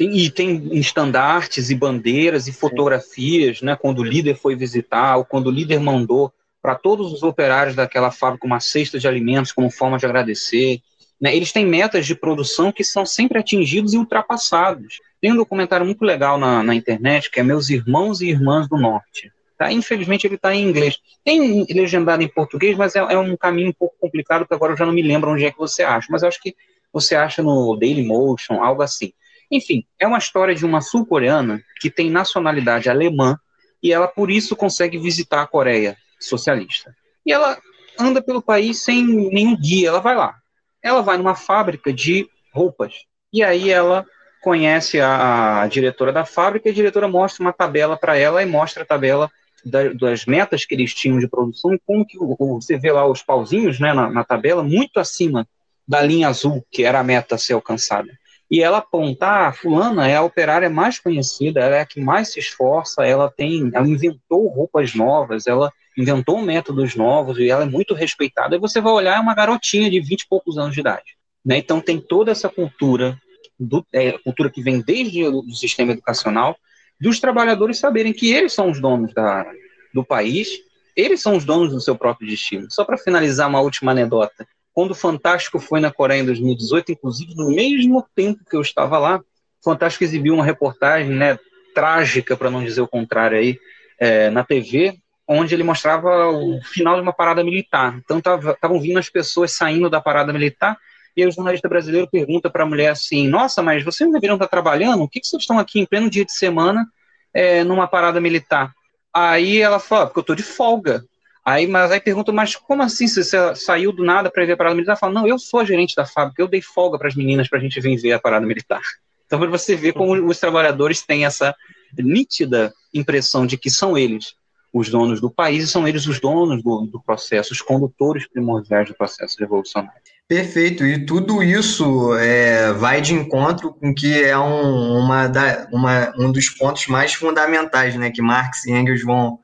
[0.00, 3.66] tem, e tem estandartes e bandeiras e fotografias, Sim.
[3.66, 3.76] né?
[3.76, 6.32] Quando o líder foi visitar, ou quando o líder mandou
[6.62, 10.80] para todos os operários daquela fábrica uma cesta de alimentos como forma de agradecer.
[11.20, 11.36] Né?
[11.36, 15.00] Eles têm metas de produção que são sempre atingidos e ultrapassados.
[15.20, 18.78] Tem um documentário muito legal na, na internet que é Meus Irmãos e Irmãs do
[18.78, 19.30] Norte.
[19.58, 19.70] Tá?
[19.70, 20.98] Infelizmente ele está em inglês.
[21.22, 24.78] Tem legendado em português, mas é, é, um caminho um pouco complicado, porque agora eu
[24.78, 26.08] já não me lembro onde é que você acha.
[26.10, 26.54] Mas eu acho que
[26.92, 29.12] você acha no Dailymotion, algo assim.
[29.50, 33.36] Enfim, é uma história de uma sul-coreana que tem nacionalidade alemã
[33.82, 36.94] e ela por isso consegue visitar a Coreia socialista.
[37.26, 37.58] E ela
[37.98, 40.36] anda pelo país sem nenhum guia, ela vai lá.
[40.82, 42.94] Ela vai numa fábrica de roupas
[43.32, 44.06] e aí ela
[44.40, 48.46] conhece a, a diretora da fábrica e a diretora mostra uma tabela para ela e
[48.46, 49.30] mostra a tabela
[49.64, 53.22] da, das metas que eles tinham de produção e como que você vê lá os
[53.22, 55.46] pauzinhos né, na, na tabela muito acima
[55.86, 58.10] da linha azul, que era a meta a ser alcançada
[58.50, 62.32] e ela apontar, ah, fulana é a operária mais conhecida, ela é a que mais
[62.32, 67.66] se esforça, ela tem, ela inventou roupas novas, ela inventou métodos novos e ela é
[67.66, 68.56] muito respeitada.
[68.56, 71.16] E você vai olhar, é uma garotinha de 20 e poucos anos de idade.
[71.44, 71.58] Né?
[71.58, 73.16] Então tem toda essa cultura,
[73.58, 76.56] do, é, cultura que vem desde o sistema educacional,
[77.00, 79.46] dos trabalhadores saberem que eles são os donos da,
[79.94, 80.48] do país,
[80.96, 82.68] eles são os donos do seu próprio destino.
[82.68, 87.34] Só para finalizar uma última anedota, quando o Fantástico foi na Coreia em 2018, inclusive
[87.34, 91.38] no mesmo tempo que eu estava lá, o Fantástico exibiu uma reportagem, né,
[91.74, 93.58] trágica, para não dizer o contrário aí,
[93.98, 97.98] é, na TV, onde ele mostrava o final de uma parada militar.
[97.98, 100.76] Então estavam vindo as pessoas saindo da parada militar
[101.16, 104.36] e aí o jornalista brasileiro pergunta para a mulher assim: Nossa, mas vocês não deveriam
[104.36, 105.02] estar trabalhando?
[105.02, 106.86] O que, que vocês estão aqui em pleno dia de semana
[107.34, 108.72] é, numa parada militar?
[109.12, 111.04] Aí ela fala: Porque eu estou de folga.
[111.50, 113.22] Aí, mas aí pergunta, mas como assim você
[113.54, 114.96] saiu do nada para ver a parada militar?
[114.96, 117.58] Fala, não, eu sou a gerente da fábrica, eu dei folga para as meninas para
[117.58, 118.80] a gente vir ver a parada militar.
[119.26, 121.54] Então, para você ver como os trabalhadores têm essa
[121.96, 124.34] nítida impressão de que são eles
[124.72, 128.88] os donos do país e são eles os donos do, do processo, os condutores primordiais
[128.88, 130.00] do processo revolucionário.
[130.26, 136.12] Perfeito, e tudo isso é, vai de encontro com que é um, uma da, uma,
[136.16, 139.38] um dos pontos mais fundamentais né, que Marx e Engels vão,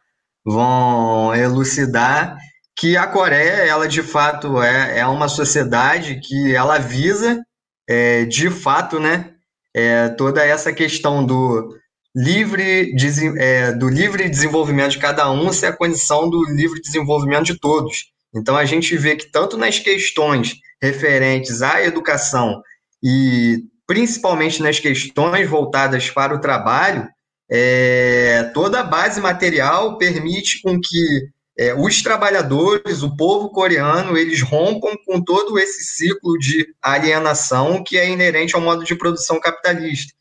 [0.47, 2.39] vão elucidar
[2.79, 7.43] que a Coreia, ela de fato é, é uma sociedade que ela visa,
[7.89, 9.33] é, de fato, né,
[9.75, 11.75] é, toda essa questão do
[12.15, 12.95] livre,
[13.39, 18.07] é, do livre desenvolvimento de cada um ser a condição do livre desenvolvimento de todos.
[18.35, 22.63] Então a gente vê que tanto nas questões referentes à educação
[23.03, 27.09] e principalmente nas questões voltadas para o trabalho,
[27.51, 31.29] é, toda a base material permite com que
[31.59, 37.97] é, os trabalhadores, o povo coreano, eles rompam com todo esse ciclo de alienação que
[37.97, 40.13] é inerente ao modo de produção capitalista.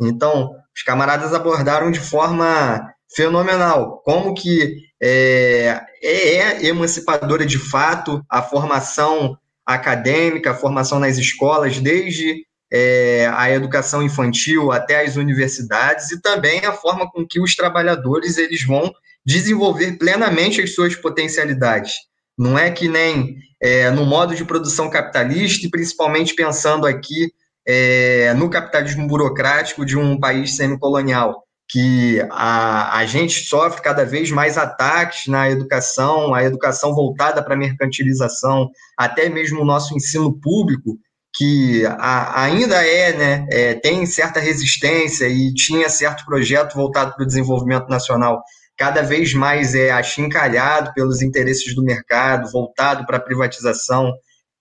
[0.00, 8.42] Então, os camaradas abordaram de forma fenomenal como que é, é emancipadora de fato a
[8.42, 9.36] formação
[9.66, 12.44] acadêmica, a formação nas escolas, desde
[12.76, 18.36] é, a educação infantil até as universidades e também a forma com que os trabalhadores
[18.36, 18.92] eles vão
[19.24, 21.92] desenvolver plenamente as suas potencialidades.
[22.36, 27.32] Não é que nem é, no modo de produção capitalista, e principalmente pensando aqui
[27.64, 34.32] é, no capitalismo burocrático de um país semicolonial, que a, a gente sofre cada vez
[34.32, 38.68] mais ataques na educação, a educação voltada para a mercantilização,
[38.98, 40.98] até mesmo o nosso ensino público,
[41.34, 47.24] que a, ainda é, né, é, tem certa resistência e tinha certo projeto voltado para
[47.24, 48.42] o desenvolvimento nacional,
[48.76, 54.12] cada vez mais é achincalhado pelos interesses do mercado, voltado para a privatização,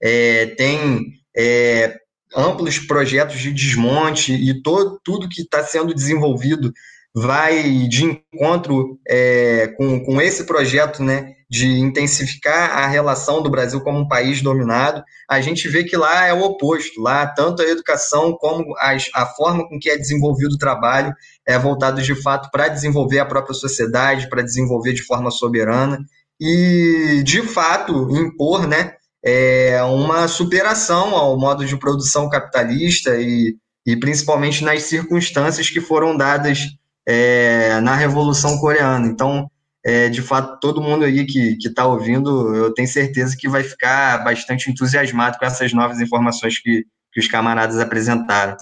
[0.01, 1.95] é, tem é,
[2.35, 6.73] amplos projetos de desmonte e todo, tudo que está sendo desenvolvido
[7.15, 13.79] vai de encontro é, com, com esse projeto né, de intensificar a relação do Brasil
[13.81, 16.99] como um país dominado, a gente vê que lá é o oposto.
[16.99, 21.13] Lá, tanto a educação como a, a forma com que é desenvolvido o trabalho
[21.45, 25.99] é voltado de fato para desenvolver a própria sociedade, para desenvolver de forma soberana.
[26.41, 33.95] e, de fato, impor né, é, uma superação ao modo de produção capitalista e, e
[33.95, 36.69] principalmente nas circunstâncias que foram dadas
[37.07, 39.07] é, na Revolução Coreana.
[39.07, 39.49] Então,
[39.85, 44.23] é, de fato, todo mundo aí que está ouvindo, eu tenho certeza que vai ficar
[44.23, 48.55] bastante entusiasmado com essas novas informações que, que os camaradas apresentaram.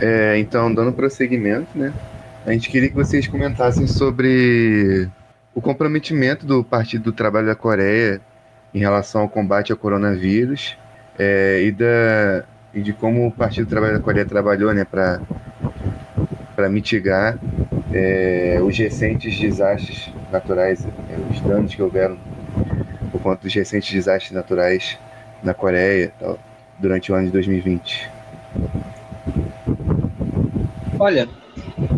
[0.00, 1.92] É, então, dando prosseguimento, né?
[2.44, 5.08] A gente queria que vocês comentassem sobre
[5.54, 8.20] o comprometimento do Partido do Trabalho da Coreia
[8.72, 10.76] em relação ao combate ao coronavírus
[11.18, 12.44] é, e, da,
[12.74, 17.38] e de como o Partido do Trabalho da Coreia trabalhou né, para mitigar
[17.92, 22.18] é, os recentes desastres naturais, é, os danos que houveram
[23.10, 24.98] por conta dos recentes desastres naturais
[25.42, 26.38] na Coreia tal,
[26.78, 28.10] durante o ano de 2020.
[30.98, 31.28] Olha,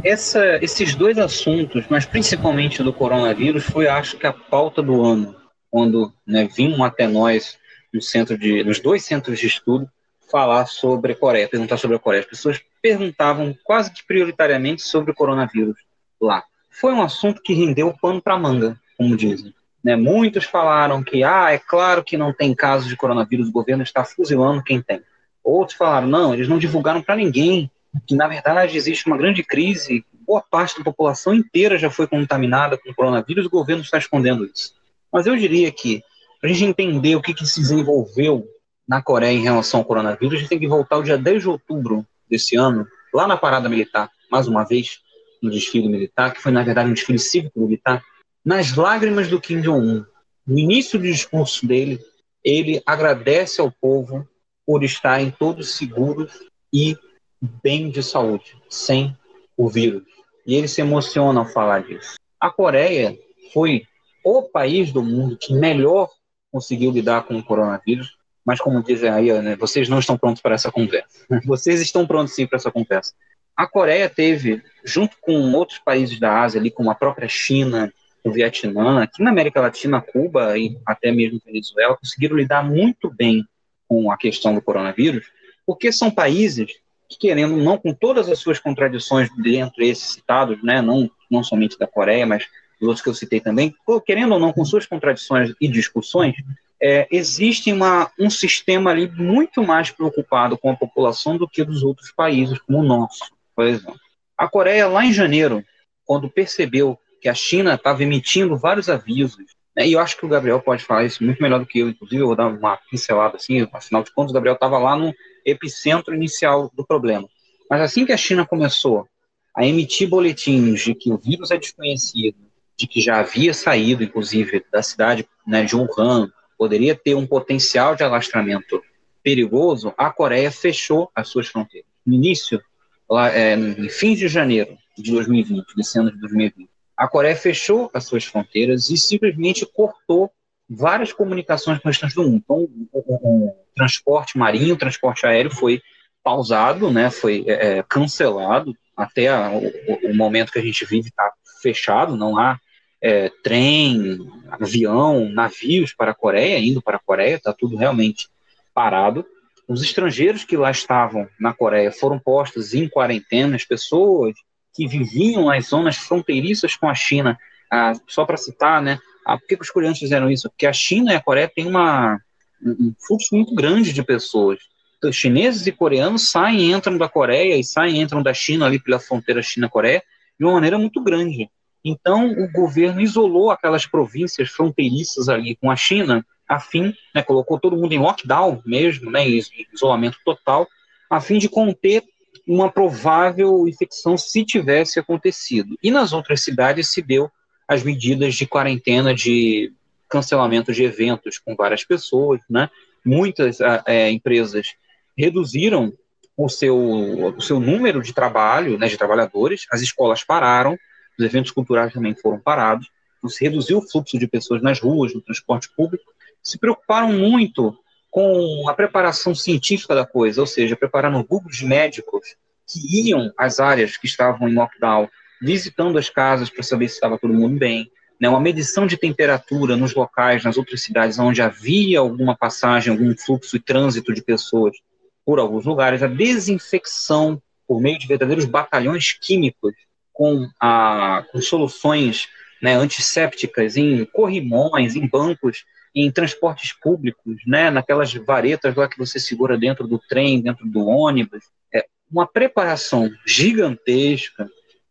[0.02, 5.36] essa, esses dois assuntos, mas principalmente do coronavírus, foi acho que a pauta do ano,
[5.70, 7.58] quando né, vinham até nós
[7.92, 9.88] no centro de, nos dois centros de estudo
[10.30, 12.22] falar sobre a Coreia, perguntar sobre a Coreia.
[12.22, 15.76] As pessoas perguntavam quase que prioritariamente sobre o coronavírus
[16.20, 16.44] lá.
[16.68, 19.54] Foi um assunto que rendeu pano para manga, como dizem.
[19.82, 19.96] Né?
[19.96, 24.04] Muitos falaram que, ah, é claro que não tem casos de coronavírus, o governo está
[24.04, 25.00] fuzilando quem tem.
[25.42, 27.70] Outros falaram, não, eles não divulgaram para ninguém,
[28.06, 32.76] que na verdade existe uma grande crise, boa parte da população inteira já foi contaminada
[32.76, 34.74] com o coronavírus, o governo está escondendo isso.
[35.12, 36.02] Mas eu diria que,
[36.40, 38.46] para a gente entender o que, que se desenvolveu
[38.86, 41.48] na Coreia em relação ao coronavírus, a gente tem que voltar ao dia 10 de
[41.48, 45.00] outubro desse ano, lá na parada militar, mais uma vez,
[45.42, 48.02] no desfile militar, que foi na verdade um desfile cívico-militar,
[48.44, 50.04] nas lágrimas do Kim Jong-un.
[50.46, 52.00] No início do discurso dele,
[52.44, 54.28] ele agradece ao povo
[54.66, 56.32] por estarem todos seguros
[56.72, 56.96] e
[57.40, 59.16] bem de saúde, sem
[59.56, 60.04] o vírus.
[60.46, 62.14] E ele se emociona ao falar disso.
[62.40, 63.18] A Coreia
[63.52, 63.84] foi
[64.24, 66.08] o país do mundo que melhor
[66.50, 70.54] conseguiu lidar com o coronavírus, mas como dizem aí, né, vocês não estão prontos para
[70.54, 71.26] essa conversa.
[71.44, 73.12] Vocês estão prontos sim para essa conversa.
[73.54, 77.92] A Coreia teve, junto com outros países da Ásia, ali como a própria China,
[78.24, 83.44] o Vietnã, aqui na América Latina, Cuba e até mesmo Venezuela, conseguiram lidar muito bem
[83.86, 85.26] com a questão do coronavírus,
[85.66, 86.72] porque são países
[87.08, 91.78] que, querendo não, com todas as suas contradições dentro desses citados, né, não, não somente
[91.78, 92.46] da Coreia, mas
[92.80, 93.74] dos outros que eu citei também,
[94.06, 96.34] querendo ou não, com suas contradições e discussões,
[96.80, 101.82] é, existe uma, um sistema ali muito mais preocupado com a população do que dos
[101.82, 103.98] outros países, como o nosso, por exemplo.
[104.36, 105.64] A Coreia, lá em janeiro,
[106.04, 109.44] quando percebeu que a China estava emitindo vários avisos
[109.78, 111.88] é, e eu acho que o Gabriel pode falar isso muito melhor do que eu,
[111.88, 115.14] inclusive eu vou dar uma pincelada assim, afinal de contas o Gabriel estava lá no
[115.44, 117.28] epicentro inicial do problema.
[117.70, 119.06] Mas assim que a China começou
[119.54, 122.38] a emitir boletins de que o vírus é desconhecido,
[122.76, 127.96] de que já havia saído, inclusive, da cidade né, de Wuhan, poderia ter um potencial
[127.96, 128.80] de alastramento
[129.22, 131.90] perigoso, a Coreia fechou as suas fronteiras.
[132.06, 132.62] No início,
[133.10, 137.90] lá, é, em fins de janeiro de 2020, desse ano de 2020, a Coreia fechou
[137.92, 140.30] as suas fronteiras e simplesmente cortou
[140.68, 142.42] várias comunicações com o restante do mundo.
[142.46, 145.80] Então, o, transporte marinho, o transporte aéreo foi
[146.22, 151.08] pausado, né, foi é, é cancelado até a, o, o, momento que a gente vive
[151.08, 151.32] está
[151.62, 152.58] fechado, não há
[153.00, 154.18] é, trem,
[154.50, 158.28] avião, navios para a Coreia, indo para a Coreia, está tudo realmente
[158.74, 159.24] parado.
[159.68, 164.34] Os estrangeiros que lá estavam na Coreia foram postos em quarentena, as pessoas
[164.74, 167.38] que viviam nas zonas fronteiriças com a China,
[167.70, 168.98] ah, só para citar, né?
[169.28, 170.48] Ah, por que, que, os coreanos fizeram isso?
[170.48, 172.18] Porque a China e a Coreia têm uma,
[172.64, 174.58] um fluxo muito grande de pessoas.
[174.96, 178.64] Então, chineses e coreanos saem e entram da Coreia e saem e entram da China
[178.64, 180.02] ali pela fronteira China-Coreia
[180.40, 181.50] de uma maneira muito grande.
[181.84, 187.60] Então, o governo isolou aquelas províncias fronteiriças ali com a China, a fim, né, colocou
[187.60, 189.42] todo mundo em lockdown mesmo, né, em
[189.74, 190.66] isolamento total,
[191.10, 192.02] a fim de conter
[192.46, 195.76] uma provável infecção se tivesse acontecido.
[195.82, 197.30] E nas outras cidades se deu
[197.68, 199.72] as medidas de quarentena, de
[200.08, 202.70] cancelamento de eventos com várias pessoas, né?
[203.04, 204.74] Muitas é, empresas
[205.16, 205.92] reduziram
[206.36, 210.78] o seu, o seu número de trabalho, né, de trabalhadores, as escolas pararam,
[211.18, 212.88] os eventos culturais também foram parados,
[213.18, 216.04] então se reduziu o fluxo de pessoas nas ruas, no transporte público,
[216.40, 217.76] se preocuparam muito
[218.08, 222.36] com a preparação científica da coisa, ou seja, prepararam grupos médicos
[222.66, 225.08] que iam às áreas que estavam em lockdown,
[225.40, 227.90] visitando as casas para saber se estava todo mundo bem,
[228.20, 233.16] né, uma medição de temperatura nos locais, nas outras cidades onde havia alguma passagem, algum
[233.16, 234.76] fluxo e trânsito de pessoas
[235.24, 239.74] por alguns lugares, a desinfecção por meio de verdadeiros batalhões químicos
[240.12, 242.28] com, a, com soluções
[242.60, 249.20] né, antissépticas em corrimões, em bancos, em transportes públicos, né, naquelas varetas lá que você
[249.20, 251.44] segura dentro do trem, dentro do ônibus.
[251.72, 254.48] É uma preparação gigantesca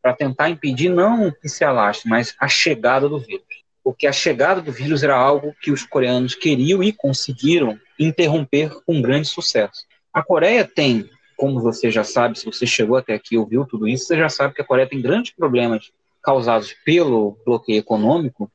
[0.08, 3.44] para tentar impedir não que se alastre, mas a chegada do vírus.
[3.84, 9.02] Porque a chegada do vírus era algo que os coreanos queriam e conseguiram interromper com
[9.02, 9.86] grande sucesso.
[10.14, 13.86] A Coreia tem, como você já sabe, se você chegou até aqui e ouviu tudo
[13.86, 15.92] isso, você já sabe que a Coreia tem grandes problemas
[16.24, 18.50] causados pelo bloqueio econômico,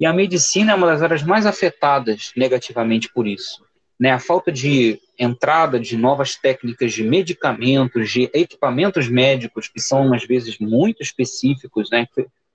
[0.00, 3.64] e a medicina é uma das áreas mais afetadas negativamente por isso.
[3.98, 4.10] Né?
[4.10, 10.24] A falta de entrada de novas técnicas de medicamentos, de equipamentos médicos, que são, às
[10.24, 12.06] vezes, muito específicos, né?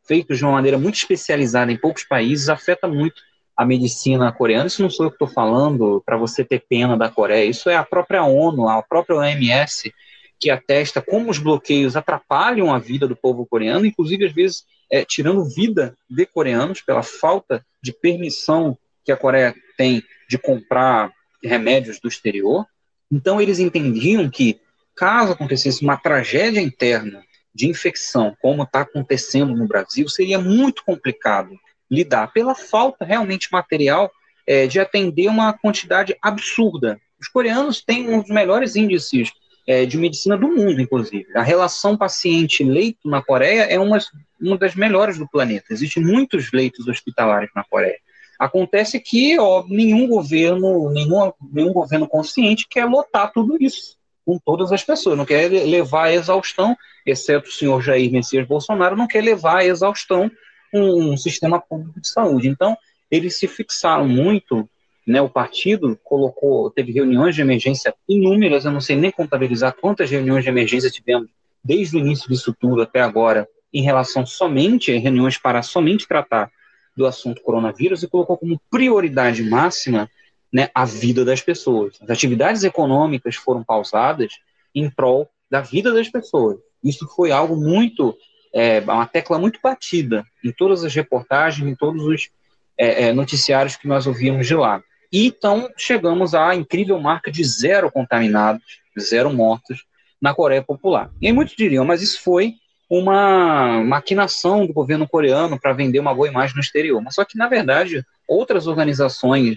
[0.04, 3.22] feitos de uma maneira muito especializada em poucos países, afeta muito
[3.56, 4.68] a medicina coreana.
[4.68, 7.76] Isso não sou eu que estou falando para você ter pena da Coreia, isso é
[7.76, 9.94] a própria ONU, a própria OMS,
[10.40, 15.06] que atesta como os bloqueios atrapalham a vida do povo coreano, inclusive às vezes é,
[15.06, 21.12] tirando vida de coreanos pela falta de permissão que a Coreia tem de comprar
[21.44, 22.66] remédios do exterior.
[23.12, 24.60] Então eles entendiam que
[24.96, 27.24] caso acontecesse uma tragédia interna
[27.54, 31.60] de infecção, como está acontecendo no Brasil, seria muito complicado
[31.90, 34.10] lidar pela falta realmente material
[34.48, 37.00] é, de atender uma quantidade absurda.
[37.20, 39.32] Os coreanos têm um dos melhores índices
[39.68, 41.28] é, de medicina do mundo, inclusive.
[41.36, 44.00] A relação paciente-leito na Coreia é uma,
[44.40, 45.68] uma das melhores do planeta.
[45.72, 48.00] Existem muitos leitos hospitalares na Coreia.
[48.42, 53.96] Acontece que ó, nenhum governo, nenhum, nenhum governo consciente quer lotar tudo isso
[54.26, 58.98] com todas as pessoas, não quer levar à exaustão, exceto o senhor Jair Messias Bolsonaro,
[58.98, 60.32] não quer levar à exaustão
[60.74, 62.48] um, um sistema público de saúde.
[62.48, 62.76] Então,
[63.12, 64.68] eles se fixaram muito,
[65.06, 70.10] né, o partido colocou, teve reuniões de emergência inúmeras, eu não sei nem contabilizar quantas
[70.10, 71.30] reuniões de emergência tivemos
[71.64, 76.50] desde o início disso tudo até agora, em relação somente, reuniões para somente tratar
[76.96, 80.10] do assunto coronavírus, e colocou como prioridade máxima
[80.52, 81.98] né, a vida das pessoas.
[82.02, 84.34] As atividades econômicas foram pausadas
[84.76, 86.58] em prol da vida das pessoas.
[86.84, 88.18] Isso foi algo muito
[88.54, 92.30] é, uma tecla muito batida em todas as reportagens, em todos os
[92.78, 94.84] é, é, noticiários que nós ouvíamos de lá.
[95.12, 99.86] E então chegamos à incrível marca de zero contaminados, zero mortos
[100.22, 101.12] na Coreia Popular.
[101.22, 102.56] E muitos diriam, mas isso foi
[102.92, 107.02] uma maquinação do governo coreano para vender uma boa imagem no exterior.
[107.02, 109.56] Mas só que, na verdade, outras organizações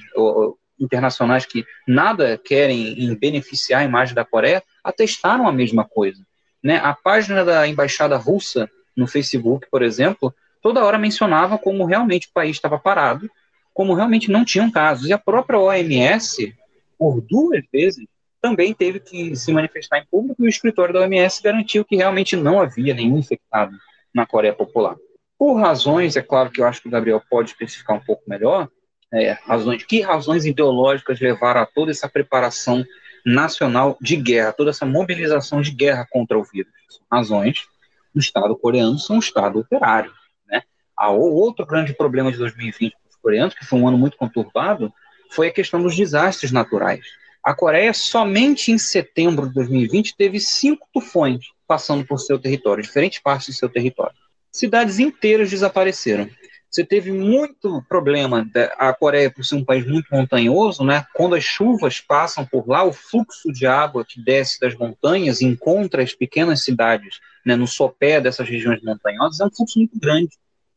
[0.78, 6.24] internacionais que nada querem em beneficiar a imagem da Coreia atestaram a mesma coisa.
[6.62, 6.76] Né?
[6.76, 10.32] A página da embaixada russa no Facebook, por exemplo,
[10.62, 13.28] toda hora mencionava como realmente o país estava parado,
[13.72, 15.08] como realmente não tinham casos.
[15.08, 16.54] E a própria OMS,
[16.96, 18.06] por duas vezes,
[18.44, 22.36] também teve que se manifestar em público e o escritório da OMS garantiu que realmente
[22.36, 23.74] não havia nenhum infectado
[24.14, 24.96] na Coreia Popular.
[25.38, 28.68] Por razões, é claro que eu acho que o Gabriel pode especificar um pouco melhor,
[29.10, 32.84] é, razões, que razões ideológicas levaram a toda essa preparação
[33.24, 36.70] nacional de guerra, toda essa mobilização de guerra contra o vírus?
[37.10, 37.66] Razões
[38.14, 40.12] do Estado coreano são o Estado operário.
[40.46, 40.60] Né?
[40.94, 44.18] A, o outro grande problema de 2020 para os coreanos, que foi um ano muito
[44.18, 44.92] conturbado,
[45.30, 47.23] foi a questão dos desastres naturais.
[47.44, 53.18] A Coreia, somente em setembro de 2020, teve cinco tufões passando por seu território, diferentes
[53.18, 54.16] partes do seu território.
[54.50, 56.28] Cidades inteiras desapareceram.
[56.70, 58.48] Você teve muito problema,
[58.78, 61.04] a Coreia, por ser um país muito montanhoso, né?
[61.14, 66.02] quando as chuvas passam por lá, o fluxo de água que desce das montanhas encontra
[66.02, 70.30] as pequenas cidades né, no sopé dessas regiões montanhosas, é um fluxo muito grande.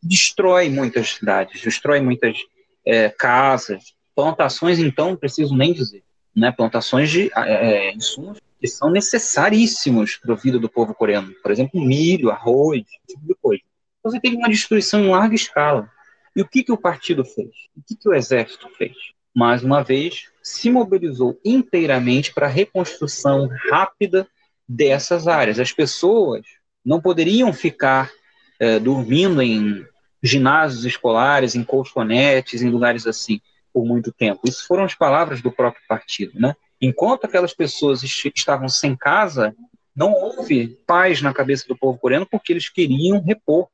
[0.04, 2.38] Destrói muitas cidades, destrói muitas
[2.86, 6.04] é, casas, plantações, então, preciso nem dizer.
[6.38, 11.34] Né, plantações de é, é insumos que são necessaríssimos para a vida do povo coreano.
[11.42, 13.64] Por exemplo, milho, arroz, esse tipo de coisa.
[14.00, 15.90] Então, você teve uma destruição em larga escala.
[16.36, 17.50] E o que, que o partido fez?
[17.76, 18.96] O que, que o exército fez?
[19.34, 24.28] Mais uma vez, se mobilizou inteiramente para a reconstrução rápida
[24.68, 25.60] dessas áreas.
[25.60, 26.44] As pessoas
[26.84, 28.12] não poderiam ficar
[28.60, 29.86] é, dormindo em
[30.22, 33.40] ginásios escolares, em colchonetes, em lugares assim,
[33.78, 34.42] por muito tempo.
[34.46, 36.56] Isso foram as palavras do próprio partido, né?
[36.82, 39.56] Enquanto aquelas pessoas estavam sem casa,
[39.96, 43.68] não houve paz na cabeça do povo coreano porque eles queriam repor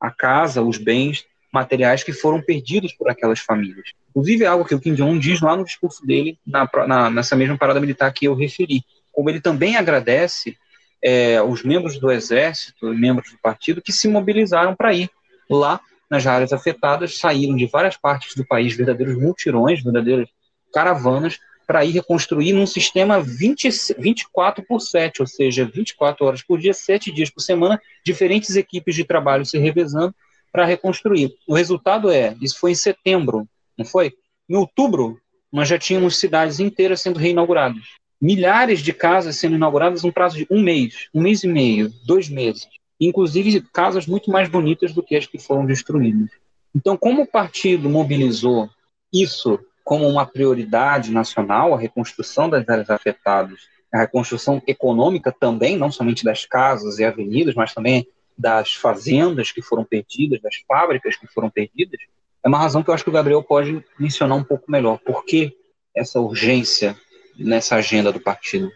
[0.00, 3.90] a casa, os bens materiais que foram perdidos por aquelas famílias.
[4.08, 7.36] Inclusive, é algo que o Kim Jong-un diz lá no discurso dele, na, na, nessa
[7.36, 8.82] mesma parada militar que eu referi.
[9.12, 10.56] Como ele também agradece
[11.04, 15.10] é, os membros do exército, membros do partido, que se mobilizaram para ir
[15.50, 20.28] lá nas áreas afetadas, saíram de várias partes do país, verdadeiros multirões, verdadeiras
[20.72, 26.58] caravanas, para ir reconstruir num sistema 20, 24 por 7, ou seja, 24 horas por
[26.58, 30.12] dia, 7 dias por semana, diferentes equipes de trabalho se revezando
[30.52, 31.32] para reconstruir.
[31.46, 34.12] O resultado é, isso foi em setembro, não foi?
[34.48, 35.20] Em outubro,
[35.52, 37.84] nós já tínhamos cidades inteiras sendo reinauguradas.
[38.20, 42.28] Milhares de casas sendo inauguradas num prazo de um mês, um mês e meio, dois
[42.28, 42.66] meses.
[43.00, 46.30] Inclusive casas muito mais bonitas do que as que foram destruídas.
[46.74, 48.68] Então, como o partido mobilizou
[49.12, 55.90] isso como uma prioridade nacional, a reconstrução das áreas afetadas, a reconstrução econômica também, não
[55.90, 58.06] somente das casas e avenidas, mas também
[58.38, 62.00] das fazendas que foram perdidas, das fábricas que foram perdidas,
[62.42, 64.98] é uma razão que eu acho que o Gabriel pode mencionar um pouco melhor.
[64.98, 65.54] Por que
[65.94, 66.96] essa urgência
[67.36, 68.70] nessa agenda do partido?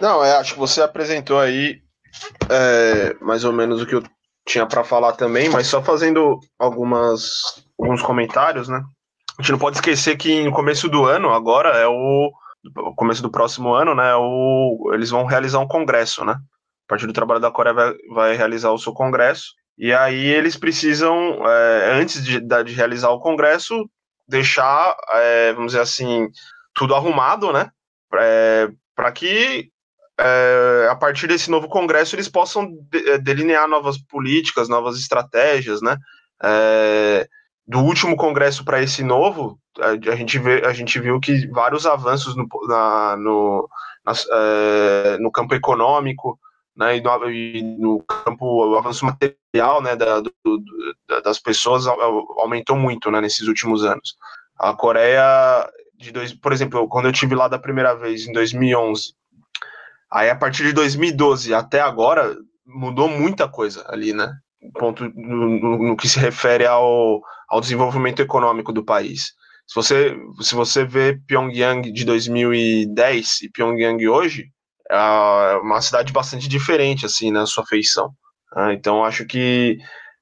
[0.00, 1.80] Não, é, acho que você apresentou aí
[2.50, 4.02] é, mais ou menos o que eu
[4.46, 8.82] tinha para falar também, mas só fazendo algumas alguns comentários, né?
[9.38, 12.32] a gente não pode esquecer que no começo do ano, agora, é o,
[12.96, 14.14] começo do próximo ano, né?
[14.16, 16.32] O, eles vão realizar um congresso, né?
[16.32, 19.52] O Partido do Trabalho da Coreia vai, vai realizar o seu congresso.
[19.76, 23.88] E aí eles precisam, é, antes de, de, realizar o congresso,
[24.26, 26.28] deixar, é, vamos dizer assim,
[26.74, 27.70] tudo arrumado, né?
[28.14, 29.68] É, Para que
[30.18, 35.82] é, a partir desse novo congresso eles possam de, é, delinear novas políticas, novas estratégias,
[35.82, 35.96] né?
[36.42, 37.28] É,
[37.66, 41.84] do último congresso para esse novo, a, a, gente vê, a gente viu que vários
[41.84, 43.68] avanços no, na, no,
[44.04, 46.38] nas, é, no campo econômico,
[46.76, 50.32] né, e no, e no campo o avanço material, né, da, do,
[51.24, 54.16] das pessoas aumentou muito, né, nesses últimos anos.
[54.58, 55.68] A Coreia
[55.98, 59.14] de dois, por exemplo, quando eu tive lá da primeira vez em 2011,
[60.10, 64.32] aí a partir de 2012 até agora mudou muita coisa ali, né?
[64.72, 69.32] ponto no, no, no, que se refere ao, ao desenvolvimento econômico do país.
[69.66, 74.46] Se você, se você vê Pyongyang de 2010 e Pyongyang hoje,
[74.90, 78.10] é uma cidade bastante diferente assim na sua feição.
[78.54, 78.74] Né?
[78.74, 79.78] Então acho que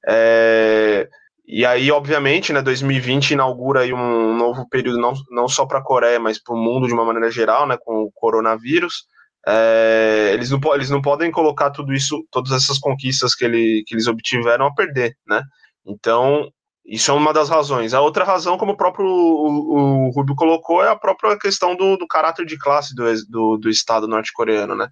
[0.07, 1.07] é,
[1.47, 5.83] e aí obviamente, né, 2020 inaugura aí um novo período não, não só para a
[5.83, 9.05] Coreia, mas para o mundo de uma maneira geral, né, com o coronavírus.
[9.47, 13.93] É, eles, não, eles não podem colocar tudo isso, todas essas conquistas que, ele, que
[13.93, 15.43] eles obtiveram a perder, né?
[15.85, 16.49] Então,
[16.85, 17.93] isso é uma das razões.
[17.93, 21.97] A outra razão, como o próprio o, o Rubio colocou, é a própria questão do,
[21.97, 24.87] do caráter de classe do, do, do Estado norte-coreano, né?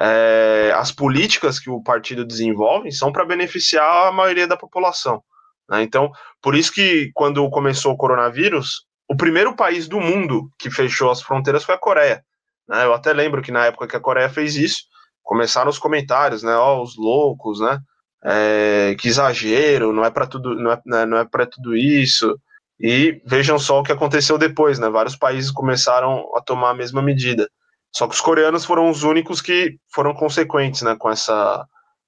[0.00, 5.22] É, as políticas que o partido desenvolve são para beneficiar a maioria da população.
[5.68, 5.82] Né?
[5.82, 6.10] Então,
[6.40, 11.20] por isso que quando começou o coronavírus, o primeiro país do mundo que fechou as
[11.20, 12.22] fronteiras foi a Coreia.
[12.68, 12.84] Né?
[12.84, 14.84] Eu até lembro que na época que a Coreia fez isso,
[15.22, 16.54] começaram os comentários, né?
[16.54, 17.80] Ó, oh, os loucos, né?
[18.24, 22.38] É, que exagero, não é para tudo, não é, né, não é para tudo isso.
[22.80, 24.88] E vejam só o que aconteceu depois, né?
[24.88, 27.48] Vários países começaram a tomar a mesma medida.
[27.94, 31.66] Só que os coreanos foram os únicos que foram consequentes, né, com essa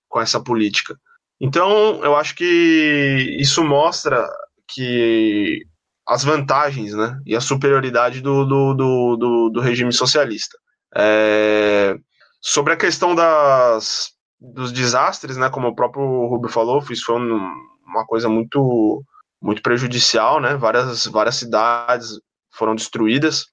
[0.08, 0.96] com essa política.
[1.40, 4.28] Então, eu acho que isso mostra
[4.68, 5.64] que
[6.10, 10.58] as vantagens, né, e a superioridade do, do, do, do, do regime socialista.
[10.96, 11.94] É,
[12.40, 14.08] sobre a questão das,
[14.40, 17.54] dos desastres, né, como o próprio Rubio falou, isso foi um,
[17.86, 19.04] uma coisa muito
[19.40, 20.54] muito prejudicial, né?
[20.54, 22.20] Várias várias cidades
[22.52, 23.46] foram destruídas.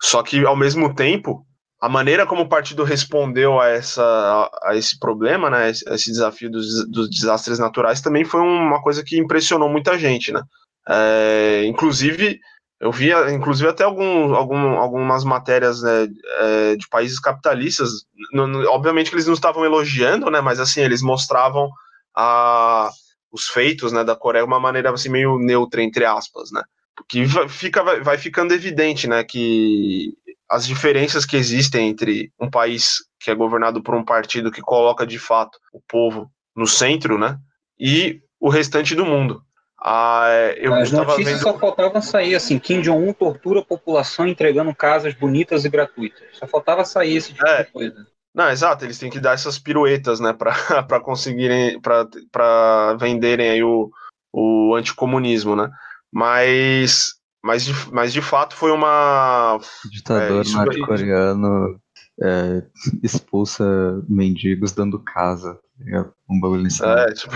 [0.00, 1.44] Só que ao mesmo tempo,
[1.82, 6.12] a maneira como o partido respondeu a essa a, a esse problema, né, esse, esse
[6.12, 10.40] desafio dos, dos, desastres naturais também foi uma coisa que impressionou muita gente, né?
[10.88, 12.40] É, inclusive
[12.78, 16.08] eu via, inclusive até algum, algum, algumas matérias né,
[16.40, 20.82] é, de países capitalistas, no, no, obviamente que eles não estavam elogiando, né, mas assim
[20.82, 21.70] eles mostravam
[22.14, 22.90] a
[23.36, 26.62] os feitos né, da Coreia de uma maneira assim, meio neutra, entre aspas, né?
[26.96, 30.14] Porque fica, vai, vai ficando evidente né, que
[30.48, 35.06] as diferenças que existem entre um país que é governado por um partido que coloca
[35.06, 37.38] de fato o povo no centro, né,
[37.78, 39.42] e o restante do mundo.
[39.78, 41.42] Ah, eu As notícias vendo...
[41.42, 46.22] só faltavam sair assim: Kim Jong-un tortura a população entregando casas bonitas e gratuitas.
[46.32, 47.64] Só faltava sair esse tipo é.
[47.64, 48.06] de coisa.
[48.34, 53.90] Não, exato, eles têm que dar essas piruetas, né, para conseguirem, para venderem aí o,
[54.30, 55.70] o anticomunismo, né?
[56.12, 59.56] Mas, mas, de, mas de fato foi uma.
[59.56, 61.80] O ditador é, norte-coreano
[62.22, 62.62] é,
[63.02, 63.64] expulsa
[64.08, 65.58] mendigos dando casa.
[65.88, 67.34] É um bagulho nesse É, tipo.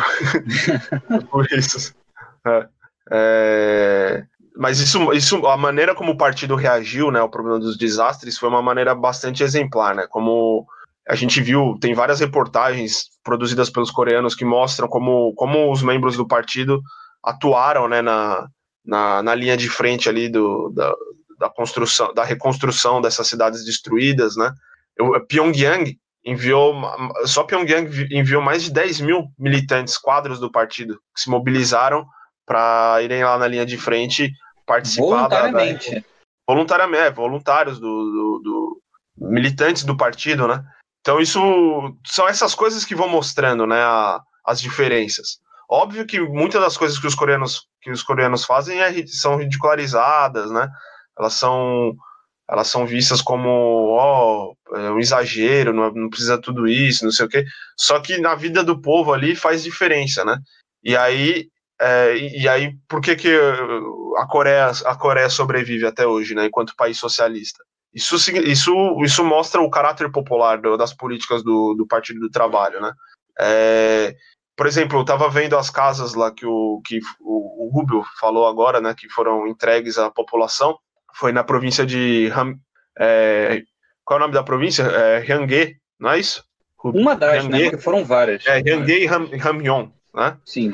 [1.30, 1.94] por isso.
[2.46, 2.68] É,
[3.12, 4.24] é,
[4.56, 8.48] mas isso, isso, a maneira como o partido reagiu, né, ao problema dos desastres foi
[8.48, 10.06] uma maneira bastante exemplar, né?
[10.08, 10.66] Como
[11.08, 16.16] a gente viu, tem várias reportagens produzidas pelos coreanos que mostram como, como os membros
[16.16, 16.80] do partido
[17.22, 18.46] atuaram né, na,
[18.84, 20.94] na, na linha de frente ali do, da,
[21.38, 24.52] da construção, da reconstrução dessas cidades destruídas, né?
[24.96, 26.74] Eu, Pyongyang enviou,
[27.24, 32.06] só Pyongyang enviou mais de 10 mil militantes, quadros do partido, que se mobilizaram
[32.46, 34.32] para irem lá na linha de frente
[34.66, 35.90] participar voluntariamente.
[35.90, 36.04] Da, da,
[36.48, 38.82] voluntariamente, é, voluntários do, do, do,
[39.28, 40.64] militantes do partido, né?
[41.00, 41.40] Então isso
[42.06, 45.38] são essas coisas que vão mostrando, né, a, as diferenças.
[45.68, 50.50] Óbvio que muitas das coisas que os coreanos que os coreanos fazem é, são ridicularizadas,
[50.50, 50.68] né?
[51.18, 51.94] Elas são
[52.48, 53.48] elas são vistas como
[53.92, 57.44] ó, é um exagero, não, não precisa tudo isso, não sei o quê.
[57.76, 60.38] Só que na vida do povo ali faz diferença, né?
[60.82, 61.48] E aí
[61.80, 63.34] é, e aí por que, que
[64.18, 66.46] a Coreia a Coreia sobrevive até hoje, né?
[66.46, 67.64] Enquanto país socialista?
[67.92, 72.80] Isso, isso, isso mostra o caráter popular do, das políticas do, do Partido do Trabalho,
[72.80, 72.92] né?
[73.40, 74.14] É,
[74.56, 78.46] por exemplo, eu estava vendo as casas lá que o, que o, o Rubio falou
[78.46, 80.78] agora, né, que foram entregues à população,
[81.14, 82.30] foi na província de
[82.98, 83.62] é,
[84.04, 84.82] qual é o nome da província?
[84.82, 85.24] É,
[85.98, 86.44] não é isso?
[86.84, 88.46] Uma das, né, né, foram várias.
[88.46, 90.36] É, Hyanghae e Ham, Hamyeon, né?
[90.44, 90.72] Sim.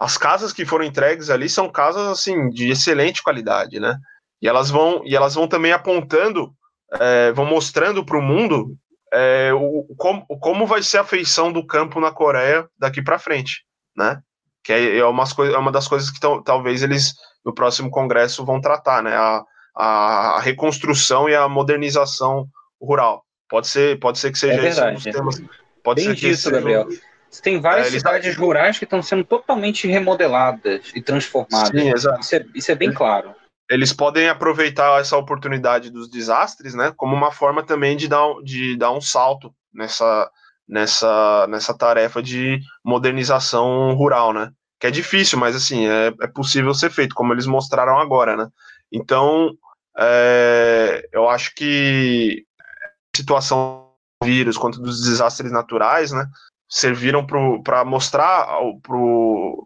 [0.00, 3.98] As casas que foram entregues ali são casas, assim, de excelente qualidade, né?
[4.40, 6.52] E elas vão, e elas vão também apontando,
[7.00, 8.76] é, vão mostrando para o mundo
[9.12, 13.64] é, o, como, como vai ser a feição do campo na Coreia daqui para frente,
[13.96, 14.20] né?
[14.62, 17.14] Que é, é, umas é uma das coisas que talvez eles
[17.44, 19.16] no próximo congresso vão tratar, né?
[19.16, 19.42] A,
[19.74, 22.46] a, reconstrução e a modernização
[22.80, 23.24] rural.
[23.48, 25.42] Pode ser, pode ser que seja é verdade, esse um temas.
[25.82, 26.56] Pode Bem ser disso, seja...
[26.56, 26.86] Gabriel.
[27.42, 31.68] Tem várias é, cidades rurais que estão sendo totalmente remodeladas e transformadas.
[31.68, 32.20] Sim, exato.
[32.20, 33.34] Isso é, isso é bem claro
[33.68, 38.76] eles podem aproveitar essa oportunidade dos desastres, né, como uma forma também de dar, de
[38.76, 40.30] dar um salto nessa,
[40.66, 44.50] nessa, nessa tarefa de modernização rural, né,
[44.80, 48.48] que é difícil, mas assim, é, é possível ser feito, como eles mostraram agora, né.
[48.90, 49.54] Então,
[49.98, 53.92] é, eu acho que a situação
[54.22, 56.26] do vírus quanto dos desastres naturais, né,
[56.68, 58.46] serviram para mostrar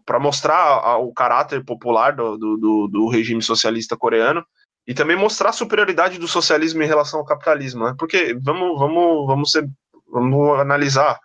[0.05, 4.43] para mostrar o caráter popular do, do, do, regime socialista coreano
[4.87, 7.93] e também mostrar a superioridade do socialismo em relação ao capitalismo, né?
[7.99, 9.69] Porque vamos vamos vamos ser,
[10.09, 11.19] vamos analisar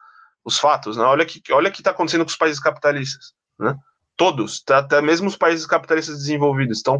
[0.44, 1.04] os fatos, né?
[1.04, 3.76] Olha que olha que está acontecendo com os países capitalistas, né?
[4.16, 6.98] Todos, tá, até mesmo os países capitalistas desenvolvidos estão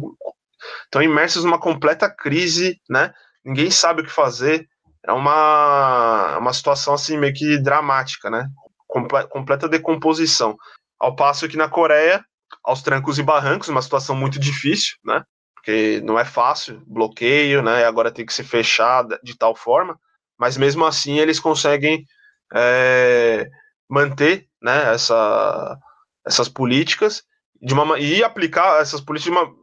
[0.85, 3.13] estão imersos numa completa crise, né?
[3.43, 4.67] Ninguém sabe o que fazer.
[5.05, 8.49] É uma, uma situação assim meio que dramática, né?
[8.89, 10.57] Completa decomposição.
[10.99, 12.23] Ao passo que na Coreia,
[12.63, 15.23] aos trancos e barrancos, uma situação muito difícil, né?
[15.55, 17.85] Porque não é fácil, bloqueio, né?
[17.85, 19.97] Agora tem que se fechar de tal forma,
[20.37, 22.05] mas mesmo assim eles conseguem
[22.53, 23.47] é,
[23.89, 24.93] manter, né?
[24.93, 25.77] Essa,
[26.25, 27.23] essas políticas
[27.61, 29.53] de uma, e aplicar essas políticas uma,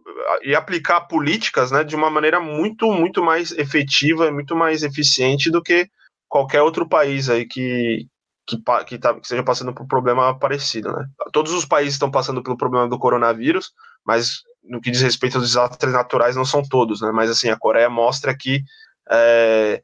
[0.42, 5.50] e aplicar políticas né, de uma maneira muito, muito mais efetiva e muito mais eficiente
[5.50, 5.88] do que
[6.28, 8.06] qualquer outro país aí que,
[8.46, 8.56] que,
[8.86, 10.92] que, tá, que passando por um problema parecido.
[10.92, 11.06] Né?
[11.32, 13.72] Todos os países estão passando pelo problema do coronavírus,
[14.04, 17.00] mas no que diz respeito aos desastres naturais, não são todos.
[17.00, 17.10] Né?
[17.12, 18.62] Mas assim, a Coreia mostra que
[19.10, 19.82] é,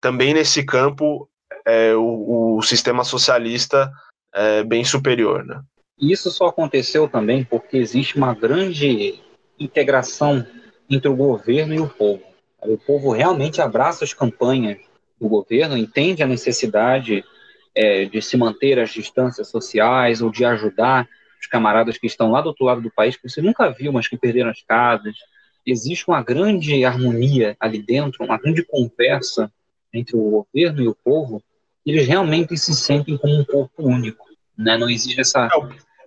[0.00, 1.28] também nesse campo
[1.66, 3.90] é, o, o, sistema socialista
[4.32, 5.44] é bem superior.
[5.44, 5.60] Né?
[5.98, 9.20] Isso só aconteceu também porque existe uma grande
[9.58, 10.46] integração
[10.88, 12.22] entre o governo e o povo.
[12.62, 14.78] O povo realmente abraça as campanhas
[15.20, 17.24] do governo, entende a necessidade
[17.74, 21.08] é, de se manter as distâncias sociais ou de ajudar
[21.40, 24.08] os camaradas que estão lá do outro lado do país, que você nunca viu, mas
[24.08, 25.14] que perderam as casas.
[25.66, 29.50] Existe uma grande harmonia ali dentro, uma grande conversa
[29.92, 31.42] entre o governo e o povo,
[31.86, 34.26] eles realmente se sentem como um corpo único.
[34.56, 34.76] Né?
[34.76, 35.48] Não existe essa é,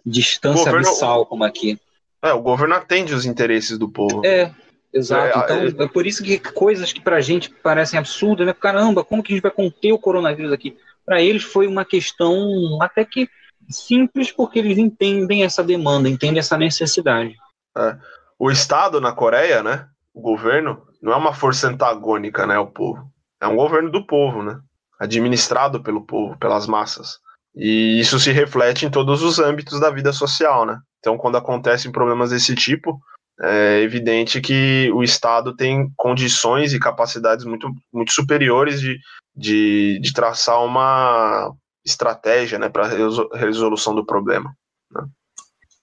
[0.06, 1.80] distância governo, abissal como aqui.
[2.22, 4.26] É, o governo atende os interesses do povo.
[4.26, 4.54] É,
[4.94, 5.40] exato.
[5.40, 8.54] É, então, é, é por isso que coisas que pra gente parecem absurdas, né?
[8.54, 10.76] Caramba, como que a gente vai conter o coronavírus aqui?
[11.08, 12.38] Para eles foi uma questão
[12.82, 13.30] até que
[13.70, 17.34] simples, porque eles entendem essa demanda, entendem essa necessidade.
[17.78, 17.98] É.
[18.38, 19.88] O Estado na Coreia, né?
[20.14, 22.60] O governo, não é uma força antagônica, né?
[22.60, 23.10] O povo.
[23.42, 24.60] É um governo do povo, né?
[25.00, 27.20] Administrado pelo povo, pelas massas.
[27.56, 30.78] E isso se reflete em todos os âmbitos da vida social, né?
[31.00, 33.00] Então, quando acontecem problemas desse tipo,
[33.42, 38.98] é evidente que o Estado tem condições e capacidades muito, muito superiores de,
[39.36, 41.54] de, de traçar uma
[41.86, 42.90] estratégia né, para
[43.36, 44.54] resolução do problema.
[44.92, 45.06] Né?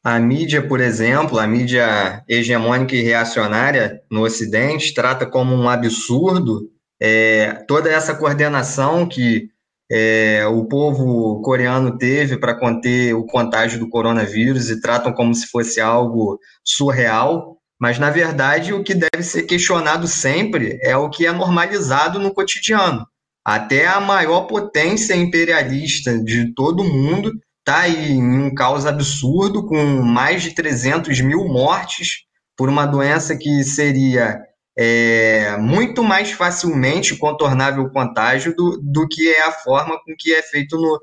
[0.03, 6.69] A mídia, por exemplo, a mídia hegemônica e reacionária no Ocidente trata como um absurdo
[7.01, 9.49] é, toda essa coordenação que
[9.91, 15.47] é, o povo coreano teve para conter o contágio do coronavírus e tratam como se
[15.47, 21.27] fosse algo surreal, mas na verdade o que deve ser questionado sempre é o que
[21.27, 23.07] é normalizado no cotidiano.
[23.45, 29.67] Até a maior potência imperialista de todo o mundo está aí em um caos absurdo,
[29.67, 32.25] com mais de 300 mil mortes
[32.57, 34.41] por uma doença que seria
[34.77, 40.35] é muito mais facilmente contornável o contágio do, do que é a forma com que
[40.35, 41.01] é feito no,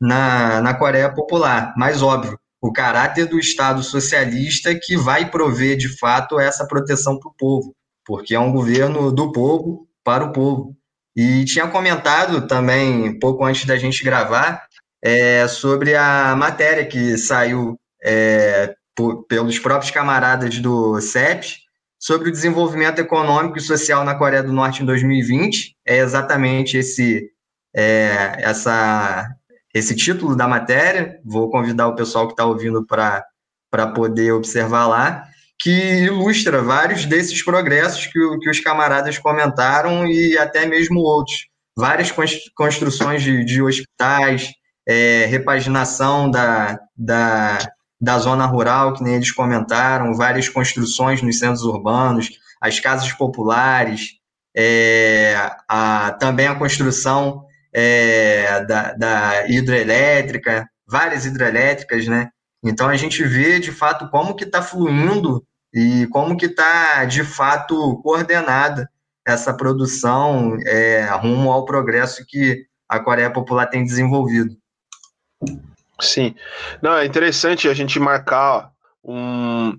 [0.00, 1.72] na, na Coreia Popular.
[1.76, 7.30] Mas, óbvio, o caráter do Estado socialista que vai prover, de fato, essa proteção para
[7.30, 7.74] o povo,
[8.04, 10.76] porque é um governo do povo para o povo.
[11.16, 14.66] E tinha comentado também, pouco antes da gente gravar,
[15.02, 21.63] é, sobre a matéria que saiu é, por, pelos próprios camaradas do CEP,
[22.04, 25.74] sobre o desenvolvimento econômico e social na Coreia do Norte em 2020.
[25.86, 27.30] É exatamente esse,
[27.74, 29.26] é, essa,
[29.74, 31.18] esse título da matéria.
[31.24, 33.24] Vou convidar o pessoal que está ouvindo para
[33.94, 35.24] poder observar lá,
[35.58, 35.70] que
[36.04, 41.48] ilustra vários desses progressos que, que os camaradas comentaram e até mesmo outros.
[41.74, 42.12] Várias
[42.54, 44.52] construções de, de hospitais,
[44.86, 47.60] é, repaginação da, da,
[48.04, 54.18] da zona rural, que nem eles comentaram, várias construções nos centros urbanos, as casas populares,
[54.54, 55.34] é,
[55.66, 62.28] a, também a construção é, da, da, hidrelétrica, várias hidrelétricas, né?
[62.62, 67.24] Então a gente vê de fato como que está fluindo e como que está de
[67.24, 68.88] fato coordenada
[69.26, 74.54] essa produção é, rumo ao progresso que a Coreia Popular tem desenvolvido.
[76.04, 76.34] Sim.
[76.82, 78.70] Não, é interessante a gente marcar
[79.04, 79.72] um,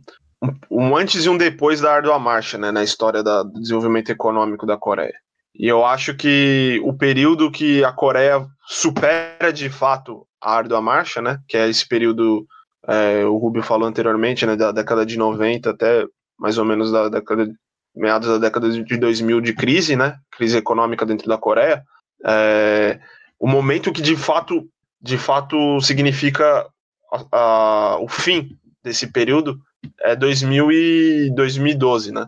[0.69, 4.65] um, antes e um depois da Ardua Marcha, né, na história da, do desenvolvimento econômico
[4.65, 5.15] da Coreia.
[5.57, 11.21] E eu acho que o período que a Coreia supera de fato a Ardua Marcha,
[11.21, 12.45] né, que é esse período,
[12.87, 16.05] é, o Rubio falou anteriormente, né, da década de 90 até
[16.37, 17.47] mais ou menos da década,
[17.95, 21.83] meados da década de 2000 de crise, né, crise econômica dentro da Coreia,
[22.25, 22.99] é,
[23.39, 24.67] o momento que de fato
[25.05, 26.67] de fato significa
[27.13, 28.49] a, a, o fim
[28.83, 29.59] desse período
[30.01, 32.27] é 2000 e 2012, né?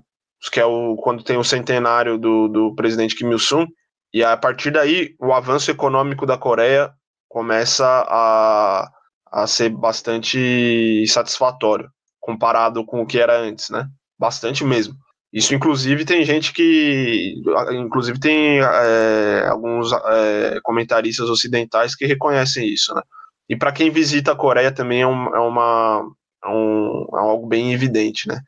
[0.52, 3.68] Que é o, quando tem o centenário do, do presidente Kim Il-sung,
[4.14, 6.92] e a partir daí o avanço econômico da Coreia
[7.28, 8.88] começa a,
[9.32, 11.90] a ser bastante satisfatório
[12.20, 13.88] comparado com o que era antes, né?
[14.20, 14.94] Bastante mesmo.
[15.38, 17.36] Isso, inclusive, tem gente que.
[17.74, 23.04] Inclusive, tem é, alguns é, comentaristas ocidentais que reconhecem isso, né?
[23.48, 26.04] E para quem visita a Coreia também é, um, é uma,
[26.44, 28.40] é um, é algo bem evidente, né?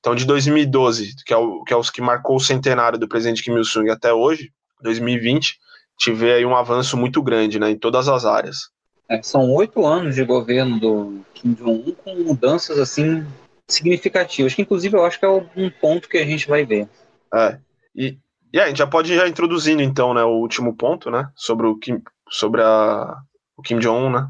[0.00, 3.42] Então, de 2012, que é, o, que é os que marcou o centenário do presidente
[3.42, 4.50] Kim Il-sung até hoje,
[4.80, 5.54] 2020,
[5.98, 7.72] tive aí um avanço muito grande, né?
[7.72, 8.70] Em todas as áreas.
[9.06, 13.22] É, são oito anos de governo do Kim Jong-un com mudanças assim
[13.68, 16.88] significativas, que inclusive eu acho que é um ponto que a gente vai ver.
[17.34, 17.58] É,
[17.94, 18.18] e,
[18.52, 21.66] e a gente já pode ir já introduzindo então, né, o último ponto, né, sobre
[21.66, 23.14] o Kim, sobre a,
[23.56, 24.28] o Kim Jong-un, né?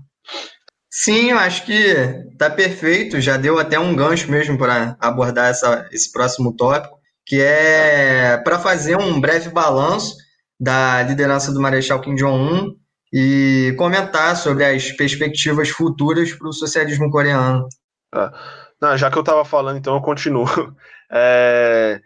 [0.91, 1.95] Sim, eu acho que
[2.39, 7.41] tá perfeito, já deu até um gancho mesmo para abordar essa, esse próximo tópico, que
[7.41, 10.17] é para fazer um breve balanço
[10.59, 12.75] da liderança do Marechal Kim Jong-un
[13.13, 17.69] e comentar sobre as perspectivas futuras para o socialismo coreano.
[18.15, 18.31] É.
[18.81, 20.47] Não, já que eu estava falando, então eu continuo.
[21.11, 22.03] É,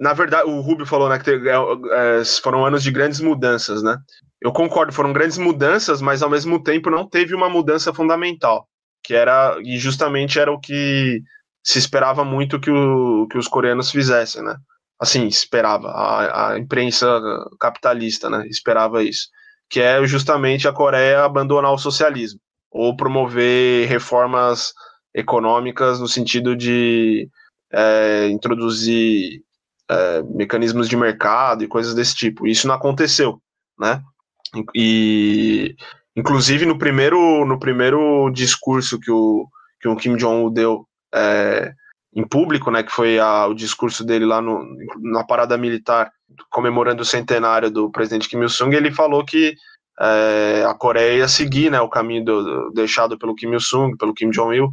[0.00, 3.96] na verdade, o Rubio falou né, que é, é, foram anos de grandes mudanças, né?
[4.40, 8.68] Eu concordo, foram grandes mudanças, mas ao mesmo tempo não teve uma mudança fundamental,
[9.02, 11.20] que era e justamente era o que
[11.64, 14.56] se esperava muito que, o, que os coreanos fizessem, né?
[15.00, 17.20] Assim, esperava a, a imprensa
[17.60, 18.46] capitalista, né?
[18.48, 19.28] Esperava isso,
[19.68, 22.40] que é justamente a Coreia abandonar o socialismo
[22.70, 24.72] ou promover reformas
[25.14, 27.28] econômicas no sentido de
[27.72, 29.42] é, introduzir
[29.90, 32.46] é, mecanismos de mercado e coisas desse tipo.
[32.46, 33.40] Isso não aconteceu,
[33.78, 34.02] né?
[34.74, 35.74] E
[36.16, 39.46] inclusive no primeiro no primeiro discurso que o
[39.80, 41.72] que o Kim Jong Un deu é,
[42.14, 44.64] em público, né, que foi a, o discurso dele lá no,
[45.00, 46.10] na parada militar
[46.50, 49.54] comemorando o centenário do presidente Kim Il Sung, ele falou que
[50.00, 53.96] é, a Coreia ia seguir, né, o caminho do, do, deixado pelo Kim Il Sung,
[53.96, 54.68] pelo Kim Jong Il,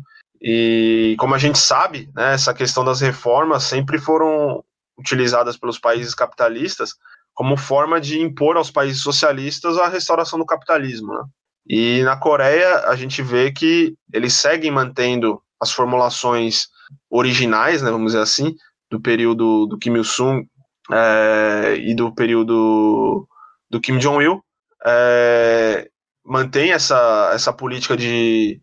[0.47, 4.63] e como a gente sabe, né, essa questão das reformas sempre foram
[4.95, 6.93] utilizadas pelos países capitalistas
[7.33, 11.11] como forma de impor aos países socialistas a restauração do capitalismo.
[11.13, 11.23] Né?
[11.67, 16.67] E na Coreia a gente vê que eles seguem mantendo as formulações
[17.09, 18.53] originais, né, vamos dizer assim,
[18.91, 20.47] do período do Kim Il-sung
[20.91, 23.27] é, e do período
[23.67, 24.39] do Kim Jong-il,
[24.85, 25.89] é,
[26.23, 28.61] mantém essa, essa política de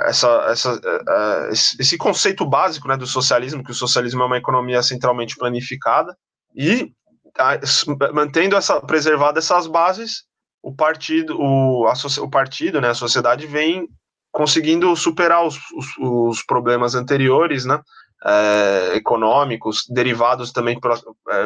[0.00, 4.82] essa, essa, uh, esse conceito básico né, do socialismo, que o socialismo é uma economia
[4.82, 6.16] centralmente planificada,
[6.54, 10.24] e uh, mantendo essa, preservada essas bases,
[10.62, 13.88] o partido, o, a, o partido, né, a sociedade vem
[14.30, 17.80] conseguindo superar os, os, os problemas anteriores, né,
[18.24, 20.96] é, econômicos, derivados também pra,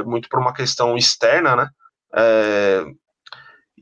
[0.05, 1.69] muito por uma questão externa, né,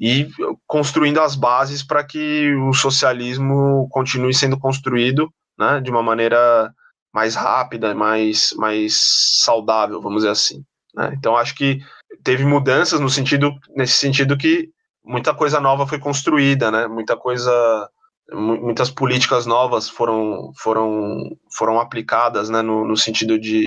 [0.00, 0.30] e
[0.66, 6.72] construindo as bases para que o socialismo continue sendo construído né, de uma maneira
[7.12, 8.98] mais rápida, mais, mais
[9.42, 10.64] saudável, vamos dizer assim.
[10.94, 11.12] Né?
[11.18, 11.80] Então acho que
[12.24, 14.70] teve mudanças no sentido nesse sentido que
[15.04, 16.86] muita coisa nova foi construída, né?
[16.86, 17.88] Muita coisa,
[18.32, 22.62] muitas políticas novas foram foram foram aplicadas, né?
[22.62, 23.66] No, no sentido de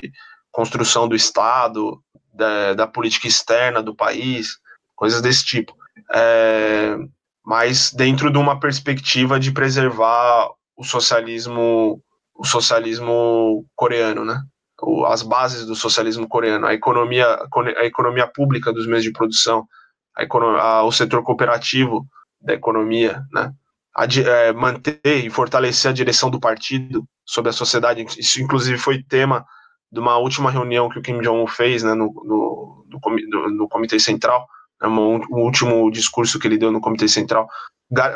[0.50, 2.00] construção do Estado,
[2.32, 4.58] da, da política externa do país,
[4.94, 5.74] coisas desse tipo
[6.12, 6.96] é,
[7.44, 12.02] mas dentro de uma perspectiva de preservar o socialismo,
[12.34, 14.40] o socialismo coreano, né?
[15.06, 17.26] as bases do socialismo coreano, a economia,
[17.76, 19.66] a economia pública dos meios de produção,
[20.16, 22.06] a economia, a, o setor cooperativo
[22.40, 23.52] da economia, né?
[23.96, 28.04] A, é, manter e fortalecer a direção do partido sobre a sociedade.
[28.18, 29.46] Isso, inclusive, foi tema
[29.90, 34.00] de uma última reunião que o Kim Jong-un fez né, no, no, no, no Comitê
[34.00, 34.44] Central,
[34.82, 37.48] o último discurso que ele deu no Comitê Central,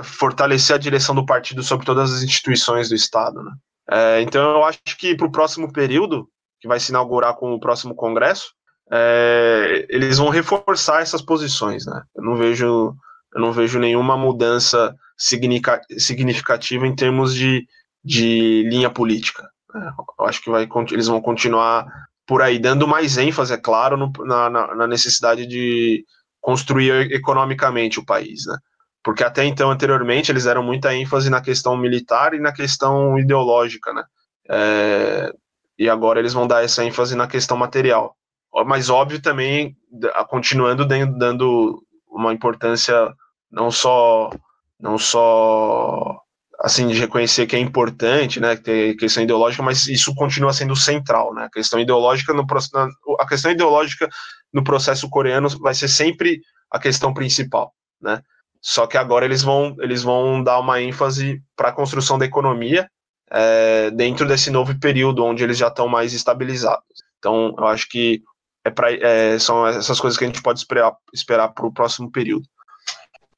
[0.03, 3.43] fortalecer a direção do partido sobre todas as instituições do Estado.
[3.43, 3.53] Né?
[3.91, 6.29] É, então, eu acho que para o próximo período,
[6.61, 8.53] que vai se inaugurar com o próximo Congresso,
[8.91, 11.87] é, eles vão reforçar essas posições.
[11.87, 12.03] Né?
[12.17, 12.95] Eu não vejo,
[13.35, 17.67] eu não vejo nenhuma mudança significativa em termos de,
[18.05, 19.49] de linha política.
[19.75, 19.93] Né?
[20.19, 21.87] Eu acho que vai, eles vão continuar
[22.27, 26.05] por aí, dando mais ênfase, é claro, no, na, na necessidade de
[26.41, 28.57] construir economicamente o país, né?
[29.03, 33.93] Porque até então, anteriormente, eles deram muita ênfase na questão militar e na questão ideológica,
[33.93, 34.05] né?
[34.51, 35.33] É,
[35.79, 38.17] e agora eles vão dar essa ênfase na questão material.
[38.67, 39.77] Mas óbvio também,
[40.29, 42.95] continuando dando uma importância
[43.51, 44.31] não só
[44.81, 46.21] não só
[46.61, 51.33] assim de reconhecer que é importante, né, ter questão ideológica, mas isso continua sendo central,
[51.33, 51.45] né?
[51.45, 52.45] A questão ideológica no
[53.21, 54.09] a questão ideológica
[54.53, 58.23] no processo coreano vai ser sempre a questão principal, né?
[58.61, 62.89] Só que agora eles vão, eles vão dar uma ênfase para a construção da economia
[63.31, 66.85] é, dentro desse novo período onde eles já estão mais estabilizados.
[67.19, 68.23] Então, eu acho que
[68.65, 70.61] é pra, é, são essas coisas que a gente pode
[71.13, 72.47] esperar para o próximo período.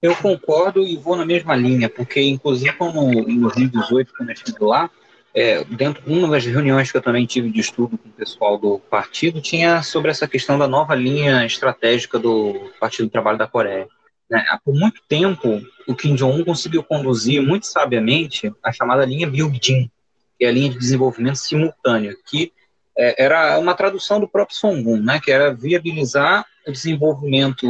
[0.03, 4.65] Eu concordo e vou na mesma linha, porque inclusive como em 2018, quando eu estive
[4.65, 4.91] lá,
[5.35, 8.79] é, dentro uma das reuniões que eu também tive de estudo com o pessoal do
[8.79, 13.89] partido tinha sobre essa questão da nova linha estratégica do Partido do Trabalho da Coreia.
[14.29, 14.45] Né?
[14.65, 19.91] Por muito tempo, o Kim Jong-un conseguiu conduzir muito sabiamente a chamada linha Byung-jin,
[20.39, 22.53] que é a linha de desenvolvimento simultâneo, que
[22.97, 27.67] é, era uma tradução do próprio Songun, né, que era viabilizar o desenvolvimento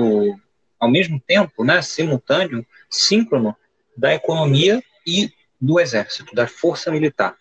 [0.78, 3.54] ao mesmo tempo, né, simultâneo, síncrono,
[3.96, 5.30] da economia e
[5.60, 7.36] do exército, da força militar,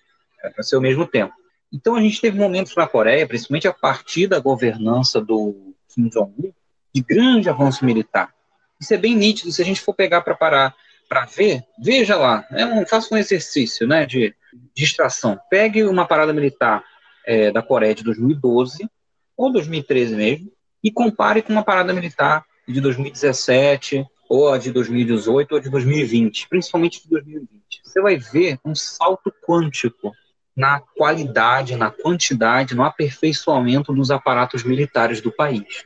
[0.62, 1.34] ser ao mesmo tempo.
[1.72, 6.52] Então a gente teve momentos na Coreia, principalmente a partir da governança do Kim Jong-un,
[6.94, 8.34] de grande avanço militar.
[8.80, 10.76] Isso é bem nítido, se a gente for pegar para parar
[11.08, 14.34] para ver, veja lá, é um, faça um exercício né, de
[14.76, 15.40] distração.
[15.50, 16.84] Pegue uma parada militar
[17.26, 18.88] é, da Coreia de 2012,
[19.36, 20.52] ou 2013 mesmo,
[20.84, 25.70] e compare com uma parada militar de 2017, ou a de 2018, ou a de
[25.70, 27.82] 2020, principalmente de 2020.
[27.84, 30.14] Você vai ver um salto quântico
[30.56, 35.84] na qualidade, na quantidade, no aperfeiçoamento dos aparatos militares do país.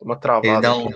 [0.00, 0.74] Uma travada.
[0.74, 0.90] Um...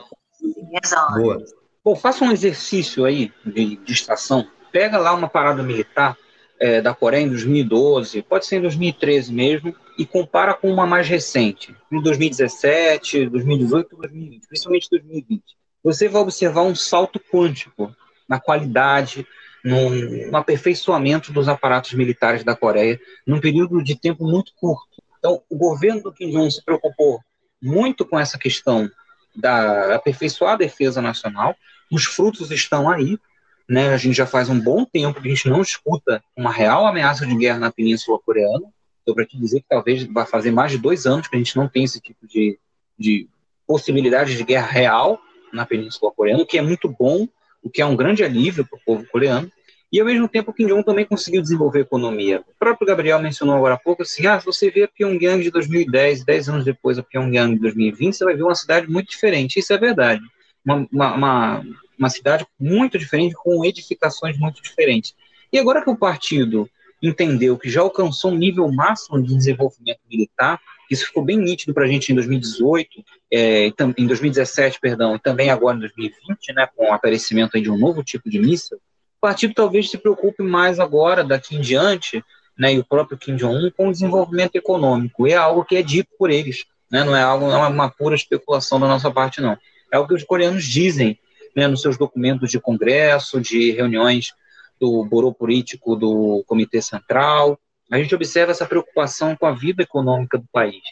[1.15, 1.45] Boa.
[1.85, 4.47] Bom, faça um exercício aí de distração.
[4.73, 6.17] Pega lá uma parada militar
[6.59, 11.07] é, da Coreia em 2012, pode ser em 2013 mesmo, e compara com uma mais
[11.09, 15.43] recente, em 2017, 2018, 2020, principalmente 2020.
[15.83, 17.95] Você vai observar um salto quântico
[18.29, 19.27] na qualidade,
[19.65, 19.91] no,
[20.31, 25.03] no aperfeiçoamento dos aparatos militares da Coreia, num período de tempo muito curto.
[25.19, 27.19] Então, o governo do Kim Jong se preocupou
[27.63, 28.91] muito com essa questão
[29.35, 31.57] da aperfeiçoar a defesa nacional.
[31.91, 33.19] Os frutos estão aí,
[33.67, 33.95] né?
[33.95, 37.27] A gente já faz um bom tempo que a gente não escuta uma real ameaça
[37.27, 38.67] de guerra na Península Coreana.
[38.99, 41.57] Estou para te dizer que talvez vai fazer mais de dois anos que a gente
[41.57, 42.59] não tem esse tipo de,
[42.99, 43.27] de
[43.67, 45.19] possibilidade de guerra real
[45.51, 47.27] na Península Coreana, o que é muito bom,
[47.65, 49.51] o que é um grande alívio para o povo coreano.
[49.91, 52.41] E ao mesmo tempo, Kim Jong também conseguiu desenvolver a economia.
[52.41, 55.51] O próprio Gabriel mencionou agora há pouco assim: ah, se você vê a Pyongyang de
[55.51, 59.59] 2010, 10 anos depois a Pyongyang de 2020, você vai ver uma cidade muito diferente.
[59.59, 60.21] Isso é verdade.
[60.65, 61.65] Uma, uma, uma,
[61.99, 65.15] uma cidade muito diferente, com edificações muito diferentes.
[65.53, 66.69] E agora que o partido
[67.01, 71.85] entendeu que já alcançou um nível máximo de desenvolvimento militar, isso ficou bem nítido para
[71.85, 76.89] a gente em 2018, é, em 2017, perdão, e também agora em 2020, né, com
[76.89, 81.25] o aparecimento de um novo tipo de míssil, o partido talvez se preocupe mais agora,
[81.25, 82.23] daqui em diante,
[82.59, 85.27] né, e o próprio Kim Jong-un, com o desenvolvimento econômico.
[85.27, 87.91] E é algo que é dito por eles, né, não é algo, não é uma
[87.91, 89.57] pura especulação da nossa parte, não.
[89.93, 91.19] É o que os coreanos dizem
[91.55, 94.33] né, nos seus documentos de congresso, de reuniões
[94.81, 97.59] do Boro Político do Comitê Central.
[97.95, 100.83] A gente observa essa preocupação com a vida econômica do país.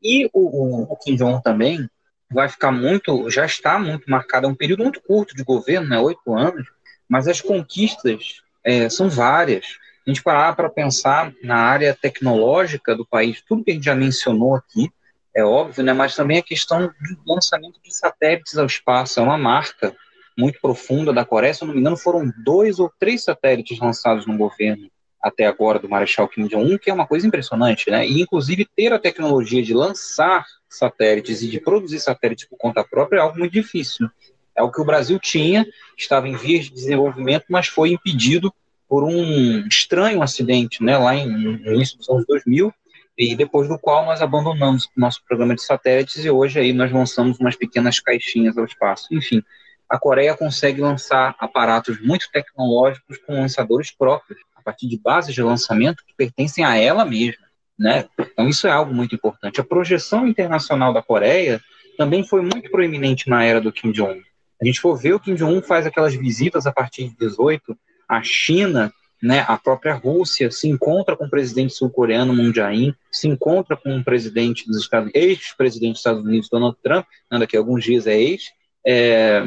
[0.00, 1.90] E o, o, o Kim Jong também
[2.30, 5.98] vai ficar muito, já está muito marcado, é um período muito curto de governo, né,
[5.98, 6.64] oito anos,
[7.08, 9.76] mas as conquistas é, são várias.
[10.06, 13.96] A gente parar para pensar na área tecnológica do país, tudo que a gente já
[13.96, 14.88] mencionou aqui,
[15.34, 19.36] é óbvio, né, mas também a questão do lançamento de satélites ao espaço, é uma
[19.36, 19.92] marca
[20.38, 21.54] muito profunda da Coreia.
[21.54, 24.88] Se não me engano, foram dois ou três satélites lançados no governo
[25.22, 28.06] até agora do Marechal Kim Jong-un, que é uma coisa impressionante, né?
[28.06, 33.18] E, inclusive, ter a tecnologia de lançar satélites e de produzir satélites por conta própria
[33.18, 34.08] é algo muito difícil.
[34.56, 35.64] É o que o Brasil tinha,
[35.96, 38.52] estava em vias de desenvolvimento, mas foi impedido
[38.88, 42.72] por um estranho acidente, né, lá em, no início dos anos 2000,
[43.16, 47.38] e depois do qual nós abandonamos nosso programa de satélites e hoje aí nós lançamos
[47.38, 49.06] umas pequenas caixinhas ao espaço.
[49.12, 49.42] Enfim,
[49.88, 55.42] a Coreia consegue lançar aparatos muito tecnológicos com lançadores próprios, a partir de bases de
[55.42, 57.44] lançamento que pertencem a ela mesma.
[57.78, 58.06] Né?
[58.18, 59.60] Então, isso é algo muito importante.
[59.60, 61.60] A projeção internacional da Coreia
[61.98, 64.22] também foi muito proeminente na era do Kim Jong-un.
[64.60, 67.76] A gente for ver, o Kim Jong-un faz aquelas visitas a partir de 18
[68.08, 73.28] à China, né, a própria Rússia se encontra com o presidente sul-coreano Moon Jae-in, se
[73.28, 77.60] encontra com o presidente dos Estados ex-presidente dos Estados Unidos Donald Trump, né, daqui a
[77.60, 78.50] alguns dias é ex,
[78.84, 79.44] é,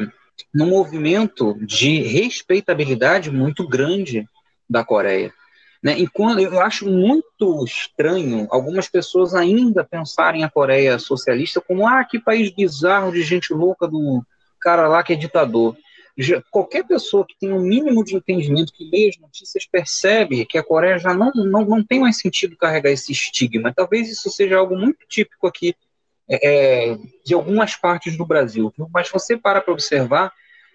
[0.52, 4.26] num movimento de respeitabilidade muito grande
[4.68, 5.32] da Coreia.
[5.82, 5.98] Né?
[5.98, 12.18] Enquanto eu acho muito estranho algumas pessoas ainda pensarem a Coreia socialista como ah que
[12.18, 14.24] país bizarro de gente louca do
[14.60, 15.76] cara lá que é ditador.
[16.18, 20.56] Já, qualquer pessoa que tem um mínimo de entendimento, que leia as notícias, percebe que
[20.56, 23.72] a Coreia já não, não, não tem mais sentido carregar esse estigma.
[23.72, 25.74] Talvez isso seja algo muito típico aqui
[26.28, 28.72] é, é, de algumas partes do Brasil.
[28.92, 30.32] Mas você para para observar,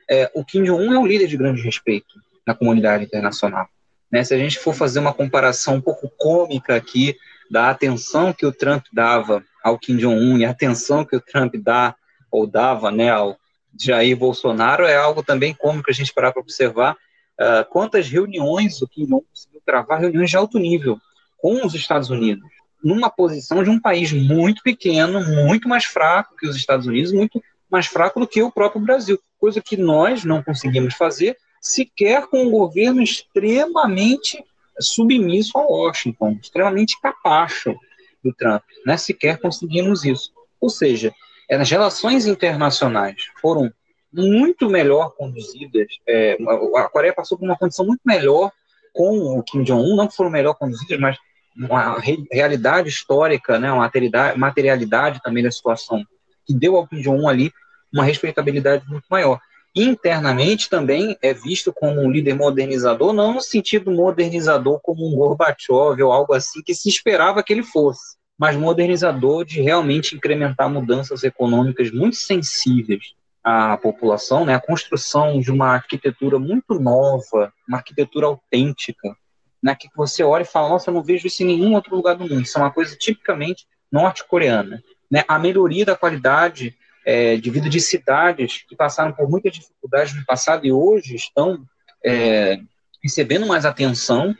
[0.07, 3.67] é, o Kim Jong-un é um líder de grande respeito na comunidade internacional.
[4.11, 4.23] Né?
[4.23, 7.15] Se a gente for fazer uma comparação um pouco cômica aqui
[7.49, 11.55] da atenção que o Trump dava ao Kim Jong-un e a atenção que o Trump
[11.55, 11.95] dá
[12.31, 13.37] ou dava né, ao
[13.79, 18.87] Jair Bolsonaro, é algo também cômico a gente parar para observar uh, quantas reuniões o
[18.87, 20.97] Kim Jong-un conseguiu travar, reuniões de alto nível
[21.37, 22.47] com os Estados Unidos
[22.83, 27.41] numa posição de um país muito pequeno, muito mais fraco que os Estados Unidos, muito
[27.69, 32.43] mais fraco do que o próprio Brasil, coisa que nós não conseguimos fazer, sequer com
[32.43, 34.43] um governo extremamente
[34.79, 37.75] submisso a Washington, extremamente capacho
[38.23, 38.63] do Trump.
[38.85, 38.97] Né?
[38.97, 40.31] Sequer conseguimos isso.
[40.59, 41.13] Ou seja,
[41.47, 43.71] é, as relações internacionais foram
[44.11, 45.87] muito melhor conduzidas.
[46.07, 46.35] É,
[46.75, 48.51] a Coreia passou por uma condição muito melhor
[48.91, 51.17] com o Kim Jong-un, não que foram melhor conduzidas, mas
[51.55, 56.03] uma re realidade histórica, né, uma materialidade, materialidade também da situação,
[56.45, 57.53] que deu ao Kim Jong-un ali
[57.93, 59.39] uma respeitabilidade muito maior.
[59.73, 66.01] Internamente também é visto como um líder modernizador, não no sentido modernizador como um Gorbachev
[66.03, 71.23] ou algo assim que se esperava que ele fosse, mas modernizador de realmente incrementar mudanças
[71.23, 74.55] econômicas muito sensíveis à população, né?
[74.55, 79.15] a construção de uma arquitetura muito nova, uma arquitetura autêntica,
[79.63, 79.73] né?
[79.73, 82.27] que você olha e fala, nossa, eu não vejo isso em nenhum outro lugar do
[82.27, 84.83] mundo, isso é uma coisa tipicamente norte-coreana.
[85.09, 85.23] Né?
[85.29, 86.75] A melhoria da qualidade
[87.05, 91.63] é, de vida de cidades que passaram por muitas dificuldades no passado e hoje estão
[92.05, 92.59] é,
[93.03, 94.35] recebendo mais atenção,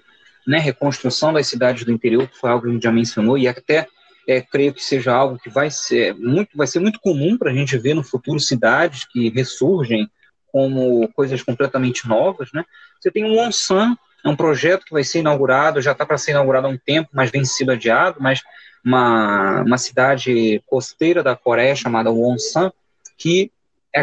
[0.48, 3.48] né, reconstrução das cidades do interior, que foi algo que a gente já mencionou, e
[3.48, 3.88] até
[4.28, 7.54] é, creio que seja algo que vai ser muito, vai ser muito comum para a
[7.54, 10.10] gente ver no futuro cidades que ressurgem
[10.52, 12.64] como coisas completamente novas, né?
[13.00, 16.32] Você tem o Wonsan, é um projeto que vai ser inaugurado, já está para ser
[16.32, 18.42] inaugurado há um tempo, mas vem sido adiado, mas
[18.84, 22.72] uma, uma cidade costeira da Coreia chamada Wonsan,
[23.18, 23.52] que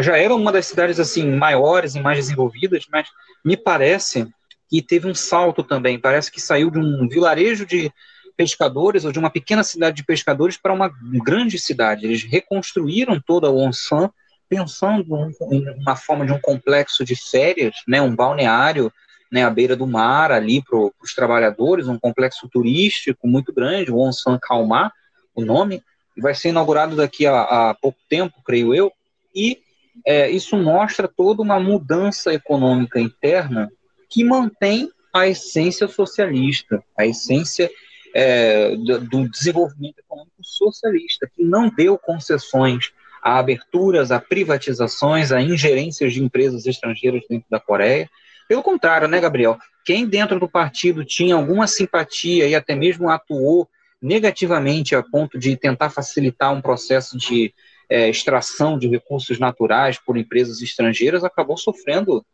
[0.01, 3.07] já era uma das cidades assim maiores e mais desenvolvidas, mas
[3.43, 4.27] me parece
[4.69, 5.99] que teve um salto também.
[5.99, 7.91] Parece que saiu de um vilarejo de
[8.37, 10.89] pescadores ou de uma pequena cidade de pescadores para uma
[11.23, 12.05] grande cidade.
[12.05, 14.09] Eles reconstruíram toda a Wonsan
[14.47, 18.91] pensando em uma forma de um complexo de férias, né, um balneário
[19.31, 23.99] né, à beira do mar ali para os trabalhadores, um complexo turístico muito grande, o
[23.99, 24.91] Onsan Kalmar,
[25.35, 25.83] o nome,
[26.17, 28.91] vai ser inaugurado daqui a, a pouco tempo, creio eu,
[29.33, 29.59] e
[30.05, 33.71] é, isso mostra toda uma mudança econômica interna
[34.09, 37.69] que mantém a essência socialista, a essência
[38.13, 42.91] é, do, do, desenvolvimento econômico socialista, que não deu concessões
[43.21, 48.09] a aberturas, a privatizações, a ingerências de empresas estrangeiras dentro da Coreia,
[48.49, 49.59] pelo contrário, né, Gabriel?
[49.85, 53.69] Quem dentro do partido tinha alguma simpatia e até mesmo atuou
[54.01, 57.53] negativamente a ponto de tentar facilitar um processo de
[57.87, 62.25] é, extração de recursos naturais por empresas estrangeiras acabou sofrendo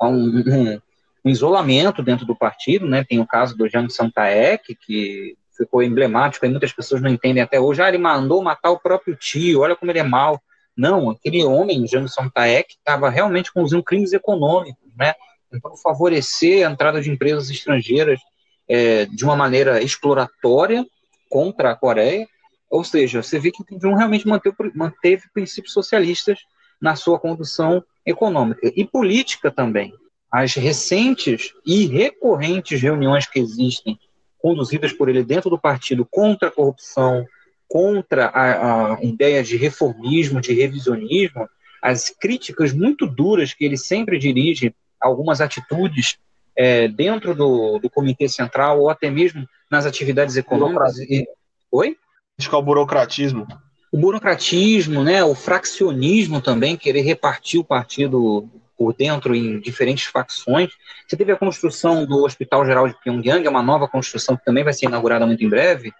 [0.00, 0.80] um, um,
[1.24, 3.02] um, isolamento dentro do partido, né?
[3.02, 7.58] Tem o caso do Jang Santaek, que ficou emblemático, e muitas pessoas não entendem até
[7.58, 7.82] hoje.
[7.82, 10.40] Ah, ele mandou matar o próprio tio, olha como ele é mal.
[10.76, 15.14] Não, aquele homem, Jang Santaek, estava realmente conduzindo crimes econômicos, né?
[15.54, 18.20] Tentando favorecer a entrada de empresas estrangeiras
[18.68, 20.84] é, de uma maneira exploratória
[21.30, 22.26] contra a Coreia.
[22.70, 26.38] Ou seja, você vê que Kim Jong realmente manteve, manteve princípios socialistas
[26.80, 29.94] na sua condução econômica e política também.
[30.30, 33.98] As recentes e recorrentes reuniões que existem,
[34.38, 37.24] conduzidas por ele dentro do partido contra a corrupção,
[37.68, 41.48] contra a, a ideia de reformismo, de revisionismo,
[41.80, 44.74] as críticas muito duras que ele sempre dirige
[45.04, 46.16] algumas atitudes
[46.56, 50.98] é, dentro do, do Comitê Central ou até mesmo nas atividades econômicas.
[50.98, 51.26] E...
[51.70, 51.96] Oi?
[52.38, 53.46] Acho que é o burocratismo.
[53.92, 60.70] O burocratismo, né, o fraccionismo também, querer repartir o partido por dentro em diferentes facções.
[61.06, 64.64] Você teve a construção do Hospital Geral de Pyongyang, é uma nova construção que também
[64.64, 65.92] vai ser inaugurada muito em breve,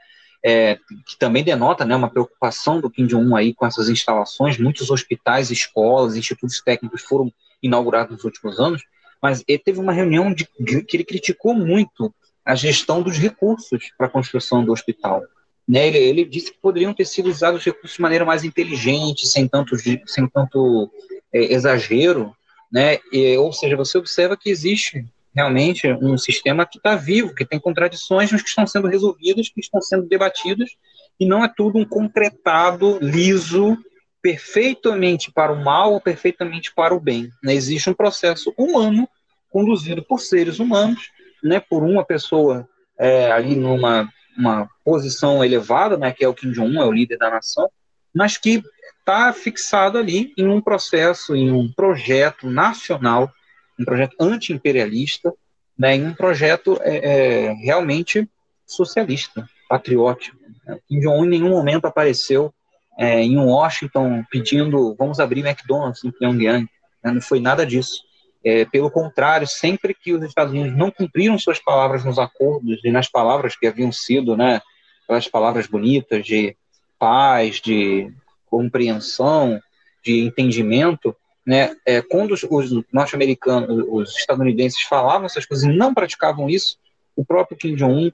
[0.45, 0.77] é,
[1.07, 4.59] que também denota né, uma preocupação do Kim Jong-un aí com essas instalações.
[4.59, 7.33] Muitos hospitais, escolas, institutos técnicos foram
[7.63, 8.83] inaugurados nos últimos anos
[9.25, 10.45] mas ele teve uma reunião de,
[10.83, 12.15] que ele criticou muito
[12.45, 15.23] a gestão dos recursos para a construção do hospital.
[15.67, 19.27] Né, ele, ele, disse que poderiam ter sido usados os recursos de maneira mais inteligente,
[19.27, 20.91] sem tanto, sem tanto
[21.33, 22.37] é, exagero,
[22.71, 27.47] né, e, ou seja, você observa que existe realmente um sistema que está vivo, que
[27.47, 30.69] tem contradições, mas que estão sendo resolvidas, que estão sendo debatidas,
[31.19, 33.75] e não é tudo um concretado, liso,
[34.25, 37.29] perfeitamente para o mal ou perfeitamente para o bem.
[37.43, 37.53] Né?
[37.53, 39.07] Existe um processo humano
[39.55, 42.69] conduzido por seres humanos, né, por uma pessoa
[42.99, 47.19] é, ali numa uma posição elevada, né, que é o Kim Jong-un, é o líder
[47.19, 47.71] da nação,
[48.13, 48.65] mas que
[48.99, 53.31] está fixado ali em um processo, em um projeto nacional,
[53.79, 55.33] um projeto anti-imperialista,
[55.79, 58.29] né, em um projeto é, é, realmente
[58.67, 60.37] socialista, patriótico.
[60.67, 60.81] Né?
[60.89, 62.53] Kim Jong-un em nenhum momento apareceu
[62.99, 66.67] é, em Washington pedindo vamos abrir McDonald's em Pyongyang.
[67.05, 67.13] Né?
[67.13, 68.03] Não foi nada disso.
[68.45, 72.91] É, pelo contrário, sempre que os Estados Unidos não cumpriram suas palavras nos acordos e
[72.91, 74.61] nas palavras que haviam sido, né,
[75.05, 76.55] aquelas palavras bonitas de
[76.99, 78.13] paz, de
[78.47, 79.59] compreensão,
[80.05, 81.17] de entendimento,
[81.47, 86.77] né, é, quando os, os norte-americanos, os estadunidenses falavam essas coisas e não praticavam isso,
[87.17, 88.11] o próprio Kim Jong-un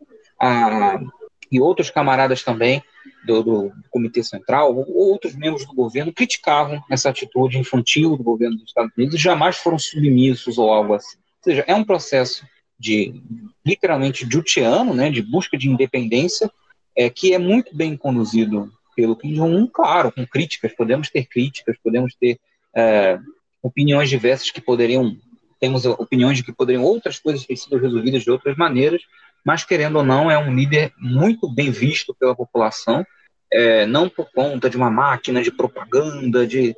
[1.50, 2.82] e outros camaradas também
[3.24, 8.56] do, do, Comitê Central, ou outros membros do governo, criticavam essa atitude infantil do governo
[8.56, 11.18] dos Estados Unidos e jamais foram submissos ou algo assim.
[11.18, 12.44] Ou seja, é um processo
[12.78, 13.22] de
[13.64, 16.50] literalmente jutiano, né, de busca de independência,
[16.96, 21.76] é, que é muito bem conduzido pelo Kim Jong-un, claro, com críticas, podemos ter críticas,
[21.82, 22.38] podemos ter
[22.74, 23.18] é,
[23.62, 25.16] opiniões diversas que poderiam,
[25.58, 29.02] temos opiniões de que poderiam outras coisas ter sido resolvidas de outras maneiras,
[29.44, 33.04] mas querendo ou não, é um líder muito bem visto pela população,
[33.52, 36.74] é, não por conta de uma máquina de propaganda, de,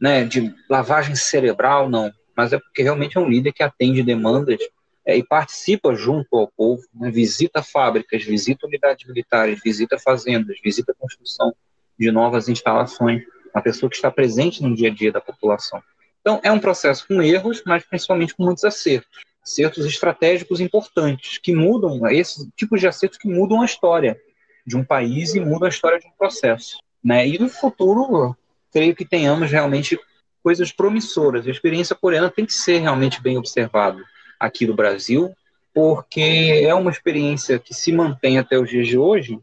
[0.00, 4.58] né, de lavagem cerebral, não, mas é porque realmente é um líder que atende demandas
[5.04, 10.94] é, e participa junto ao povo, né, visita fábricas, visita unidades militares, visita fazendas, visita
[10.98, 11.54] construção
[11.98, 13.22] de novas instalações,
[13.54, 15.82] uma pessoa que está presente no dia a dia da população.
[16.20, 21.54] Então, é um processo com erros, mas principalmente com muitos acertos acertos estratégicos importantes, que
[21.54, 24.20] mudam, esses tipos de acertos que mudam a história
[24.66, 26.78] de um país e mudam a história de um processo.
[27.02, 27.28] Né?
[27.28, 28.36] E no futuro,
[28.72, 29.96] creio que tenhamos realmente
[30.42, 31.46] coisas promissoras.
[31.46, 34.02] A experiência coreana tem que ser realmente bem observada
[34.38, 35.32] aqui no Brasil,
[35.72, 39.38] porque é uma experiência que se mantém até os dias de hoje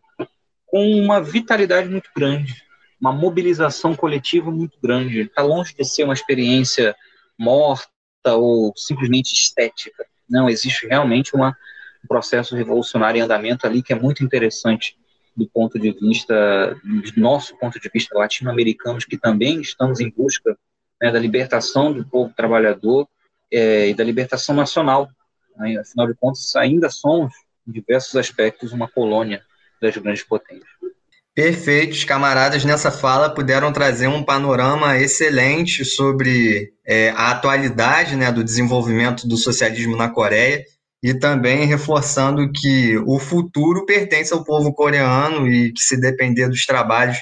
[0.67, 2.61] com uma vitalidade muito grande,
[2.99, 5.21] uma mobilização coletiva muito grande.
[5.21, 6.93] Está longe de ser uma experiência
[7.37, 7.92] morta
[8.25, 10.05] ou simplesmente estética.
[10.29, 11.55] Não, existe realmente uma,
[12.03, 14.97] um processo revolucionário em andamento ali que é muito interessante
[15.35, 20.57] do ponto de vista, do nosso ponto de vista latino-americanos, que também estamos em busca
[21.01, 23.07] né, da libertação do povo trabalhador
[23.51, 25.09] é, e da libertação nacional.
[25.57, 25.77] Né?
[25.77, 27.33] Afinal de contas, ainda somos,
[27.67, 29.43] em diversos aspectos, uma colônia
[29.81, 30.69] das grandes potências.
[31.35, 38.31] Perfeito, os camaradas nessa fala puderam trazer um panorama excelente sobre é, a atualidade né,
[38.31, 40.63] do desenvolvimento do socialismo na Coreia
[41.01, 46.67] e também reforçando que o futuro pertence ao povo coreano e que, se depender dos
[46.67, 47.17] trabalhos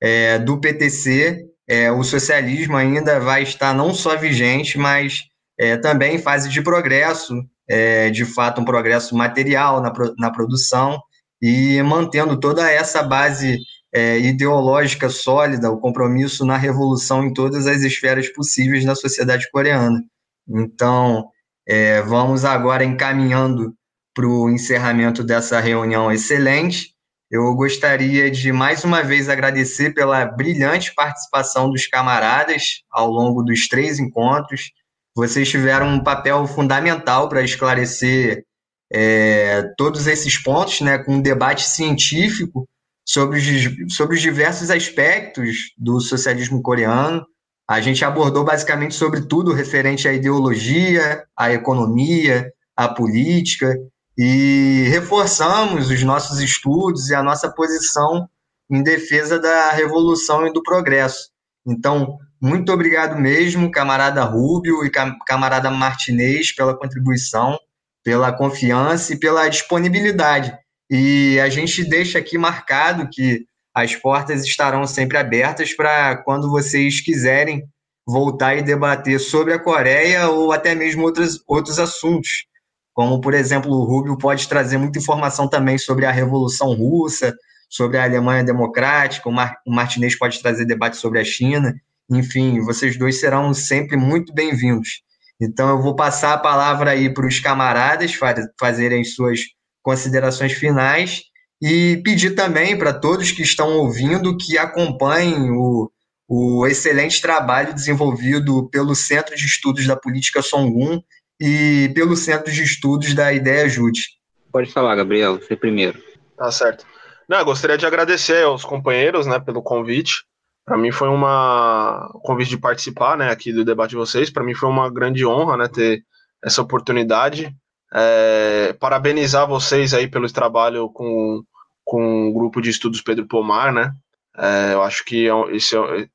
[0.00, 5.24] é, do PTC, é, o socialismo ainda vai estar não só vigente, mas
[5.58, 7.34] é, também em fase de progresso,
[7.68, 11.00] é, de fato, um progresso material na, na produção
[11.40, 13.58] e mantendo toda essa base
[13.92, 20.02] é, ideológica sólida, o compromisso na revolução em todas as esferas possíveis na sociedade coreana.
[20.48, 21.28] Então,
[21.66, 23.74] é, vamos agora encaminhando
[24.14, 26.94] para o encerramento dessa reunião excelente.
[27.30, 33.66] Eu gostaria de mais uma vez agradecer pela brilhante participação dos camaradas ao longo dos
[33.66, 34.70] três encontros.
[35.14, 38.44] Vocês tiveram um papel fundamental para esclarecer
[38.92, 42.68] é, todos esses pontos, né, com um debate científico
[43.04, 47.24] sobre os, sobre os diversos aspectos do socialismo coreano.
[47.68, 53.76] A gente abordou basicamente sobre tudo referente à ideologia, à economia, à política,
[54.16, 58.28] e reforçamos os nossos estudos e a nossa posição
[58.70, 61.30] em defesa da revolução e do progresso.
[61.66, 64.90] Então, muito obrigado mesmo, camarada Rubio e
[65.26, 67.58] camarada Martinez, pela contribuição
[68.06, 70.56] pela confiança e pela disponibilidade.
[70.88, 77.00] E a gente deixa aqui marcado que as portas estarão sempre abertas para quando vocês
[77.00, 77.64] quiserem
[78.06, 82.46] voltar e debater sobre a Coreia ou até mesmo outros, outros assuntos.
[82.94, 87.34] Como, por exemplo, o Rubio pode trazer muita informação também sobre a Revolução Russa,
[87.68, 91.74] sobre a Alemanha Democrática, o, Mar, o Martinez pode trazer debate sobre a China.
[92.08, 95.02] Enfim, vocês dois serão sempre muito bem-vindos.
[95.40, 98.12] Então, eu vou passar a palavra aí para os camaradas
[98.58, 99.40] fazerem suas
[99.82, 101.22] considerações finais
[101.62, 105.90] e pedir também para todos que estão ouvindo que acompanhem o,
[106.28, 111.00] o excelente trabalho desenvolvido pelo Centro de Estudos da Política Songun
[111.40, 114.16] e pelo Centro de Estudos da Ideia Jute.
[114.50, 116.02] Pode falar, Gabriel, você primeiro.
[116.36, 116.86] Tá certo.
[117.28, 120.24] Não, gostaria de agradecer aos companheiros né, pelo convite.
[120.66, 124.28] Para mim foi uma o convite de participar, né, aqui do debate de vocês.
[124.28, 126.02] Para mim foi uma grande honra, né, ter
[126.44, 127.54] essa oportunidade.
[127.94, 131.44] É, parabenizar vocês aí pelo trabalho com,
[131.84, 133.92] com o grupo de estudos Pedro Pomar, né?
[134.36, 136.08] É, eu acho que é esse, é,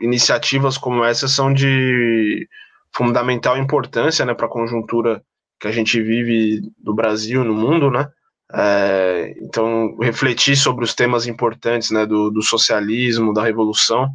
[0.00, 2.48] iniciativas como essa são de
[2.96, 5.22] fundamental importância, né, para a conjuntura
[5.60, 8.08] que a gente vive do Brasil no mundo, né?
[8.52, 14.08] É, então, refletir sobre os temas importantes né, do, do socialismo, da revolução,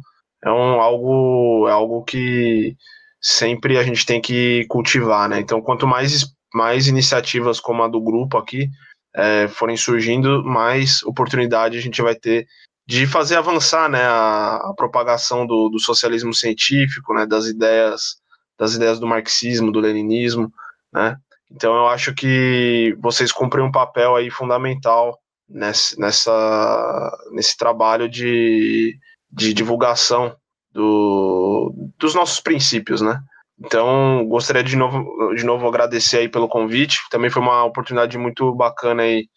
[0.44, 2.76] é um, algo, é algo que
[3.20, 5.28] sempre a gente tem que cultivar.
[5.28, 5.40] Né?
[5.40, 8.68] Então, quanto mais, mais iniciativas como a do grupo aqui
[9.14, 12.46] é, forem surgindo, mais oportunidade a gente vai ter
[12.86, 18.16] de fazer avançar né, a, a propagação do, do, socialismo científico, né, das ideias
[18.58, 20.52] das ideias do marxismo, do leninismo,
[20.92, 21.16] né?
[21.54, 25.18] Então eu acho que vocês cumprem um papel aí fundamental
[25.48, 28.98] nesse, nessa, nesse trabalho de,
[29.30, 30.36] de divulgação
[30.72, 33.20] do, dos nossos princípios, né?
[33.58, 36.98] Então, gostaria de novo, de novo agradecer aí pelo convite.
[37.08, 39.28] Também foi uma oportunidade muito bacana aí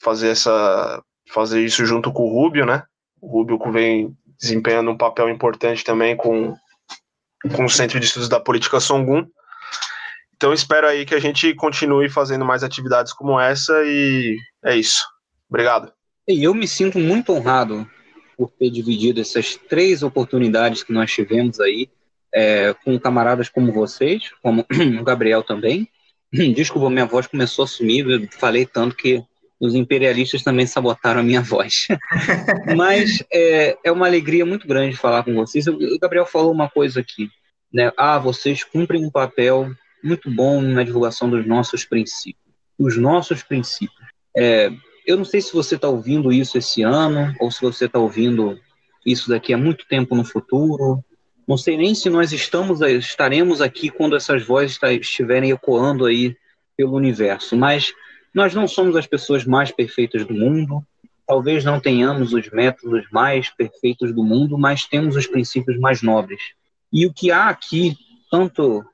[0.00, 2.84] fazer essa fazer isso junto com o Rubio, né?
[3.20, 6.54] O Rubio vem desempenhando um papel importante também com,
[7.54, 9.26] com o Centro de Estudos da Política Songun.
[10.38, 15.04] Então espero aí que a gente continue fazendo mais atividades como essa e é isso.
[15.50, 15.92] Obrigado.
[16.28, 17.84] E eu me sinto muito honrado
[18.36, 21.88] por ter dividido essas três oportunidades que nós tivemos aí
[22.32, 24.64] é, com camaradas como vocês, como
[25.00, 25.88] o Gabriel também.
[26.54, 29.20] Desculpa, minha voz começou a sumir, eu falei tanto que
[29.58, 31.88] os imperialistas também sabotaram a minha voz.
[32.76, 35.66] Mas é, é uma alegria muito grande falar com vocês.
[35.66, 37.28] O Gabriel falou uma coisa aqui,
[37.74, 37.90] né?
[37.96, 42.44] Ah, vocês cumprem um papel muito bom na divulgação dos nossos princípios.
[42.78, 43.98] Os nossos princípios.
[44.36, 44.70] É,
[45.06, 48.58] eu não sei se você está ouvindo isso esse ano, ou se você está ouvindo
[49.04, 51.02] isso daqui a muito tempo no futuro.
[51.46, 56.36] Não sei nem se nós estamos, estaremos aqui quando essas vozes estiverem ecoando aí
[56.76, 57.92] pelo universo, mas
[58.34, 60.84] nós não somos as pessoas mais perfeitas do mundo,
[61.26, 66.40] talvez não tenhamos os métodos mais perfeitos do mundo, mas temos os princípios mais nobres.
[66.92, 67.96] E o que há aqui,
[68.30, 68.84] tanto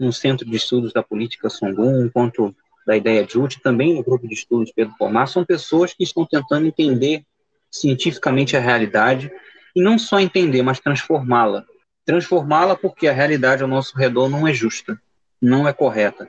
[0.00, 2.54] no Centro de Estudos da Política Songun, quanto
[2.86, 6.66] da Ideia Jute, também no Grupo de Estudos Pedro Pomar, são pessoas que estão tentando
[6.66, 7.22] entender
[7.70, 9.30] cientificamente a realidade,
[9.76, 11.64] e não só entender, mas transformá-la.
[12.04, 15.00] Transformá-la porque a realidade ao nosso redor não é justa,
[15.40, 16.28] não é correta.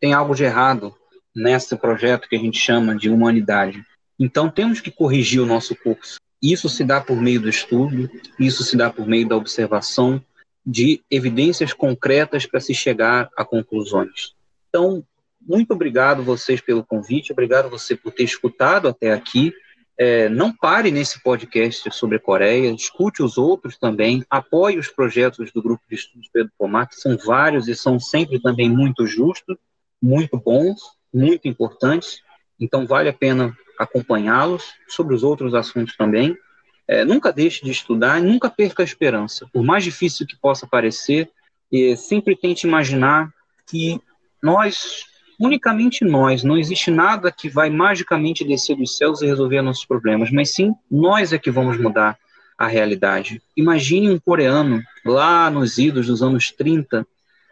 [0.00, 0.94] Tem algo de errado
[1.34, 3.82] nesse projeto que a gente chama de humanidade.
[4.18, 6.20] Então temos que corrigir o nosso curso.
[6.42, 10.22] Isso se dá por meio do estudo, isso se dá por meio da observação,
[10.64, 14.34] de evidências concretas para se chegar a conclusões.
[14.68, 15.04] Então,
[15.40, 19.52] muito obrigado vocês pelo convite, obrigado você por ter escutado até aqui.
[19.98, 25.52] É, não pare nesse podcast sobre a Coreia, escute os outros também, apoie os projetos
[25.52, 29.56] do Grupo de Estudos Pedro Pomar, que são vários e são sempre também muito justos,
[30.00, 30.80] muito bons,
[31.12, 32.22] muito importantes,
[32.58, 36.36] então vale a pena acompanhá-los sobre os outros assuntos também.
[36.86, 39.46] É, nunca deixe de estudar, nunca perca a esperança.
[39.52, 41.30] Por mais difícil que possa parecer,
[41.72, 43.32] é, sempre tente imaginar
[43.66, 44.00] que
[44.42, 45.04] nós,
[45.38, 50.30] unicamente nós, não existe nada que vai magicamente descer dos céus e resolver nossos problemas,
[50.30, 52.18] mas sim nós é que vamos mudar
[52.58, 53.40] a realidade.
[53.56, 57.06] Imagine um coreano lá nos idos dos anos 30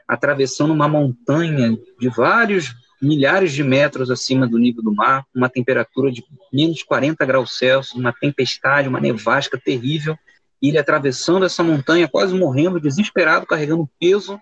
[0.07, 6.11] atravessando uma montanha de vários milhares de metros acima do nível do mar, uma temperatura
[6.11, 10.19] de menos 40 graus Celsius, uma tempestade, uma nevasca terrível,
[10.61, 14.39] e ele atravessando essa montanha, quase morrendo, desesperado, carregando peso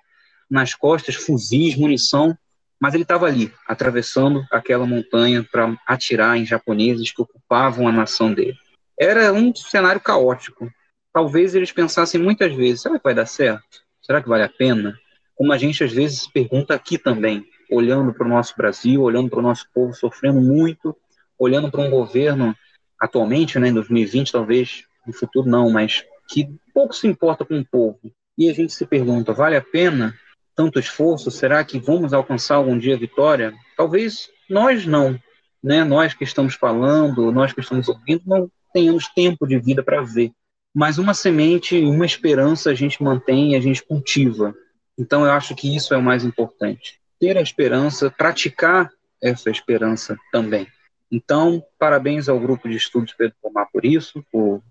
[0.50, 2.36] nas costas, fuzis, munição,
[2.80, 8.32] mas ele estava ali, atravessando aquela montanha para atirar em japoneses que ocupavam a nação
[8.32, 8.56] dele.
[8.98, 10.70] Era um cenário caótico.
[11.12, 13.82] Talvez eles pensassem muitas vezes: será que vai dar certo?
[14.00, 14.96] Será que vale a pena?
[15.34, 19.38] Como a gente às vezes pergunta aqui também: olhando para o nosso Brasil, olhando para
[19.38, 20.96] o nosso povo sofrendo muito,
[21.38, 22.54] olhando para um governo
[23.00, 27.64] atualmente, né, em 2020 talvez, no futuro não, mas que pouco se importa com o
[27.64, 28.12] povo.
[28.36, 30.14] E a gente se pergunta, vale a pena
[30.54, 31.30] tanto esforço?
[31.30, 33.54] Será que vamos alcançar algum dia a vitória?
[33.76, 35.18] Talvez nós não,
[35.62, 35.84] né?
[35.84, 40.32] Nós que estamos falando, nós que estamos ouvindo, não tenhamos tempo de vida para ver.
[40.74, 44.54] Mas uma semente, uma esperança a gente mantém, a gente cultiva.
[44.98, 48.90] Então eu acho que isso é o mais importante ter a esperança, praticar
[49.22, 50.66] essa esperança também.
[51.10, 54.62] Então, parabéns ao grupo de estudos Pedro Pomar por isso, por,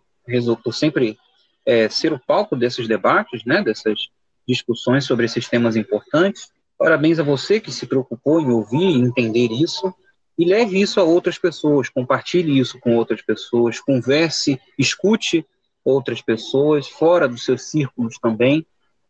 [0.63, 1.17] por sempre
[1.65, 4.09] é, ser o palco desses debates, né, dessas
[4.47, 6.49] discussões sobre esses temas importantes.
[6.77, 9.93] Parabéns a você que se preocupou em ouvir e entender isso
[10.37, 15.45] e leve isso a outras pessoas, compartilhe isso com outras pessoas, converse, escute
[15.83, 18.65] outras pessoas fora dos seus círculos também,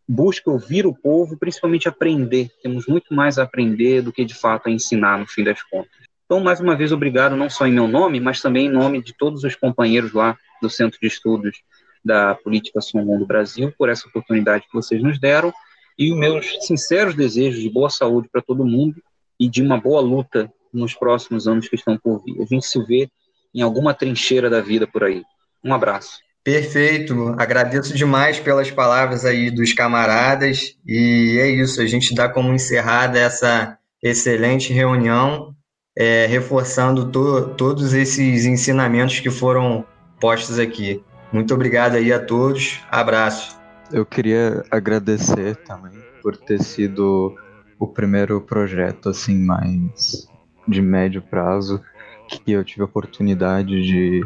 [0.07, 2.49] busca ouvir o povo, principalmente aprender.
[2.63, 5.91] Temos muito mais a aprender do que de fato a ensinar, no fim das contas.
[6.25, 9.13] Então, mais uma vez, obrigado não só em meu nome, mas também em nome de
[9.13, 11.61] todos os companheiros lá do Centro de Estudos
[12.03, 15.53] da Política Sul do Brasil por essa oportunidade que vocês nos deram
[15.97, 19.01] e os meus sinceros desejos de boa saúde para todo mundo
[19.39, 22.41] e de uma boa luta nos próximos anos que estão por vir.
[22.41, 23.09] A gente se vê
[23.53, 25.23] em alguma trincheira da vida por aí.
[25.63, 26.26] Um abraço.
[26.47, 32.53] Perfeito, agradeço demais pelas palavras aí dos camaradas e é isso, a gente dá como
[32.53, 35.53] encerrada essa excelente reunião,
[35.97, 39.83] é, reforçando to todos esses ensinamentos que foram
[40.21, 41.03] postos aqui.
[41.33, 43.59] Muito obrigado aí a todos, abraço.
[43.91, 47.35] Eu queria agradecer também por ter sido
[47.77, 50.29] o primeiro projeto assim mais
[50.65, 51.83] de médio prazo
[52.29, 54.25] que eu tive a oportunidade de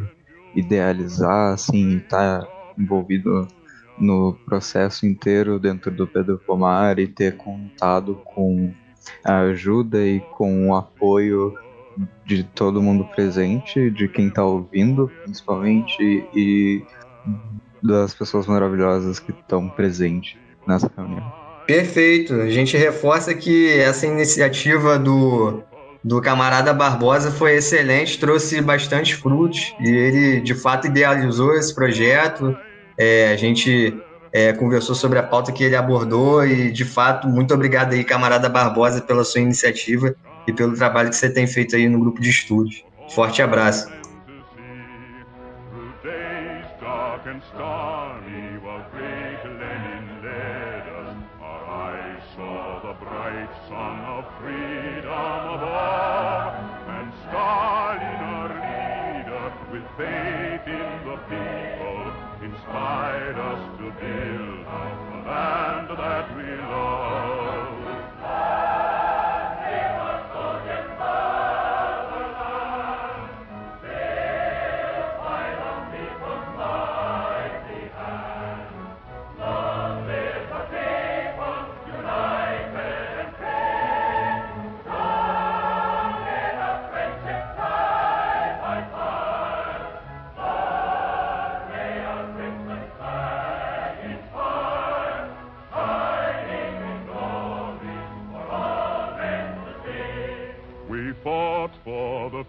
[0.56, 2.48] idealizar, assim, estar tá
[2.78, 3.48] envolvido
[3.98, 8.74] no processo inteiro dentro do Pedro Pomar e ter contado com
[9.24, 11.54] a ajuda e com o apoio
[12.26, 16.84] de todo mundo presente, de quem está ouvindo, principalmente, e
[17.84, 21.32] das pessoas maravilhosas que estão presentes nessa reunião.
[21.68, 22.34] Perfeito.
[22.36, 25.64] A gente reforça que essa iniciativa do,
[26.04, 32.58] do camarada Barbosa foi excelente, trouxe bastante frutos e ele de fato idealizou esse projeto.
[32.98, 33.94] É, a gente
[34.34, 38.50] é, conversou sobre a pauta que ele abordou e de fato muito obrigado aí, camarada
[38.50, 40.16] Barbosa, pela sua iniciativa
[40.48, 42.84] e pelo trabalho que você tem feito aí no grupo de estudos.
[43.14, 43.92] Forte abraço.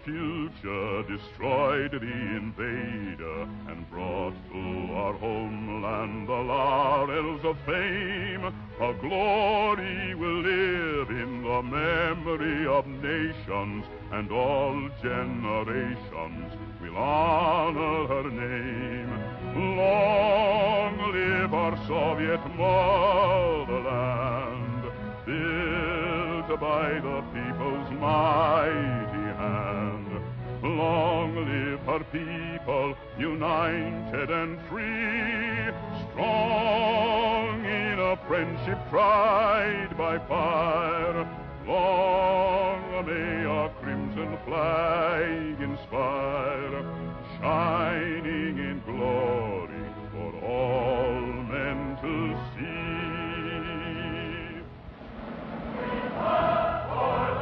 [0.04, 8.52] Future destroyed the invader and brought to our homeland the laurels of fame.
[8.78, 18.30] Her glory will live in the memory of nations, and all generations will honor her
[18.30, 19.10] name.
[19.76, 24.02] Long live our Soviet motherland,
[25.26, 29.22] built by the people's mighty
[30.62, 35.72] Long live her people, united and free,
[36.12, 41.26] strong in a friendship tried by fire.
[41.66, 46.84] Long may our crimson flag inspire,
[47.40, 52.92] shining in glory for all men to see.
[56.22, 57.41] Soviet